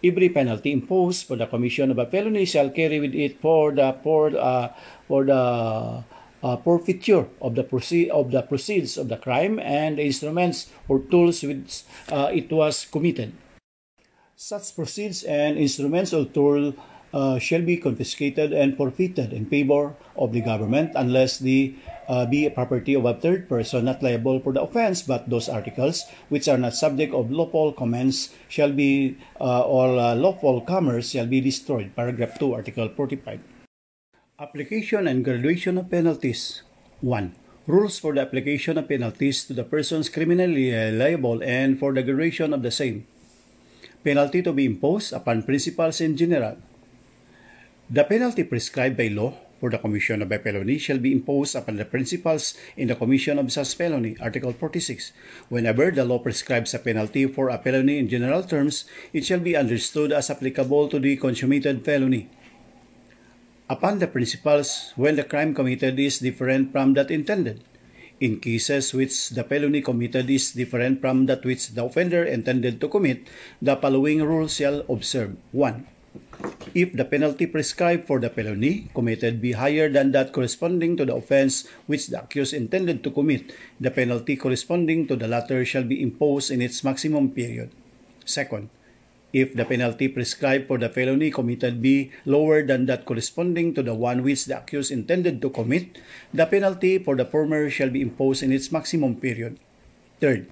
Every 0.03 0.31
penalty 0.31 0.73
imposed 0.73 1.27
for 1.27 1.37
the 1.37 1.47
commission 1.47 1.91
of 1.91 1.99
a 1.99 2.07
felony 2.07 2.47
shall 2.47 2.71
carry 2.71 2.99
with 2.99 3.15
it 3.15 3.39
for 3.39 3.73
the 3.73 3.95
for 4.03 4.33
uh, 4.35 4.73
for 5.07 5.25
the 5.25 6.03
uh, 6.43 6.57
forfeiture 6.65 7.29
of 7.43 7.55
the 7.57 7.63
proceed 7.63 8.09
of 8.09 8.31
the 8.31 8.41
proceeds 8.41 8.97
of 8.97 9.09
the 9.09 9.19
crime 9.19 9.61
and 9.61 9.99
the 9.99 10.05
instruments 10.05 10.73
or 10.89 11.01
tools 11.01 11.43
which 11.43 11.85
uh, 12.09 12.31
it 12.33 12.51
was 12.51 12.87
committed. 12.87 13.37
Such 14.37 14.77
proceeds 14.77 15.25
and 15.25 15.57
instruments 15.57 16.13
or 16.13 16.27
tool 16.27 16.77
uh, 17.15 17.39
shall 17.39 17.63
be 17.63 17.79
confiscated 17.79 18.53
and 18.53 18.77
forfeited 18.77 19.33
in 19.33 19.47
favor 19.49 19.97
of 20.15 20.37
the 20.37 20.43
government 20.43 20.93
unless 20.95 21.39
the 21.39 21.75
uh, 22.07 22.27
be 22.27 22.45
property 22.51 22.93
of 22.93 23.07
a 23.07 23.15
third 23.15 23.49
person 23.49 23.87
not 23.87 24.03
liable 24.03 24.39
for 24.41 24.53
the 24.53 24.61
offense, 24.61 25.01
but 25.01 25.31
those 25.31 25.49
articles 25.49 26.05
which 26.29 26.49
are 26.49 26.59
not 26.59 26.75
subject 26.75 27.15
of 27.15 27.33
lawful 27.33 27.73
commence 27.73 28.29
shall 28.47 28.73
be 28.73 29.17
uh, 29.41 29.65
or 29.65 29.97
uh, 29.97 30.15
lawful 30.15 30.61
commerce 30.61 31.09
shall 31.17 31.27
be 31.27 31.41
destroyed. 31.41 31.97
Paragraph 31.97 32.39
2, 32.39 32.53
Article 32.53 32.91
45. 32.91 33.41
Application 34.39 35.09
and 35.09 35.25
graduation 35.25 35.79
of 35.79 35.89
penalties. 35.89 36.61
1. 37.01 37.35
Rules 37.67 37.99
for 37.99 38.13
the 38.13 38.21
application 38.21 38.77
of 38.77 38.87
penalties 38.87 39.47
to 39.47 39.55
the 39.55 39.65
persons 39.65 40.11
criminally 40.11 40.77
liable 40.93 41.43
and 41.43 41.79
for 41.79 41.95
the 41.95 42.03
graduation 42.03 42.53
of 42.53 42.63
the 42.63 42.71
same 42.71 43.07
penalty 44.07 44.39
to 44.39 44.55
be 44.55 44.71
imposed 44.71 45.11
upon 45.11 45.43
principals 45.43 45.99
in 45.99 46.15
general. 46.15 46.55
The 47.91 48.07
penalty 48.07 48.47
prescribed 48.47 48.95
by 48.95 49.11
law 49.11 49.35
for 49.59 49.71
the 49.71 49.83
commission 49.83 50.23
of 50.23 50.31
a 50.31 50.39
felony 50.39 50.79
shall 50.79 51.03
be 51.03 51.11
imposed 51.11 51.59
upon 51.59 51.75
the 51.75 51.85
principals 51.85 52.55
in 52.77 52.87
the 52.87 52.95
commission 52.95 53.39
of 53.43 53.51
such 53.51 53.75
felony, 53.75 54.15
Article 54.23 54.53
46. 54.53 55.11
Whenever 55.49 55.91
the 55.91 56.05
law 56.05 56.23
prescribes 56.23 56.75
a 56.75 56.79
penalty 56.79 57.27
for 57.27 57.49
a 57.49 57.59
felony 57.59 57.99
in 57.99 58.07
general 58.09 58.45
terms, 58.47 58.85
it 59.13 59.25
shall 59.25 59.41
be 59.41 59.59
understood 59.59 60.13
as 60.13 60.31
applicable 60.31 60.87
to 60.87 61.01
the 61.03 61.17
consummated 61.17 61.85
felony. 61.85 62.31
Upon 63.69 63.99
the 63.99 64.07
principals, 64.07 64.93
when 64.95 65.17
the 65.17 65.27
crime 65.27 65.51
committed 65.51 65.99
is 65.99 66.23
different 66.23 66.71
from 66.71 66.95
that 66.95 67.11
intended, 67.11 67.65
In 68.17 68.41
cases 68.41 68.95
which 68.97 69.37
the 69.37 69.45
felony 69.45 69.85
committed 69.85 70.31
is 70.31 70.57
different 70.57 71.05
from 71.05 71.27
that 71.27 71.45
which 71.45 71.77
the 71.77 71.85
offender 71.85 72.25
intended 72.25 72.81
to 72.81 72.89
commit, 72.89 73.29
the 73.61 73.77
following 73.77 74.25
rules 74.25 74.57
shall 74.57 74.81
observe. 74.89 75.37
1. 75.53 75.87
If 76.73 76.97
the 76.97 77.05
penalty 77.05 77.45
prescribed 77.45 78.07
for 78.09 78.19
the 78.19 78.33
felony 78.33 78.89
committed 78.95 79.41
be 79.41 79.53
higher 79.53 79.93
than 79.93 80.13
that 80.13 80.33
corresponding 80.33 80.97
to 80.97 81.05
the 81.05 81.15
offense 81.15 81.69
which 81.85 82.09
the 82.09 82.25
accused 82.25 82.55
intended 82.55 83.05
to 83.05 83.11
commit, 83.11 83.53
the 83.81 83.91
penalty 83.91 84.37
corresponding 84.37 85.07
to 85.09 85.17
the 85.17 85.29
latter 85.29 85.65
shall 85.65 85.85
be 85.85 86.01
imposed 86.01 86.51
in 86.51 86.63
its 86.63 86.83
maximum 86.83 87.31
period. 87.33 87.69
Second, 88.25 88.71
if 89.37 89.53
the 89.53 89.69
penalty 89.69 90.09
prescribed 90.09 90.65
for 90.65 90.81
the 90.81 90.89
felony 90.89 91.29
committed 91.29 91.85
be 91.85 92.09
lower 92.25 92.65
than 92.65 92.89
that 92.89 93.05
corresponding 93.05 93.77
to 93.77 93.85
the 93.85 93.93
one 93.93 94.25
which 94.25 94.49
the 94.49 94.57
accused 94.57 94.89
intended 94.89 95.45
to 95.45 95.53
commit, 95.53 96.01
the 96.33 96.47
penalty 96.49 96.97
for 96.97 97.13
the 97.21 97.29
former 97.29 97.69
shall 97.69 97.93
be 97.93 98.01
imposed 98.01 98.43
in 98.43 98.51
its 98.51 98.73
maximum 98.73 99.13
period. 99.21 99.61
Third, 100.25 100.49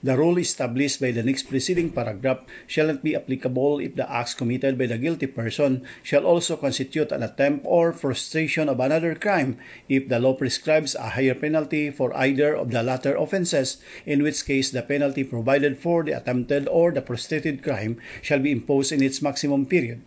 The 0.00 0.16
rule 0.16 0.38
established 0.38 1.00
by 1.00 1.10
the 1.10 1.24
next 1.24 1.50
preceding 1.50 1.90
paragraph 1.90 2.46
shall 2.68 2.86
not 2.86 3.02
be 3.02 3.16
applicable 3.16 3.80
if 3.80 3.96
the 3.96 4.06
acts 4.06 4.32
committed 4.32 4.78
by 4.78 4.86
the 4.86 4.96
guilty 4.96 5.26
person 5.26 5.82
shall 6.04 6.24
also 6.24 6.56
constitute 6.56 7.10
an 7.10 7.24
attempt 7.24 7.66
or 7.66 7.92
frustration 7.92 8.68
of 8.68 8.78
another 8.78 9.16
crime 9.16 9.58
if 9.88 10.08
the 10.08 10.20
law 10.20 10.34
prescribes 10.34 10.94
a 10.94 11.18
higher 11.18 11.34
penalty 11.34 11.90
for 11.90 12.16
either 12.16 12.54
of 12.54 12.70
the 12.70 12.82
latter 12.82 13.16
offenses, 13.16 13.78
in 14.06 14.22
which 14.22 14.46
case 14.46 14.70
the 14.70 14.82
penalty 14.82 15.24
provided 15.24 15.76
for 15.76 16.04
the 16.04 16.12
attempted 16.12 16.68
or 16.68 16.92
the 16.92 17.02
frustrated 17.02 17.64
crime 17.64 17.98
shall 18.22 18.38
be 18.38 18.52
imposed 18.52 18.92
in 18.92 19.02
its 19.02 19.20
maximum 19.20 19.66
period. 19.66 20.00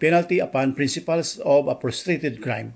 Penalty 0.00 0.40
upon 0.40 0.74
principles 0.74 1.38
of 1.38 1.68
a 1.68 1.78
frustrated 1.78 2.42
crime. 2.42 2.74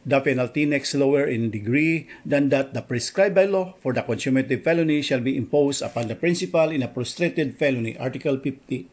The 0.00 0.20
penalty 0.24 0.64
next 0.64 0.96
lower 0.96 1.28
in 1.28 1.52
degree 1.52 2.08
than 2.24 2.48
that 2.48 2.72
the 2.72 2.80
prescribed 2.80 3.34
by 3.36 3.44
law 3.44 3.76
for 3.84 3.92
the 3.92 4.00
consummative 4.00 4.64
felony 4.64 5.02
shall 5.02 5.20
be 5.20 5.36
imposed 5.36 5.82
upon 5.82 6.08
the 6.08 6.16
principal 6.16 6.72
in 6.72 6.82
a 6.82 6.88
prostrated 6.88 7.60
felony, 7.60 7.98
Article 8.00 8.40
50. 8.40 8.88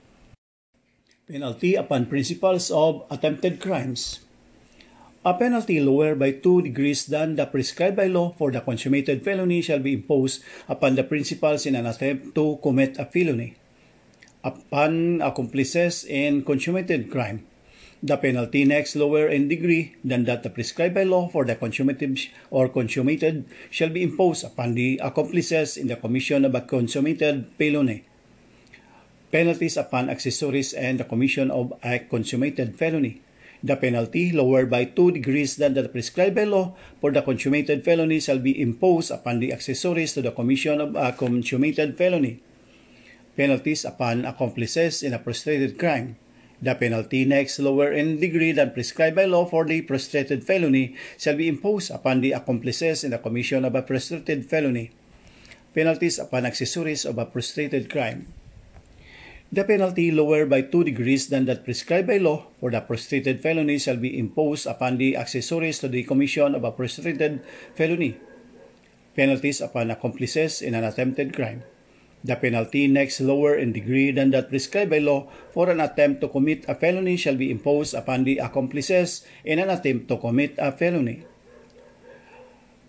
Penalty 1.32 1.76
upon 1.76 2.12
principles 2.12 2.72
of 2.72 3.08
attempted 3.10 3.62
crimes. 3.64 4.20
A 5.24 5.34
penalty 5.34 5.80
lower 5.80 6.16
by 6.16 6.32
two 6.32 6.62
degrees 6.62 7.08
than 7.08 7.36
the 7.36 7.46
prescribed 7.48 7.96
by 7.96 8.08
law 8.08 8.36
for 8.36 8.52
the 8.52 8.60
consummated 8.60 9.24
felony 9.24 9.62
shall 9.62 9.80
be 9.80 9.94
imposed 9.94 10.44
upon 10.68 10.96
the 10.96 11.04
principals 11.04 11.66
in 11.66 11.76
an 11.76 11.86
attempt 11.86 12.36
to 12.36 12.60
commit 12.64 13.00
a 13.00 13.06
felony. 13.06 13.56
Upon 14.44 15.22
accomplices 15.22 16.04
in 16.04 16.44
consummated 16.44 17.12
crime, 17.12 17.48
the 18.04 18.18
penalty 18.18 18.64
next 18.64 18.96
lower 18.96 19.28
in 19.28 19.48
degree 19.48 19.96
than 20.04 20.26
that 20.26 20.46
prescribed 20.54 20.94
by 20.94 21.04
law 21.04 21.28
for 21.30 21.46
the 21.46 21.56
consummative 21.56 22.30
or 22.52 22.70
consummated 22.70 23.46
shall 23.72 23.90
be 23.90 24.04
imposed 24.04 24.46
upon 24.46 24.76
the 24.76 25.02
accomplices 25.04 25.78
in 25.78 25.88
the 25.88 25.96
commission 25.96 26.46
of 26.46 26.54
a 26.54 26.62
consummated 26.62 27.50
felony. 27.58 28.06
Penalties 29.32 29.78
upon 29.78 30.10
accessories 30.10 30.74
and 30.74 31.00
the 31.00 31.04
commission 31.04 31.50
of 31.50 31.74
a 31.84 32.00
consummated 32.00 32.78
felony. 32.78 33.22
The 33.64 33.76
penalty 33.76 34.32
lower 34.32 34.68
by 34.68 34.86
two 34.86 35.12
degrees 35.12 35.58
than 35.58 35.74
that 35.74 35.92
prescribed 35.92 36.36
by 36.36 36.46
law 36.46 36.78
for 37.02 37.12
the 37.12 37.24
consummated 37.24 37.84
felony 37.84 38.20
shall 38.20 38.38
be 38.38 38.54
imposed 38.62 39.10
upon 39.10 39.40
the 39.40 39.52
accessories 39.52 40.14
to 40.14 40.22
the 40.22 40.32
commission 40.32 40.80
of 40.80 40.96
a 40.96 41.12
consummated 41.12 41.98
felony. 41.98 42.40
Penalties 43.36 43.86
upon 43.86 44.26
accomplices 44.26 45.02
in 45.02 45.14
a 45.14 45.20
prostrated 45.20 45.78
crime 45.78 46.16
The 46.62 46.74
penalty 46.74 47.26
next 47.26 47.60
lower 47.60 47.94
in 47.94 48.20
degree 48.20 48.52
than 48.52 48.74
prescribed 48.74 49.16
by 49.16 49.26
law 49.26 49.46
for 49.46 49.66
the 49.66 49.82
prostrated 49.82 50.44
felony 50.44 50.96
shall 51.18 51.38
be 51.38 51.48
imposed 51.48 51.92
upon 51.92 52.22
the 52.22 52.34
accomplices 52.34 53.04
in 53.04 53.12
the 53.12 53.22
commission 53.22 53.64
of 53.64 53.76
a 53.76 53.86
prostrated 53.86 54.50
felony. 54.50 54.90
Penalties 55.76 56.18
upon 56.18 56.46
accessories 56.50 57.06
of 57.06 57.20
a 57.20 57.26
prostrated 57.26 57.92
crime. 57.92 58.34
The 59.52 59.64
penalty 59.64 60.10
lower 60.12 60.46
by 60.46 60.62
two 60.62 60.84
degrees 60.84 61.30
than 61.30 61.46
that 61.46 61.64
prescribed 61.64 62.08
by 62.08 62.18
law 62.18 62.48
for 62.60 62.72
the 62.72 62.82
prostrated 62.82 63.40
felony 63.40 63.78
shall 63.78 63.96
be 63.96 64.18
imposed 64.18 64.66
upon 64.66 64.98
the 64.98 65.16
accessories 65.16 65.78
to 65.80 65.88
the 65.88 66.04
commission 66.04 66.56
of 66.56 66.66
a 66.66 66.72
prostrated 66.72 67.46
felony. 67.76 68.18
Penalties 69.16 69.62
upon 69.62 69.92
accomplices 69.92 70.62
in 70.62 70.74
an 70.74 70.84
attempted 70.84 71.34
crime. 71.34 71.64
The 72.28 72.36
penalty 72.36 72.92
next 72.92 73.24
lower 73.24 73.56
in 73.56 73.72
degree 73.72 74.12
than 74.12 74.36
that 74.36 74.52
prescribed 74.52 74.92
by 74.92 75.00
law 75.00 75.32
for 75.56 75.72
an 75.72 75.80
attempt 75.80 76.20
to 76.20 76.28
commit 76.28 76.68
a 76.68 76.76
felony 76.76 77.16
shall 77.16 77.40
be 77.40 77.48
imposed 77.48 77.96
upon 77.96 78.28
the 78.28 78.44
accomplices 78.44 79.24
in 79.48 79.64
an 79.64 79.72
attempt 79.72 80.12
to 80.12 80.20
commit 80.20 80.60
a 80.60 80.76
felony. 80.76 81.24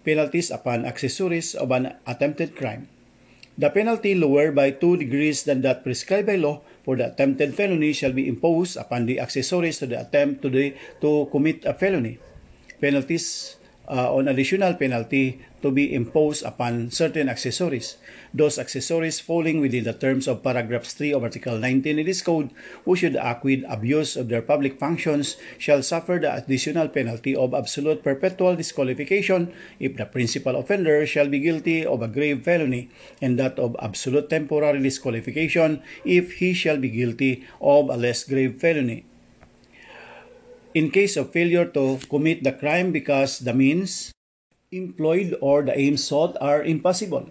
Penalties 0.03 0.51
upon 0.51 0.83
accessories 0.83 1.55
of 1.55 1.71
an 1.71 1.95
attempted 2.03 2.59
crime. 2.59 2.91
The 3.55 3.71
penalty 3.71 4.19
lower 4.19 4.51
by 4.51 4.75
two 4.75 4.99
degrees 4.99 5.47
than 5.47 5.63
that 5.63 5.87
prescribed 5.87 6.27
by 6.27 6.35
law 6.35 6.67
for 6.83 6.99
the 6.99 7.07
attempted 7.07 7.55
felony 7.55 7.95
shall 7.95 8.13
be 8.13 8.27
imposed 8.27 8.75
upon 8.75 9.07
the 9.07 9.21
accessories 9.23 9.79
to 9.79 9.87
the 9.87 10.03
attempt 10.03 10.43
to, 10.43 10.51
the, 10.51 10.75
to 11.01 11.31
commit 11.31 11.63
a 11.65 11.75
felony. 11.75 12.19
Penalties 12.81 13.58
uh, 13.91 14.15
on 14.15 14.29
additional 14.29 14.75
penalty 14.75 15.41
to 15.63 15.71
be 15.71 15.93
imposed 15.93 16.45
upon 16.45 16.91
certain 16.91 17.29
accessories. 17.29 17.97
Those 18.33 18.59
accessories 18.59 19.19
falling 19.19 19.61
within 19.61 19.85
the 19.85 19.93
terms 19.93 20.29
of 20.29 20.43
paragraphs 20.43 20.93
3 20.93 21.13
of 21.15 21.25
Article 21.25 21.59
19 21.59 21.99
in 21.99 22.07
this 22.07 22.23
code 22.23 22.51
who 22.85 22.95
should 22.95 23.17
act 23.17 23.43
with 23.43 23.65
abuse 23.67 24.17
of 24.17 24.29
their 24.29 24.43
public 24.43 24.79
functions 24.79 25.37
shall 25.57 25.83
suffer 25.83 26.19
the 26.21 26.33
additional 26.33 26.89
penalty 26.89 27.35
of 27.35 27.55
absolute 27.55 28.05
perpetual 28.05 28.55
disqualification 28.55 29.53
if 29.81 29.97
the 29.97 30.05
principal 30.05 30.57
offender 30.57 31.07
shall 31.07 31.29
be 31.29 31.41
guilty 31.41 31.85
of 31.85 32.03
a 32.03 32.09
grave 32.09 32.45
felony 32.45 32.91
and 33.21 33.39
that 33.39 33.59
of 33.59 33.75
absolute 33.81 34.31
temporary 34.31 34.81
disqualification 34.81 35.83
if 36.05 36.39
he 36.39 36.53
shall 36.53 36.77
be 36.77 36.91
guilty 36.91 37.45
of 37.61 37.89
a 37.89 37.97
less 37.97 38.25
grave 38.25 38.61
felony. 38.61 39.08
In 40.75 40.91
case 40.91 41.17
of 41.17 41.33
failure 41.33 41.65
to 41.65 41.99
commit 42.11 42.45
the 42.45 42.53
crime 42.53 42.93
because 42.93 43.41
the 43.41 43.55
means 43.55 44.13
employed 44.71 45.37
or 45.41 45.63
the 45.63 45.79
aims 45.79 46.05
sought 46.05 46.37
are 46.41 46.63
impossible. 46.63 47.31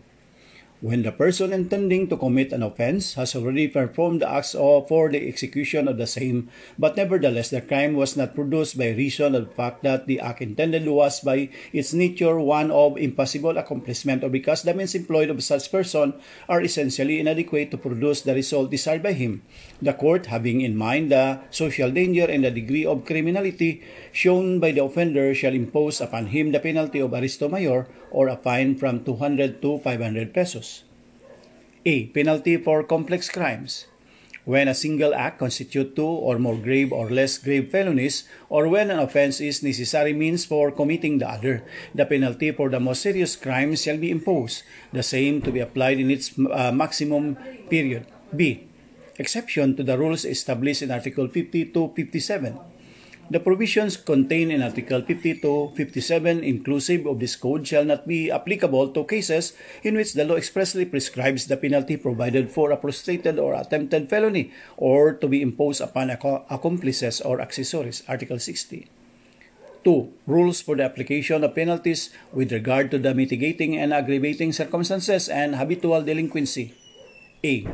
When 0.79 1.01
the 1.01 1.11
person 1.11 1.53
intending 1.53 2.05
to 2.09 2.17
commit 2.17 2.53
an 2.53 2.61
offense 2.61 3.15
has 3.15 3.33
already 3.33 3.67
performed 3.67 4.21
the 4.21 4.29
acts 4.29 4.53
for 4.53 5.09
the 5.09 5.27
execution 5.27 5.87
of 5.87 5.97
the 5.97 6.05
same, 6.05 6.49
but 6.77 6.95
nevertheless 6.95 7.49
the 7.49 7.61
crime 7.61 7.95
was 7.95 8.15
not 8.15 8.35
produced 8.35 8.77
by 8.77 8.93
reason 8.93 9.33
of 9.33 9.49
the 9.49 9.55
fact 9.57 9.81
that 9.81 10.05
the 10.05 10.19
act 10.19 10.39
intended 10.39 10.85
was 10.85 11.19
by 11.21 11.49
its 11.73 11.93
nature 11.93 12.39
one 12.39 12.69
of 12.69 12.95
impossible 12.97 13.57
accomplishment 13.57 14.23
or 14.23 14.29
because 14.29 14.61
the 14.61 14.73
means 14.75 14.93
employed 14.93 15.31
of 15.31 15.43
such 15.43 15.71
person 15.71 16.13
are 16.47 16.61
essentially 16.61 17.19
inadequate 17.19 17.71
to 17.71 17.77
produce 17.77 18.21
the 18.21 18.35
result 18.35 18.69
desired 18.69 19.01
by 19.01 19.13
him. 19.13 19.41
The 19.81 19.93
court, 19.93 20.25
having 20.25 20.61
in 20.61 20.75
mind 20.75 21.11
the 21.11 21.39
social 21.51 21.91
danger 21.91 22.25
and 22.25 22.43
the 22.43 22.51
degree 22.51 22.85
of 22.85 23.05
criminality 23.05 23.83
shown 24.11 24.59
by 24.59 24.71
the 24.71 24.83
offender, 24.83 25.35
shall 25.35 25.53
impose 25.53 26.01
upon 26.01 26.27
him 26.27 26.51
the 26.51 26.59
penalty 26.59 26.99
of 26.99 27.11
arresto 27.11 27.49
mayor 27.49 27.87
or 28.09 28.27
a 28.27 28.37
fine 28.37 28.75
from 28.75 29.03
200 29.03 29.61
to 29.61 29.77
500 29.77 30.33
pesos. 30.33 30.83
A. 31.85 32.07
Penalty 32.07 32.57
for 32.57 32.83
complex 32.83 33.29
crimes. 33.29 33.85
When 34.45 34.69
a 34.69 34.73
single 34.73 35.13
act 35.13 35.39
constitutes 35.39 35.93
two 35.95 36.07
or 36.07 36.39
more 36.39 36.55
grave 36.55 36.93
or 36.93 37.09
less 37.09 37.37
grave 37.37 37.69
felonies, 37.69 38.23
or 38.49 38.69
when 38.69 38.89
an 38.89 38.97
offense 38.97 39.41
is 39.41 39.61
necessary 39.61 40.13
means 40.13 40.45
for 40.45 40.71
committing 40.71 41.17
the 41.17 41.29
other, 41.29 41.63
the 41.93 42.05
penalty 42.05 42.51
for 42.51 42.69
the 42.69 42.79
most 42.79 43.01
serious 43.01 43.35
crimes 43.35 43.83
shall 43.83 43.97
be 43.97 44.09
imposed, 44.09 44.63
the 44.93 45.03
same 45.03 45.41
to 45.41 45.51
be 45.51 45.59
applied 45.59 45.99
in 45.99 46.09
its 46.09 46.31
uh, 46.39 46.71
maximum 46.71 47.35
period. 47.69 48.07
B. 48.35 48.66
Exception 49.17 49.75
to 49.75 49.83
the 49.83 49.97
rules 49.97 50.25
established 50.25 50.81
in 50.81 50.91
Article 50.91 51.27
50 51.27 51.73
to 51.73 51.91
57 51.95 52.53
The 53.29 53.41
provisions 53.41 53.97
contained 53.97 54.53
in 54.53 54.61
Article 54.61 55.01
50 55.01 55.41
to 55.41 55.73
57 55.75 56.45
inclusive 56.45 57.03
of 57.09 57.19
this 57.19 57.35
code 57.35 57.67
shall 57.67 57.83
not 57.83 58.07
be 58.07 58.31
applicable 58.31 58.95
to 58.95 59.03
cases 59.03 59.51
in 59.83 59.99
which 59.99 60.13
the 60.13 60.23
law 60.23 60.39
expressly 60.39 60.85
prescribes 60.85 61.49
the 61.49 61.57
penalty 61.57 61.97
provided 61.97 62.47
for 62.47 62.71
a 62.71 62.77
prostrated 62.77 63.35
or 63.35 63.51
attempted 63.57 64.07
felony 64.07 64.53
or 64.77 65.11
to 65.11 65.27
be 65.27 65.41
imposed 65.41 65.81
upon 65.81 66.07
accomplices 66.07 67.19
or 67.19 67.41
accessories. 67.41 68.03
Article 68.07 68.39
60. 68.39 68.87
2. 69.83 70.13
Rules 70.25 70.61
for 70.61 70.77
the 70.77 70.87
application 70.87 71.43
of 71.43 71.55
penalties 71.55 72.15
with 72.31 72.51
regard 72.53 72.91
to 72.91 72.97
the 72.97 73.13
mitigating 73.13 73.75
and 73.75 73.91
aggravating 73.91 74.53
circumstances 74.53 75.27
and 75.27 75.55
habitual 75.55 76.01
delinquency. 76.01 76.71
A. 77.43 77.67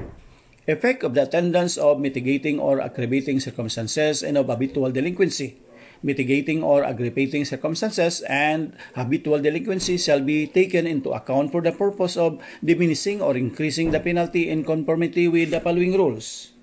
Effect 0.64 1.04
of 1.04 1.12
the 1.12 1.28
attendance 1.28 1.76
of 1.76 2.00
mitigating 2.00 2.56
or 2.56 2.80
aggravating 2.80 3.40
circumstances 3.44 4.24
and 4.24 4.38
of 4.40 4.48
habitual 4.48 4.92
delinquency. 4.92 5.60
Mitigating 6.04 6.64
or 6.64 6.84
aggravating 6.88 7.44
circumstances 7.44 8.24
and 8.32 8.72
habitual 8.96 9.44
delinquency 9.44 9.98
shall 9.98 10.24
be 10.24 10.48
taken 10.48 10.88
into 10.88 11.12
account 11.12 11.52
for 11.52 11.60
the 11.60 11.72
purpose 11.72 12.16
of 12.16 12.40
diminishing 12.64 13.22
or 13.22 13.36
increasing 13.36 13.92
the 13.92 14.00
penalty 14.00 14.48
in 14.48 14.64
conformity 14.64 15.28
with 15.28 15.52
the 15.52 15.60
following 15.60 16.00
rules. 16.00 16.56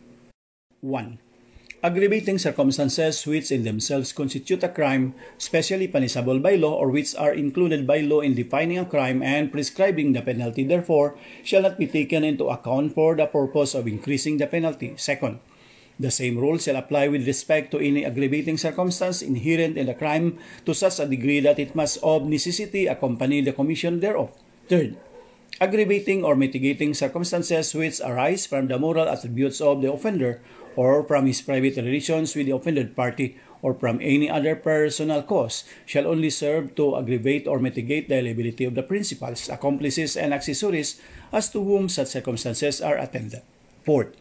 1 0.80 1.29
aggravating 1.80 2.36
circumstances 2.36 3.24
which 3.24 3.48
in 3.48 3.64
themselves 3.64 4.12
constitute 4.12 4.62
a 4.62 4.68
crime 4.68 5.14
specially 5.38 5.88
punishable 5.88 6.38
by 6.38 6.54
law 6.54 6.76
or 6.76 6.92
which 6.92 7.16
are 7.16 7.32
included 7.32 7.86
by 7.86 8.00
law 8.04 8.20
in 8.20 8.34
defining 8.34 8.76
a 8.76 8.84
crime 8.84 9.22
and 9.22 9.50
prescribing 9.50 10.12
the 10.12 10.20
penalty 10.20 10.62
therefore 10.64 11.16
shall 11.42 11.62
not 11.62 11.78
be 11.78 11.86
taken 11.86 12.22
into 12.22 12.52
account 12.52 12.92
for 12.92 13.16
the 13.16 13.24
purpose 13.24 13.74
of 13.74 13.88
increasing 13.88 14.36
the 14.36 14.46
penalty. 14.46 14.92
Second, 14.96 15.40
the 15.98 16.10
same 16.10 16.36
rule 16.36 16.58
shall 16.58 16.76
apply 16.76 17.08
with 17.08 17.26
respect 17.26 17.70
to 17.70 17.80
any 17.80 18.04
aggravating 18.04 18.58
circumstance 18.58 19.22
inherent 19.22 19.78
in 19.78 19.86
the 19.86 19.94
crime 19.94 20.36
to 20.66 20.74
such 20.74 21.00
a 21.00 21.08
degree 21.08 21.40
that 21.40 21.58
it 21.58 21.74
must 21.74 21.96
of 22.02 22.28
necessity 22.28 22.88
accompany 22.88 23.40
the 23.40 23.52
commission 23.52 24.00
thereof. 24.00 24.32
Third, 24.68 24.96
aggravating 25.60 26.24
or 26.24 26.36
mitigating 26.36 26.92
circumstances 26.92 27.74
which 27.74 28.00
arise 28.00 28.46
from 28.46 28.68
the 28.68 28.78
moral 28.78 29.08
attributes 29.08 29.60
of 29.60 29.80
the 29.80 29.92
offender 29.92 30.40
or 30.80 31.04
from 31.04 31.28
his 31.28 31.44
private 31.44 31.76
relations 31.76 32.32
with 32.32 32.48
the 32.48 32.56
offended 32.56 32.96
party 32.96 33.36
or 33.60 33.76
from 33.76 34.00
any 34.00 34.32
other 34.32 34.56
personal 34.56 35.20
cause 35.20 35.68
shall 35.84 36.08
only 36.08 36.32
serve 36.32 36.72
to 36.72 36.96
aggravate 36.96 37.44
or 37.44 37.60
mitigate 37.60 38.08
the 38.08 38.22
liability 38.24 38.64
of 38.64 38.72
the 38.72 38.82
principals, 38.82 39.52
accomplices, 39.52 40.16
and 40.16 40.32
accessories 40.32 40.96
as 41.36 41.52
to 41.52 41.60
whom 41.60 41.84
such 41.84 42.08
circumstances 42.08 42.80
are 42.80 42.96
attendant. 42.96 43.44
Fourth, 43.84 44.16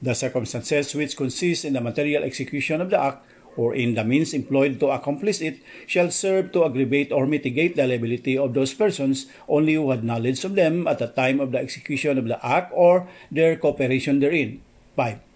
the 0.00 0.14
circumstances 0.14 0.94
which 0.94 1.18
consist 1.18 1.66
in 1.66 1.74
the 1.74 1.82
material 1.82 2.22
execution 2.22 2.80
of 2.80 2.94
the 2.94 3.00
act 3.02 3.26
or 3.58 3.74
in 3.74 3.98
the 3.98 4.06
means 4.06 4.30
employed 4.30 4.78
to 4.78 4.94
accomplish 4.94 5.42
it 5.42 5.58
shall 5.90 6.14
serve 6.14 6.54
to 6.54 6.62
aggravate 6.62 7.10
or 7.10 7.26
mitigate 7.26 7.74
the 7.74 7.82
liability 7.82 8.38
of 8.38 8.54
those 8.54 8.72
persons 8.72 9.26
only 9.50 9.74
who 9.74 9.90
had 9.90 10.06
knowledge 10.06 10.46
of 10.46 10.54
them 10.54 10.86
at 10.86 11.02
the 11.02 11.10
time 11.10 11.42
of 11.42 11.50
the 11.50 11.58
execution 11.58 12.14
of 12.14 12.30
the 12.30 12.38
act 12.46 12.70
or 12.70 13.10
their 13.26 13.58
cooperation 13.58 14.22
therein. 14.22 14.62
5 14.94 15.29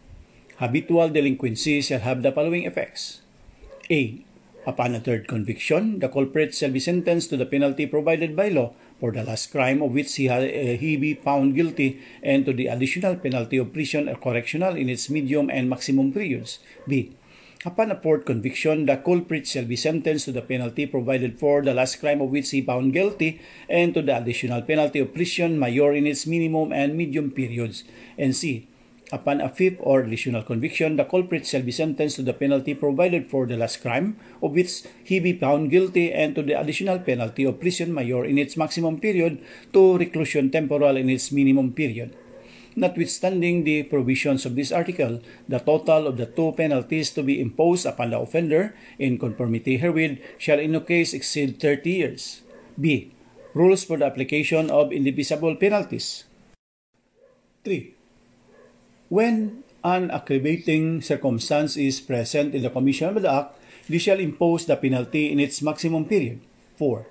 habitual 0.59 1.09
delinquency 1.09 1.81
shall 1.81 2.01
have 2.01 2.23
the 2.23 2.33
following 2.33 2.65
effects. 2.65 3.21
A. 3.91 4.25
Upon 4.67 4.95
a 4.95 5.01
third 5.01 5.29
conviction, 5.29 5.99
the 5.99 6.09
culprit 6.09 6.55
shall 6.55 6.71
be 6.71 6.81
sentenced 6.81 7.29
to 7.31 7.37
the 7.37 7.45
penalty 7.45 7.87
provided 7.87 8.35
by 8.35 8.49
law 8.49 8.73
for 8.99 9.13
the 9.13 9.23
last 9.23 9.51
crime 9.51 9.83
of 9.83 9.93
which 9.93 10.15
he, 10.17 10.29
uh, 10.29 10.41
he 10.41 10.97
be 10.97 11.13
found 11.13 11.55
guilty 11.55 12.01
and 12.23 12.47
to 12.47 12.53
the 12.55 12.69
additional 12.69 13.17
penalty 13.17 13.59
of 13.59 13.75
prison 13.75 14.09
or 14.09 14.15
correctional 14.15 14.75
in 14.75 14.89
its 14.89 15.11
medium 15.11 15.51
and 15.51 15.69
maximum 15.69 16.13
periods. 16.13 16.61
B. 16.89 17.13
Upon 17.67 17.91
a 17.91 18.01
fourth 18.01 18.25
conviction, 18.25 18.87
the 18.87 18.97
culprit 18.97 19.47
shall 19.47 19.65
be 19.65 19.77
sentenced 19.77 20.27
to 20.27 20.33
the 20.33 20.43
penalty 20.43 20.87
provided 20.87 21.39
for 21.39 21.63
the 21.63 21.75
last 21.75 21.97
crime 21.97 22.21
of 22.21 22.31
which 22.31 22.51
he 22.51 22.63
found 22.63 22.93
guilty 22.93 23.41
and 23.69 23.93
to 23.95 24.03
the 24.03 24.17
additional 24.17 24.63
penalty 24.63 25.01
of 25.01 25.13
prison 25.13 25.59
mayor 25.59 25.93
in 25.93 26.07
its 26.07 26.27
minimum 26.27 26.73
and 26.73 26.97
medium 26.97 27.31
periods. 27.31 27.85
And 28.17 28.37
C 28.37 28.69
Upon 29.13 29.43
a 29.43 29.51
fifth 29.51 29.77
or 29.81 30.01
additional 30.01 30.43
conviction, 30.43 30.97
the 30.97 31.05
culprit 31.05 31.47
shall 31.47 31.61
be 31.63 31.73
sentenced 31.73 32.17
to 32.17 32.23
the 32.23 32.33
penalty 32.33 32.73
provided 32.73 33.29
for 33.29 33.45
the 33.45 33.57
last 33.57 33.83
crime, 33.83 34.17
of 34.43 34.53
which 34.53 34.83
he 35.05 35.21
be 35.21 35.35
found 35.35 35.71
guilty, 35.71 36.11
and 36.11 36.35
to 36.35 36.43
the 36.43 36.59
additional 36.59 36.99
penalty 36.99 37.45
of 37.45 37.61
prison 37.61 37.93
mayor 37.93 38.25
in 38.25 38.39
its 38.39 38.57
maximum 38.57 38.99
period 38.99 39.45
to 39.75 39.99
reclusion 39.99 40.51
temporal 40.51 40.97
in 40.97 41.11
its 41.11 41.31
minimum 41.31 41.73
period. 41.73 42.17
Notwithstanding 42.77 43.63
the 43.63 43.85
provisions 43.85 44.47
of 44.47 44.57
this 44.57 44.73
article, 44.73 45.21
the 45.49 45.61
total 45.61 46.09
of 46.09 46.17
the 46.17 46.27
two 46.27 46.53
penalties 46.57 47.11
to 47.11 47.23
be 47.23 47.41
imposed 47.41 47.87
upon 47.87 48.11
the 48.11 48.19
offender 48.19 48.75
in 48.99 49.19
conformity 49.19 49.77
herewith 49.77 50.19
shall 50.39 50.59
in 50.59 50.73
no 50.73 50.81
case 50.81 51.13
exceed 51.13 51.61
30 51.61 51.91
years. 51.91 52.43
B. 52.81 53.13
Rules 53.53 53.85
for 53.85 53.99
the 53.99 54.07
application 54.07 54.71
of 54.71 54.91
indivisible 54.91 55.55
penalties. 55.55 56.25
3 57.63 57.94
when 59.15 59.63
an 59.87 60.11
aggravating 60.11 60.99
circumstance 60.99 61.79
is 61.79 62.03
present 62.03 62.51
in 62.51 62.67
the 62.67 62.73
commission 62.75 63.15
of 63.15 63.23
the 63.23 63.31
act, 63.31 63.55
they 63.87 64.03
shall 64.03 64.19
impose 64.19 64.67
the 64.67 64.75
penalty 64.75 65.31
in 65.31 65.39
its 65.39 65.63
maximum 65.63 66.03
period. 66.03 66.43
4. 66.75 67.07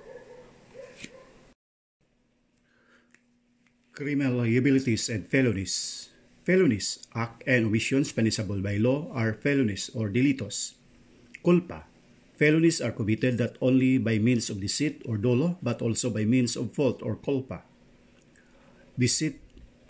Criminal 3.96 4.44
liabilities 4.44 5.08
and 5.08 5.24
felonies. 5.24 6.10
Felonies, 6.44 7.00
act 7.16 7.40
and 7.48 7.72
omissions 7.72 8.12
punishable 8.12 8.60
by 8.60 8.76
law, 8.76 9.08
are 9.16 9.32
felonies 9.32 9.88
or 9.96 10.12
delitos. 10.12 10.76
Culpa. 11.40 11.88
Felonies 12.36 12.84
are 12.84 12.92
committed 12.92 13.40
not 13.40 13.56
only 13.64 13.96
by 13.96 14.18
means 14.18 14.50
of 14.50 14.60
deceit 14.60 15.00
or 15.08 15.16
dolo, 15.16 15.56
but 15.62 15.80
also 15.80 16.10
by 16.10 16.28
means 16.28 16.52
of 16.52 16.76
fault 16.76 17.00
or 17.00 17.16
culpa. 17.16 17.62
Deceit 18.98 19.40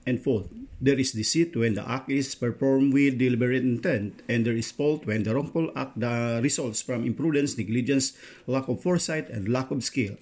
and 0.07 0.21
fault. 0.21 0.49
There 0.81 0.99
is 1.01 1.13
deceit 1.13 1.57
when 1.57 1.75
the 1.75 1.89
act 1.89 2.11
is 2.11 2.35
performed 2.35 2.93
with 2.93 3.17
deliberate 3.17 3.65
intent, 3.65 4.21
and 4.29 4.45
there 4.45 4.57
is 4.57 4.71
fault 4.71 5.07
when 5.07 5.25
the 5.25 5.35
wrongful 5.35 5.73
act 5.75 5.97
results 6.45 6.83
from 6.83 7.05
imprudence, 7.05 7.57
negligence, 7.57 8.13
lack 8.47 8.69
of 8.69 8.83
foresight, 8.83 9.31
and 9.31 9.49
lack 9.49 9.71
of 9.71 9.83
skill. 9.83 10.17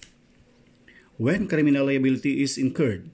When 1.17 1.47
criminal 1.47 1.85
liability 1.87 2.41
is 2.41 2.57
incurred, 2.57 3.09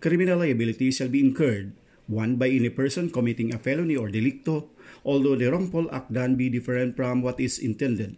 criminal 0.00 0.38
liability 0.38 0.90
shall 0.92 1.08
be 1.08 1.20
incurred 1.20 1.72
one 2.06 2.36
by 2.36 2.48
any 2.50 2.68
person 2.68 3.08
committing 3.08 3.54
a 3.54 3.58
felony 3.58 3.96
or 3.96 4.08
delicto, 4.08 4.66
although 5.04 5.36
the 5.36 5.46
wrongful 5.46 5.88
act 5.94 6.12
done 6.12 6.34
be 6.34 6.50
different 6.50 6.96
from 6.96 7.22
what 7.22 7.38
is 7.38 7.58
intended. 7.58 8.16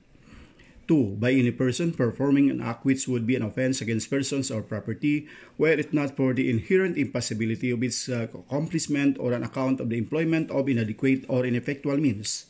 2. 0.89 1.17
By 1.21 1.33
any 1.33 1.51
person 1.51 1.93
performing 1.93 2.51
an 2.51 2.61
act 2.61 2.85
which 2.85 3.07
would 3.07 3.27
be 3.27 3.37
an 3.37 3.43
offense 3.43 3.81
against 3.81 4.11
persons 4.11 4.51
or 4.51 4.63
property, 4.63 5.27
were 5.59 5.75
it 5.77 5.93
not 5.93 6.17
for 6.17 6.35
the 6.35 6.51
inherent 6.51 6.99
impossibility 6.99 7.71
of 7.71 7.83
its 7.83 8.09
uh, 8.09 8.29
accomplishment 8.35 9.17
or 9.19 9.35
on 9.35 9.43
account 9.43 9.81
of 9.81 9.89
the 9.89 9.99
employment 9.99 10.51
of 10.51 10.69
inadequate 10.69 11.25
or 11.29 11.47
ineffectual 11.47 11.97
means. 11.97 12.47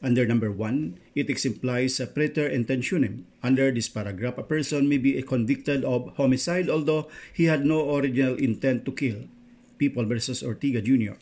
Under 0.00 0.24
number 0.24 0.48
1, 0.48 0.96
it 1.14 1.28
exemplifies 1.28 2.00
a 2.00 2.08
praeter 2.08 2.48
intentionem. 2.48 3.28
Under 3.44 3.68
this 3.68 3.92
paragraph, 3.92 4.40
a 4.40 4.42
person 4.42 4.88
may 4.88 4.96
be 4.96 5.20
convicted 5.20 5.84
of 5.84 6.16
homicide 6.16 6.72
although 6.72 7.12
he 7.36 7.52
had 7.52 7.68
no 7.68 7.84
original 7.96 8.34
intent 8.40 8.88
to 8.88 8.92
kill. 8.92 9.28
People 9.76 10.08
versus 10.08 10.42
Ortiga 10.42 10.80
Jr. 10.80 11.20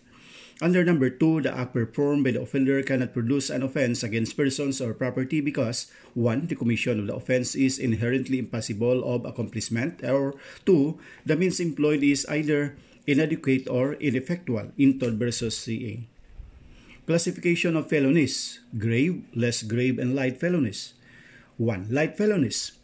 Under 0.59 0.83
number 0.83 1.07
2, 1.07 1.47
the 1.47 1.55
act 1.55 1.71
performed 1.71 2.27
by 2.27 2.35
the 2.35 2.43
offender 2.43 2.83
cannot 2.83 3.15
produce 3.15 3.47
an 3.47 3.63
offense 3.63 4.03
against 4.03 4.35
persons 4.35 4.83
or 4.83 4.91
property 4.91 5.41
because 5.41 5.87
1. 6.19 6.51
The 6.51 6.59
commission 6.59 6.99
of 6.99 7.07
the 7.07 7.15
offense 7.15 7.55
is 7.55 7.79
inherently 7.79 8.43
impossible 8.43 9.07
of 9.07 9.23
accomplishment 9.25 10.03
or 10.03 10.35
2. 10.67 10.99
The 11.27 11.37
means 11.39 11.63
employed 11.63 12.03
is 12.03 12.27
either 12.27 12.75
inadequate 13.07 13.71
or 13.71 13.95
ineffectual. 14.03 14.75
Intod 14.75 15.15
versus 15.15 15.55
CA. 15.55 16.03
Classification 17.07 17.79
of 17.79 17.87
felonies. 17.87 18.59
Grave, 18.77 19.23
less 19.39 19.63
grave, 19.63 20.03
and 20.03 20.19
light 20.19 20.43
felonies. 20.43 20.99
1. 21.57 21.87
Light 21.89 22.19
felonies. 22.19 22.78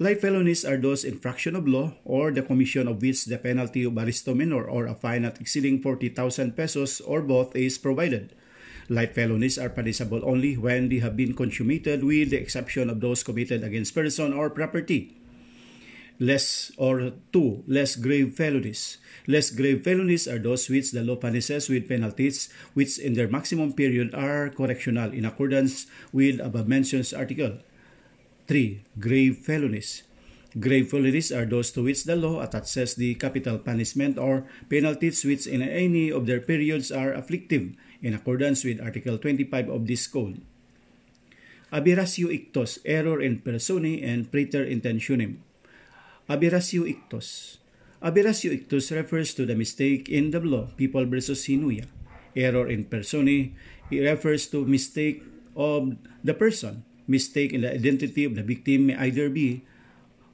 Light 0.00 0.24
felonies 0.24 0.64
are 0.64 0.80
those 0.80 1.04
infraction 1.04 1.52
of 1.52 1.68
law 1.68 1.92
or 2.08 2.32
the 2.32 2.40
commission 2.40 2.88
of 2.88 3.04
which 3.04 3.28
the 3.28 3.36
penalty 3.36 3.84
of 3.84 4.00
aristo 4.00 4.32
minor 4.32 4.64
or 4.64 4.88
a 4.88 4.96
fine 4.96 5.28
not 5.28 5.36
exceeding 5.44 5.76
40,000 5.76 6.56
pesos 6.56 7.04
or 7.04 7.20
both 7.20 7.52
is 7.54 7.76
provided. 7.76 8.32
Light 8.88 9.12
felonies 9.12 9.60
are 9.60 9.68
punishable 9.68 10.24
only 10.24 10.56
when 10.56 10.88
they 10.88 11.04
have 11.04 11.20
been 11.20 11.36
consummated 11.36 12.00
with 12.02 12.32
the 12.32 12.40
exception 12.40 12.88
of 12.88 13.04
those 13.04 13.20
committed 13.20 13.62
against 13.62 13.92
person 13.92 14.32
or 14.32 14.48
property. 14.48 15.20
Less 16.18 16.72
or 16.80 17.12
two 17.30 17.62
less 17.68 17.92
grave 17.96 18.32
felonies. 18.32 18.96
Less 19.28 19.52
grave 19.52 19.84
felonies 19.84 20.24
are 20.24 20.40
those 20.40 20.64
which 20.72 20.96
the 20.96 21.04
law 21.04 21.16
punishes 21.16 21.68
with 21.68 21.92
penalties 21.92 22.48
which 22.72 22.96
in 22.96 23.12
their 23.12 23.28
maximum 23.28 23.76
period 23.76 24.14
are 24.16 24.48
correctional 24.48 25.12
in 25.12 25.26
accordance 25.26 25.92
with 26.10 26.40
above 26.40 26.68
mentioned 26.68 27.12
article. 27.12 27.60
3. 28.50 28.82
Grave 28.98 29.46
felonies. 29.46 30.02
Grave 30.58 30.90
felonies 30.90 31.30
are 31.30 31.46
those 31.46 31.70
to 31.70 31.86
which 31.86 32.02
the 32.02 32.18
law 32.18 32.42
attaches 32.42 32.98
the 32.98 33.14
capital 33.14 33.62
punishment 33.62 34.18
or 34.18 34.42
penalties 34.66 35.22
which 35.22 35.46
in 35.46 35.62
any 35.62 36.10
of 36.10 36.26
their 36.26 36.42
periods 36.42 36.90
are 36.90 37.14
afflictive 37.14 37.70
in 38.02 38.10
accordance 38.10 38.66
with 38.66 38.82
Article 38.82 39.22
25 39.22 39.70
of 39.70 39.86
this 39.86 40.10
code. 40.10 40.42
Aberratio 41.70 42.26
ictus, 42.26 42.82
error 42.82 43.22
in 43.22 43.38
persone 43.38 44.02
and 44.02 44.26
praeter 44.26 44.66
intentionem. 44.66 45.38
Aberratio 46.26 46.90
ictus. 46.90 47.62
Aberratio 48.02 48.50
ictus 48.50 48.90
refers 48.90 49.30
to 49.30 49.46
the 49.46 49.54
mistake 49.54 50.10
in 50.10 50.34
the 50.34 50.42
law, 50.42 50.66
people 50.74 51.06
versus 51.06 51.46
sinuya. 51.46 51.86
Error 52.34 52.66
in 52.66 52.90
persone 52.90 53.54
refers 53.94 54.50
to 54.50 54.66
mistake 54.66 55.22
of 55.54 55.94
the 56.26 56.34
person 56.34 56.82
mistake 57.10 57.50
in 57.50 57.66
the 57.66 57.74
identity 57.74 58.22
of 58.22 58.38
the 58.38 58.46
victim 58.46 58.86
may 58.86 58.96
either 59.10 59.26
be 59.26 59.66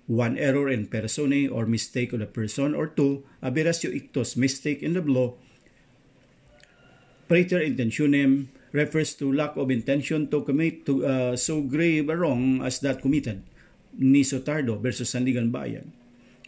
one 0.05 0.37
error 0.37 0.69
in 0.69 0.87
persone 0.87 1.49
or 1.49 1.65
mistake 1.65 2.13
of 2.13 2.21
the 2.21 2.29
person 2.29 2.77
or 2.77 2.87
two 2.87 3.25
aberratio 3.43 3.89
ictus 3.91 4.37
mistake 4.37 4.85
in 4.85 4.93
the 4.93 5.01
law. 5.01 5.33
Praeter 7.27 7.59
intentionem 7.59 8.53
refers 8.71 9.17
to 9.17 9.33
lack 9.33 9.57
of 9.57 9.73
intention 9.73 10.29
to 10.29 10.45
commit 10.45 10.85
to 10.85 11.03
uh, 11.03 11.35
so 11.35 11.65
grave 11.65 12.13
a 12.13 12.15
wrong 12.15 12.61
as 12.61 12.79
that 12.85 13.01
committed. 13.01 13.43
Ni 13.97 14.21
Sotardo 14.21 14.77
versus 14.77 15.11
Sandigan 15.11 15.51
Bayan. 15.51 15.91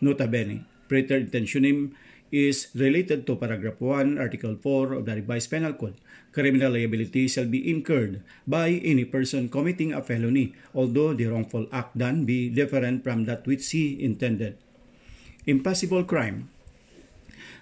Nota 0.04 0.28
bene 0.28 0.68
praeter 0.88 1.20
intentionem 1.20 1.92
is 2.30 2.68
related 2.74 3.26
to 3.26 3.36
paragraph 3.36 3.80
1 3.80 4.18
article 4.18 4.56
4 4.56 4.92
of 4.92 5.06
the 5.06 5.14
revised 5.16 5.50
penal 5.50 5.72
code 5.72 5.96
criminal 6.32 6.70
liability 6.70 7.26
shall 7.26 7.50
be 7.50 7.58
incurred 7.66 8.22
by 8.46 8.78
any 8.86 9.04
person 9.04 9.48
committing 9.48 9.92
a 9.92 9.98
felony, 9.98 10.54
although 10.74 11.10
the 11.10 11.26
wrongful 11.26 11.66
act 11.72 11.96
done 11.96 12.24
be 12.24 12.48
different 12.48 13.02
from 13.02 13.24
that 13.24 13.46
which 13.46 13.66
he 13.74 13.98
intended. 13.98 14.56
Impossible 15.50 16.04
crime. 16.04 16.50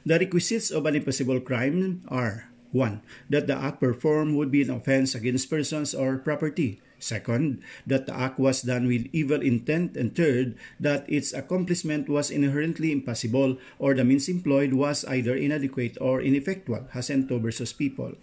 The 0.04 0.18
requisites 0.18 0.70
of 0.70 0.86
an 0.86 0.94
impossible 0.94 1.40
crime 1.40 2.02
are 2.08 2.52
1. 2.72 3.00
That 3.30 3.46
the 3.46 3.56
act 3.56 3.80
performed 3.80 4.36
would 4.36 4.50
be 4.50 4.62
an 4.62 4.70
offense 4.70 5.14
against 5.14 5.50
persons 5.50 5.94
or 5.94 6.18
property. 6.18 6.82
Second, 7.06 7.62
that 7.86 8.10
the 8.10 8.14
act 8.18 8.42
was 8.42 8.66
done 8.66 8.90
with 8.90 9.06
evil 9.14 9.40
intent. 9.40 9.96
And 9.96 10.10
third, 10.10 10.58
that 10.82 11.06
its 11.06 11.32
accomplishment 11.32 12.10
was 12.10 12.34
inherently 12.34 12.90
impossible 12.90 13.62
or 13.78 13.94
the 13.94 14.02
means 14.02 14.28
employed 14.28 14.74
was 14.74 15.06
either 15.06 15.38
inadequate 15.38 15.96
or 16.00 16.20
ineffectual. 16.20 16.90
Jacinto 16.92 17.38
versus 17.38 17.72
People. 17.72 18.18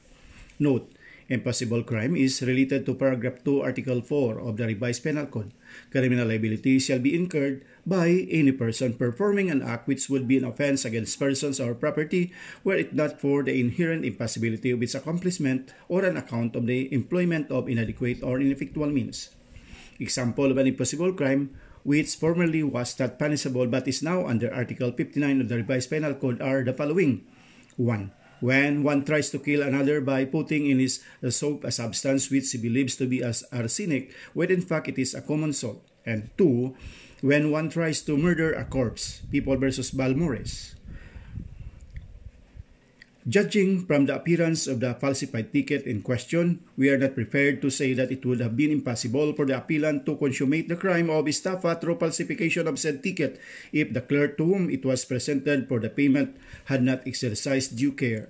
Note, 0.59 0.92
impossible 1.29 1.83
crime 1.83 2.15
is 2.15 2.41
related 2.41 2.85
to 2.85 2.95
paragraph 2.95 3.43
2 3.43 3.61
article 3.61 4.01
4 4.01 4.39
of 4.39 4.57
the 4.57 4.67
revised 4.67 5.03
penal 5.03 5.25
code. 5.25 5.51
Criminal 5.91 6.27
liability 6.27 6.79
shall 6.79 6.99
be 6.99 7.15
incurred 7.15 7.63
by 7.85 8.27
any 8.29 8.51
person 8.51 8.93
performing 8.93 9.49
an 9.49 9.61
act 9.61 9.87
which 9.87 10.09
would 10.09 10.27
be 10.27 10.37
an 10.37 10.45
offense 10.45 10.85
against 10.85 11.19
persons 11.19 11.59
or 11.59 11.75
property 11.75 12.31
were 12.63 12.75
it 12.75 12.93
not 12.93 13.19
for 13.19 13.43
the 13.43 13.59
inherent 13.59 14.05
impossibility 14.05 14.71
of 14.71 14.83
its 14.83 14.95
accomplishment 14.95 15.73
or 15.87 16.03
an 16.03 16.17
account 16.17 16.55
of 16.55 16.67
the 16.67 16.91
employment 16.93 17.51
of 17.51 17.69
inadequate 17.69 18.23
or 18.23 18.39
ineffectual 18.39 18.87
means. 18.87 19.29
Example 19.99 20.51
of 20.51 20.57
an 20.57 20.67
impossible 20.67 21.13
crime 21.13 21.55
which 21.83 22.15
formerly 22.15 22.63
was 22.63 22.97
not 22.99 23.19
punishable 23.19 23.67
but 23.67 23.87
is 23.87 24.01
now 24.01 24.25
under 24.25 24.53
Article 24.53 24.91
59 24.91 25.41
of 25.41 25.49
the 25.49 25.57
revised 25.57 25.89
penal 25.89 26.13
code 26.15 26.41
are 26.41 26.63
the 26.63 26.73
following. 26.73 27.27
1 27.75 28.22
when 28.43 28.83
one 28.83 29.07
tries 29.07 29.31
to 29.31 29.39
kill 29.39 29.63
another 29.63 30.03
by 30.03 30.27
putting 30.27 30.67
in 30.67 30.75
his 30.75 30.99
soap 31.31 31.63
a 31.63 31.71
substance 31.71 32.27
which 32.27 32.51
he 32.51 32.59
believes 32.59 32.99
to 32.99 33.07
be 33.07 33.23
as 33.23 33.47
arsenic, 33.55 34.11
when 34.35 34.51
in 34.51 34.59
fact 34.59 34.91
it 34.91 34.99
is 34.99 35.15
a 35.15 35.23
common 35.23 35.55
salt. 35.55 35.79
And 36.03 36.27
two, 36.35 36.75
when 37.23 37.55
one 37.55 37.71
tries 37.71 38.03
to 38.03 38.19
murder 38.19 38.51
a 38.51 38.67
corpse, 38.67 39.23
People 39.31 39.55
versus 39.55 39.95
Balmores. 39.95 40.75
Judging 43.23 43.87
from 43.87 44.03
the 44.03 44.19
appearance 44.19 44.67
of 44.67 44.83
the 44.83 44.91
falsified 44.99 45.55
ticket 45.55 45.87
in 45.87 46.03
question, 46.03 46.59
we 46.75 46.91
are 46.91 46.99
not 46.99 47.15
prepared 47.15 47.63
to 47.63 47.71
say 47.71 47.95
that 47.95 48.11
it 48.11 48.19
would 48.27 48.43
have 48.43 48.59
been 48.59 48.67
impossible 48.67 49.31
for 49.31 49.47
the 49.47 49.55
appellant 49.55 50.03
to 50.03 50.19
consummate 50.19 50.67
the 50.67 50.75
crime 50.75 51.07
of 51.07 51.23
estafa 51.23 51.79
through 51.79 51.95
falsification 51.95 52.67
of 52.67 52.75
said 52.75 52.99
ticket 52.99 53.39
if 53.71 53.95
the 53.95 54.03
clerk 54.03 54.35
to 54.35 54.43
whom 54.43 54.67
it 54.69 54.83
was 54.83 55.07
presented 55.07 55.71
for 55.71 55.79
the 55.79 55.87
payment 55.87 56.35
had 56.67 56.83
not 56.83 57.07
exercised 57.07 57.79
due 57.79 57.95
care. 57.95 58.27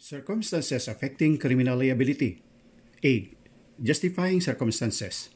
Circumstances 0.00 0.88
affecting 0.88 1.36
criminal 1.36 1.76
liability. 1.76 2.40
A. 3.04 3.28
Justifying 3.76 4.40
circumstances. 4.40 5.28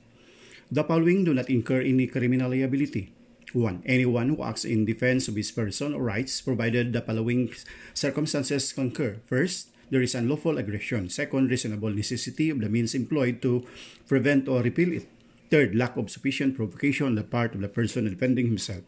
The 0.72 0.82
following 0.82 1.28
do 1.28 1.36
not 1.36 1.52
incur 1.52 1.84
any 1.84 2.08
criminal 2.08 2.48
liability. 2.48 3.13
1. 3.54 3.82
Anyone 3.86 4.28
who 4.30 4.42
acts 4.42 4.64
in 4.64 4.84
defense 4.84 5.28
of 5.28 5.36
his 5.36 5.50
person 5.50 5.94
or 5.94 6.02
rights, 6.02 6.40
provided 6.40 6.92
the 6.92 7.00
following 7.00 7.52
circumstances 7.94 8.72
concur. 8.72 9.16
First, 9.26 9.68
there 9.90 10.02
is 10.02 10.14
unlawful 10.14 10.58
aggression. 10.58 11.08
Second, 11.08 11.50
reasonable 11.50 11.90
necessity 11.90 12.50
of 12.50 12.60
the 12.60 12.68
means 12.68 12.94
employed 12.94 13.40
to 13.42 13.66
prevent 14.08 14.48
or 14.48 14.62
repel 14.62 14.92
it. 14.92 15.06
Third, 15.50 15.74
lack 15.74 15.96
of 15.96 16.10
sufficient 16.10 16.56
provocation 16.56 17.06
on 17.06 17.14
the 17.14 17.22
part 17.22 17.54
of 17.54 17.60
the 17.60 17.68
person 17.68 18.10
defending 18.10 18.46
himself. 18.46 18.82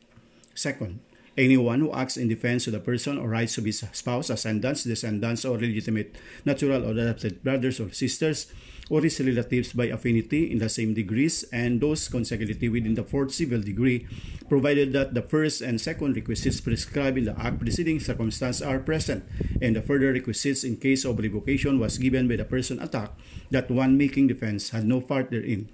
Second, 0.55 1.01
anyone 1.37 1.81
who 1.81 1.93
acts 1.93 2.17
in 2.17 2.29
defense 2.29 2.67
of 2.67 2.73
the 2.73 2.81
person 2.81 3.19
or 3.19 3.29
rights 3.29 3.59
of 3.59 3.64
his 3.64 3.85
spouse, 3.93 4.31
ascendants, 4.31 4.85
descendants, 4.85 5.45
or 5.45 5.59
legitimate 5.59 6.17
natural 6.45 6.85
or 6.85 6.93
adopted 6.93 7.45
brothers 7.45 7.79
or 7.79 7.93
sisters, 7.93 8.51
or 8.89 9.03
his 9.03 9.18
relatives 9.20 9.72
by 9.72 9.87
affinity 9.87 10.51
in 10.51 10.59
the 10.59 10.68
same 10.68 10.95
degrees, 10.95 11.45
and 11.53 11.80
those 11.80 12.09
consecutively 12.09 12.68
within 12.68 12.95
the 12.95 13.03
fourth 13.03 13.32
civil 13.32 13.61
degree, 13.61 14.07
provided 14.49 14.93
that 14.93 15.14
the 15.14 15.22
first 15.22 15.61
and 15.61 15.80
second 15.80 16.14
requisites 16.14 16.61
prescribed 16.61 17.18
in 17.18 17.24
the 17.24 17.41
act 17.41 17.59
preceding 17.59 17.99
circumstance 17.99 18.62
are 18.62 18.78
present, 18.78 19.26
and 19.61 19.74
the 19.74 19.82
further 19.82 20.12
requisites 20.12 20.62
in 20.62 20.76
case 20.76 21.05
of 21.05 21.18
revocation 21.18 21.78
was 21.78 21.99
given 21.99 22.28
by 22.28 22.37
the 22.37 22.45
person 22.45 22.78
attacked, 22.80 23.18
that 23.51 23.70
one 23.70 23.99
making 23.99 24.26
defense 24.26 24.70
had 24.70 24.87
no 24.87 25.01
part 25.01 25.30
therein. 25.30 25.68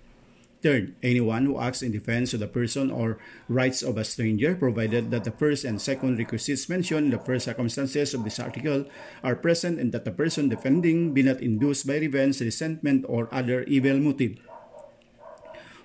Third, 0.62 0.94
anyone 1.02 1.46
who 1.46 1.58
acts 1.58 1.82
in 1.82 1.90
defense 1.90 2.32
of 2.32 2.38
the 2.38 2.46
person 2.46 2.86
or 2.88 3.18
rights 3.48 3.82
of 3.82 3.98
a 3.98 4.06
stranger, 4.06 4.54
provided 4.54 5.10
that 5.10 5.24
the 5.26 5.34
first 5.34 5.66
and 5.66 5.82
second 5.82 6.22
requisites 6.22 6.68
mentioned 6.68 7.10
in 7.10 7.10
the 7.10 7.18
first 7.18 7.46
circumstances 7.46 8.14
of 8.14 8.22
this 8.22 8.38
article 8.38 8.86
are 9.26 9.34
present 9.34 9.82
and 9.82 9.90
that 9.90 10.04
the 10.06 10.14
person 10.14 10.48
defending 10.48 11.12
be 11.12 11.26
not 11.26 11.42
induced 11.42 11.84
by 11.84 11.98
revenge, 11.98 12.38
resentment, 12.40 13.04
or 13.08 13.26
other 13.34 13.66
evil 13.66 13.98
motive. 13.98 14.38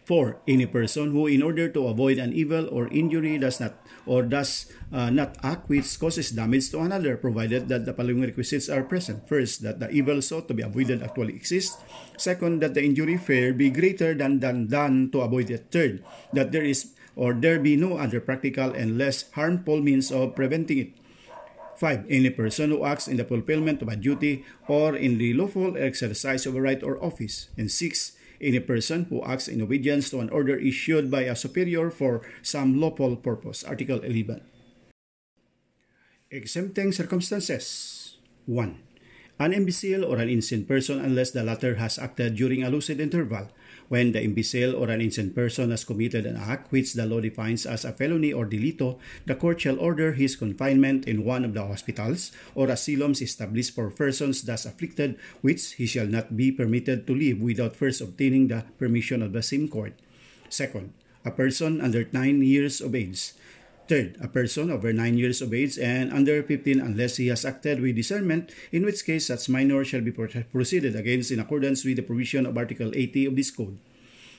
4. 0.07 0.39
Any 0.47 0.63
person 0.63 1.11
who, 1.11 1.27
in 1.27 1.43
order 1.43 1.67
to 1.67 1.91
avoid 1.91 2.15
an 2.15 2.31
evil 2.31 2.71
or 2.71 2.87
injury, 2.95 3.35
does 3.35 3.59
not 3.59 3.75
or 4.07 4.23
does 4.23 4.71
uh, 4.95 5.11
not 5.11 5.35
act 5.43 5.67
which 5.67 5.83
causes 5.99 6.31
damage 6.31 6.71
to 6.71 6.79
another, 6.79 7.19
provided 7.19 7.67
that 7.67 7.83
the 7.83 7.91
following 7.91 8.23
requisites 8.23 8.71
are 8.71 8.87
present. 8.87 9.27
First, 9.27 9.67
that 9.67 9.83
the 9.83 9.91
evil 9.91 10.23
sought 10.23 10.47
to 10.47 10.55
be 10.55 10.63
avoided 10.63 11.03
actually 11.03 11.35
exists. 11.35 11.75
Second, 12.15 12.63
that 12.63 12.71
the 12.71 12.79
injury 12.79 13.19
fair 13.19 13.51
be 13.51 13.67
greater 13.67 14.15
than 14.15 14.39
than 14.39 14.71
done 14.71 15.11
to 15.11 15.27
avoid 15.27 15.51
it. 15.51 15.67
Third, 15.75 15.99
that 16.31 16.55
there 16.55 16.63
is 16.63 16.95
or 17.19 17.35
there 17.35 17.59
be 17.59 17.75
no 17.75 17.99
other 17.99 18.23
practical 18.23 18.71
and 18.71 18.95
less 18.95 19.27
harmful 19.35 19.83
means 19.83 20.07
of 20.07 20.39
preventing 20.39 20.77
it. 20.79 20.91
5. 21.77 22.09
Any 22.09 22.31
person 22.31 22.71
who 22.71 22.85
acts 22.85 23.07
in 23.07 23.17
the 23.17 23.27
fulfillment 23.27 23.83
of 23.83 23.91
a 23.91 23.99
duty 23.99 24.45
or 24.65 24.95
in 24.95 25.19
the 25.19 25.33
lawful 25.35 25.77
exercise 25.77 26.47
of 26.47 26.55
a 26.55 26.61
right 26.61 26.81
or 26.81 26.97
office. 27.03 27.49
And 27.57 27.69
6 27.69 28.16
any 28.41 28.59
person 28.59 29.05
who 29.09 29.23
acts 29.25 29.47
in 29.47 29.61
obedience 29.61 30.09
to 30.09 30.19
an 30.19 30.29
order 30.29 30.55
issued 30.55 31.09
by 31.09 31.23
a 31.23 31.35
superior 31.35 31.89
for 31.89 32.21
some 32.41 32.79
lawful 32.79 33.15
purpose. 33.15 33.63
Article 33.63 33.99
11. 34.01 34.41
Exempting 36.31 36.91
circumstances 36.91 38.17
1. 38.45 38.77
An 39.39 39.53
imbecile 39.53 40.03
or 40.03 40.17
an 40.17 40.29
insane 40.29 40.65
person 40.65 40.99
unless 40.99 41.31
the 41.31 41.43
latter 41.43 41.75
has 41.75 41.99
acted 41.99 42.35
during 42.35 42.63
a 42.63 42.69
lucid 42.69 42.99
interval 42.99 43.49
when 43.89 44.11
the 44.11 44.23
imbecile 44.23 44.75
or 44.75 44.89
an 44.89 45.01
insane 45.01 45.31
person 45.31 45.71
has 45.71 45.83
committed 45.83 46.25
an 46.25 46.35
act 46.35 46.71
which 46.71 46.93
the 46.93 47.05
law 47.05 47.19
defines 47.19 47.65
as 47.65 47.85
a 47.85 47.91
felony 47.91 48.33
or 48.33 48.45
delito, 48.45 48.99
the 49.25 49.35
court 49.35 49.61
shall 49.61 49.79
order 49.79 50.13
his 50.13 50.35
confinement 50.35 51.07
in 51.07 51.23
one 51.23 51.45
of 51.45 51.53
the 51.53 51.65
hospitals 51.65 52.31
or 52.55 52.69
asylums 52.69 53.21
established 53.21 53.73
for 53.73 53.89
persons 53.89 54.43
thus 54.43 54.65
afflicted, 54.65 55.17
which 55.41 55.73
he 55.73 55.85
shall 55.85 56.07
not 56.07 56.35
be 56.35 56.51
permitted 56.51 57.07
to 57.07 57.15
leave 57.15 57.41
without 57.41 57.75
first 57.75 58.01
obtaining 58.01 58.47
the 58.47 58.63
permission 58.77 59.21
of 59.21 59.33
the 59.33 59.43
same 59.43 59.67
court. 59.67 59.93
Second, 60.49 60.93
a 61.25 61.31
person 61.31 61.81
under 61.81 62.07
9 62.11 62.41
years 62.41 62.79
of 62.79 62.95
age 62.95 63.33
Third, 63.87 64.19
a 64.19 64.27
person 64.27 64.67
over 64.67 64.91
9 64.91 65.15
years 65.15 65.39
of 65.39 65.55
age 65.55 65.79
and 65.79 66.11
under 66.11 66.43
15 66.43 66.83
unless 66.83 67.15
he 67.15 67.31
has 67.31 67.47
acted 67.47 67.79
with 67.79 67.95
discernment, 67.95 68.51
in 68.75 68.83
which 68.83 69.07
case 69.07 69.31
such 69.31 69.47
minor 69.47 69.79
shall 69.87 70.03
be 70.03 70.11
proceeded 70.11 70.91
against 70.93 71.31
in 71.31 71.39
accordance 71.39 71.87
with 71.87 71.95
the 71.95 72.03
provision 72.03 72.45
of 72.45 72.57
Article 72.57 72.91
80 72.93 73.31
of 73.31 73.35
this 73.39 73.49
code. 73.49 73.79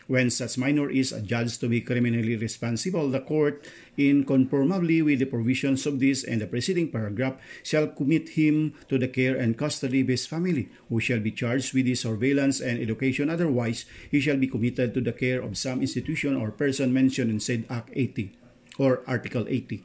When 0.06 0.28
such 0.28 0.58
minor 0.60 0.90
is 0.92 1.12
adjudged 1.12 1.60
to 1.60 1.68
be 1.68 1.80
criminally 1.80 2.36
responsible, 2.36 3.08
the 3.08 3.20
court, 3.20 3.64
in 3.96 4.24
conformably 4.24 5.00
with 5.00 5.20
the 5.20 5.24
provisions 5.24 5.86
of 5.88 5.96
this 5.96 6.24
and 6.24 6.42
the 6.42 6.46
preceding 6.46 6.92
paragraph, 6.92 7.40
shall 7.64 7.88
commit 7.88 8.36
him 8.36 8.74
to 8.88 8.98
the 8.98 9.08
care 9.08 9.36
and 9.36 9.56
custody 9.56 10.00
of 10.04 10.08
his 10.08 10.26
family, 10.26 10.68
who 10.90 11.00
shall 11.00 11.20
be 11.20 11.32
charged 11.32 11.72
with 11.72 11.86
his 11.86 12.00
surveillance 12.00 12.60
and 12.60 12.80
education. 12.80 13.28
Otherwise, 13.28 13.86
he 14.10 14.20
shall 14.20 14.36
be 14.36 14.48
committed 14.48 14.92
to 14.92 15.00
the 15.00 15.12
care 15.12 15.40
of 15.40 15.56
some 15.56 15.80
institution 15.80 16.36
or 16.36 16.50
person 16.52 16.92
mentioned 16.92 17.30
in 17.30 17.40
said 17.40 17.64
Act 17.70 17.88
80 17.96 18.32
or 18.78 19.02
Article 19.06 19.44
80. 19.48 19.84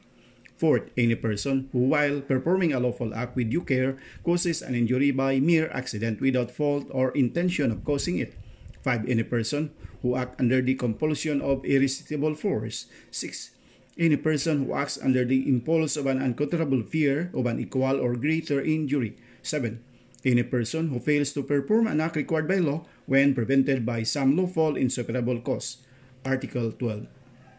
Fourth, 0.56 0.88
any 0.96 1.18
person 1.18 1.68
who, 1.72 1.90
while 1.90 2.22
performing 2.22 2.72
a 2.72 2.80
lawful 2.80 3.12
act 3.12 3.34
with 3.34 3.50
due 3.50 3.66
care, 3.66 3.98
causes 4.22 4.62
an 4.62 4.74
injury 4.74 5.10
by 5.10 5.40
mere 5.40 5.68
accident 5.74 6.20
without 6.20 6.50
fault 6.50 6.86
or 6.90 7.10
intention 7.12 7.72
of 7.74 7.84
causing 7.84 8.18
it. 8.18 8.38
5. 8.82 9.08
Any 9.08 9.24
person 9.24 9.74
who 10.02 10.14
acts 10.14 10.38
under 10.38 10.62
the 10.62 10.74
compulsion 10.76 11.40
of 11.42 11.64
irresistible 11.64 12.34
force. 12.34 12.86
6. 13.10 13.50
Any 13.98 14.16
person 14.16 14.64
who 14.66 14.74
acts 14.74 14.98
under 15.00 15.24
the 15.24 15.48
impulse 15.48 15.96
of 15.96 16.06
an 16.06 16.22
uncontrollable 16.22 16.82
fear 16.82 17.30
of 17.34 17.46
an 17.46 17.58
equal 17.58 17.98
or 17.98 18.14
greater 18.14 18.62
injury. 18.62 19.16
7. 19.42 19.82
Any 20.24 20.42
person 20.42 20.88
who 20.88 21.00
fails 21.00 21.32
to 21.32 21.42
perform 21.42 21.86
an 21.86 22.00
act 22.00 22.16
required 22.16 22.48
by 22.48 22.56
law 22.56 22.86
when 23.06 23.34
prevented 23.34 23.84
by 23.84 24.02
some 24.04 24.36
lawful 24.36 24.76
insuperable 24.76 25.40
cause. 25.40 25.78
Article 26.24 26.72
12. 26.72 27.06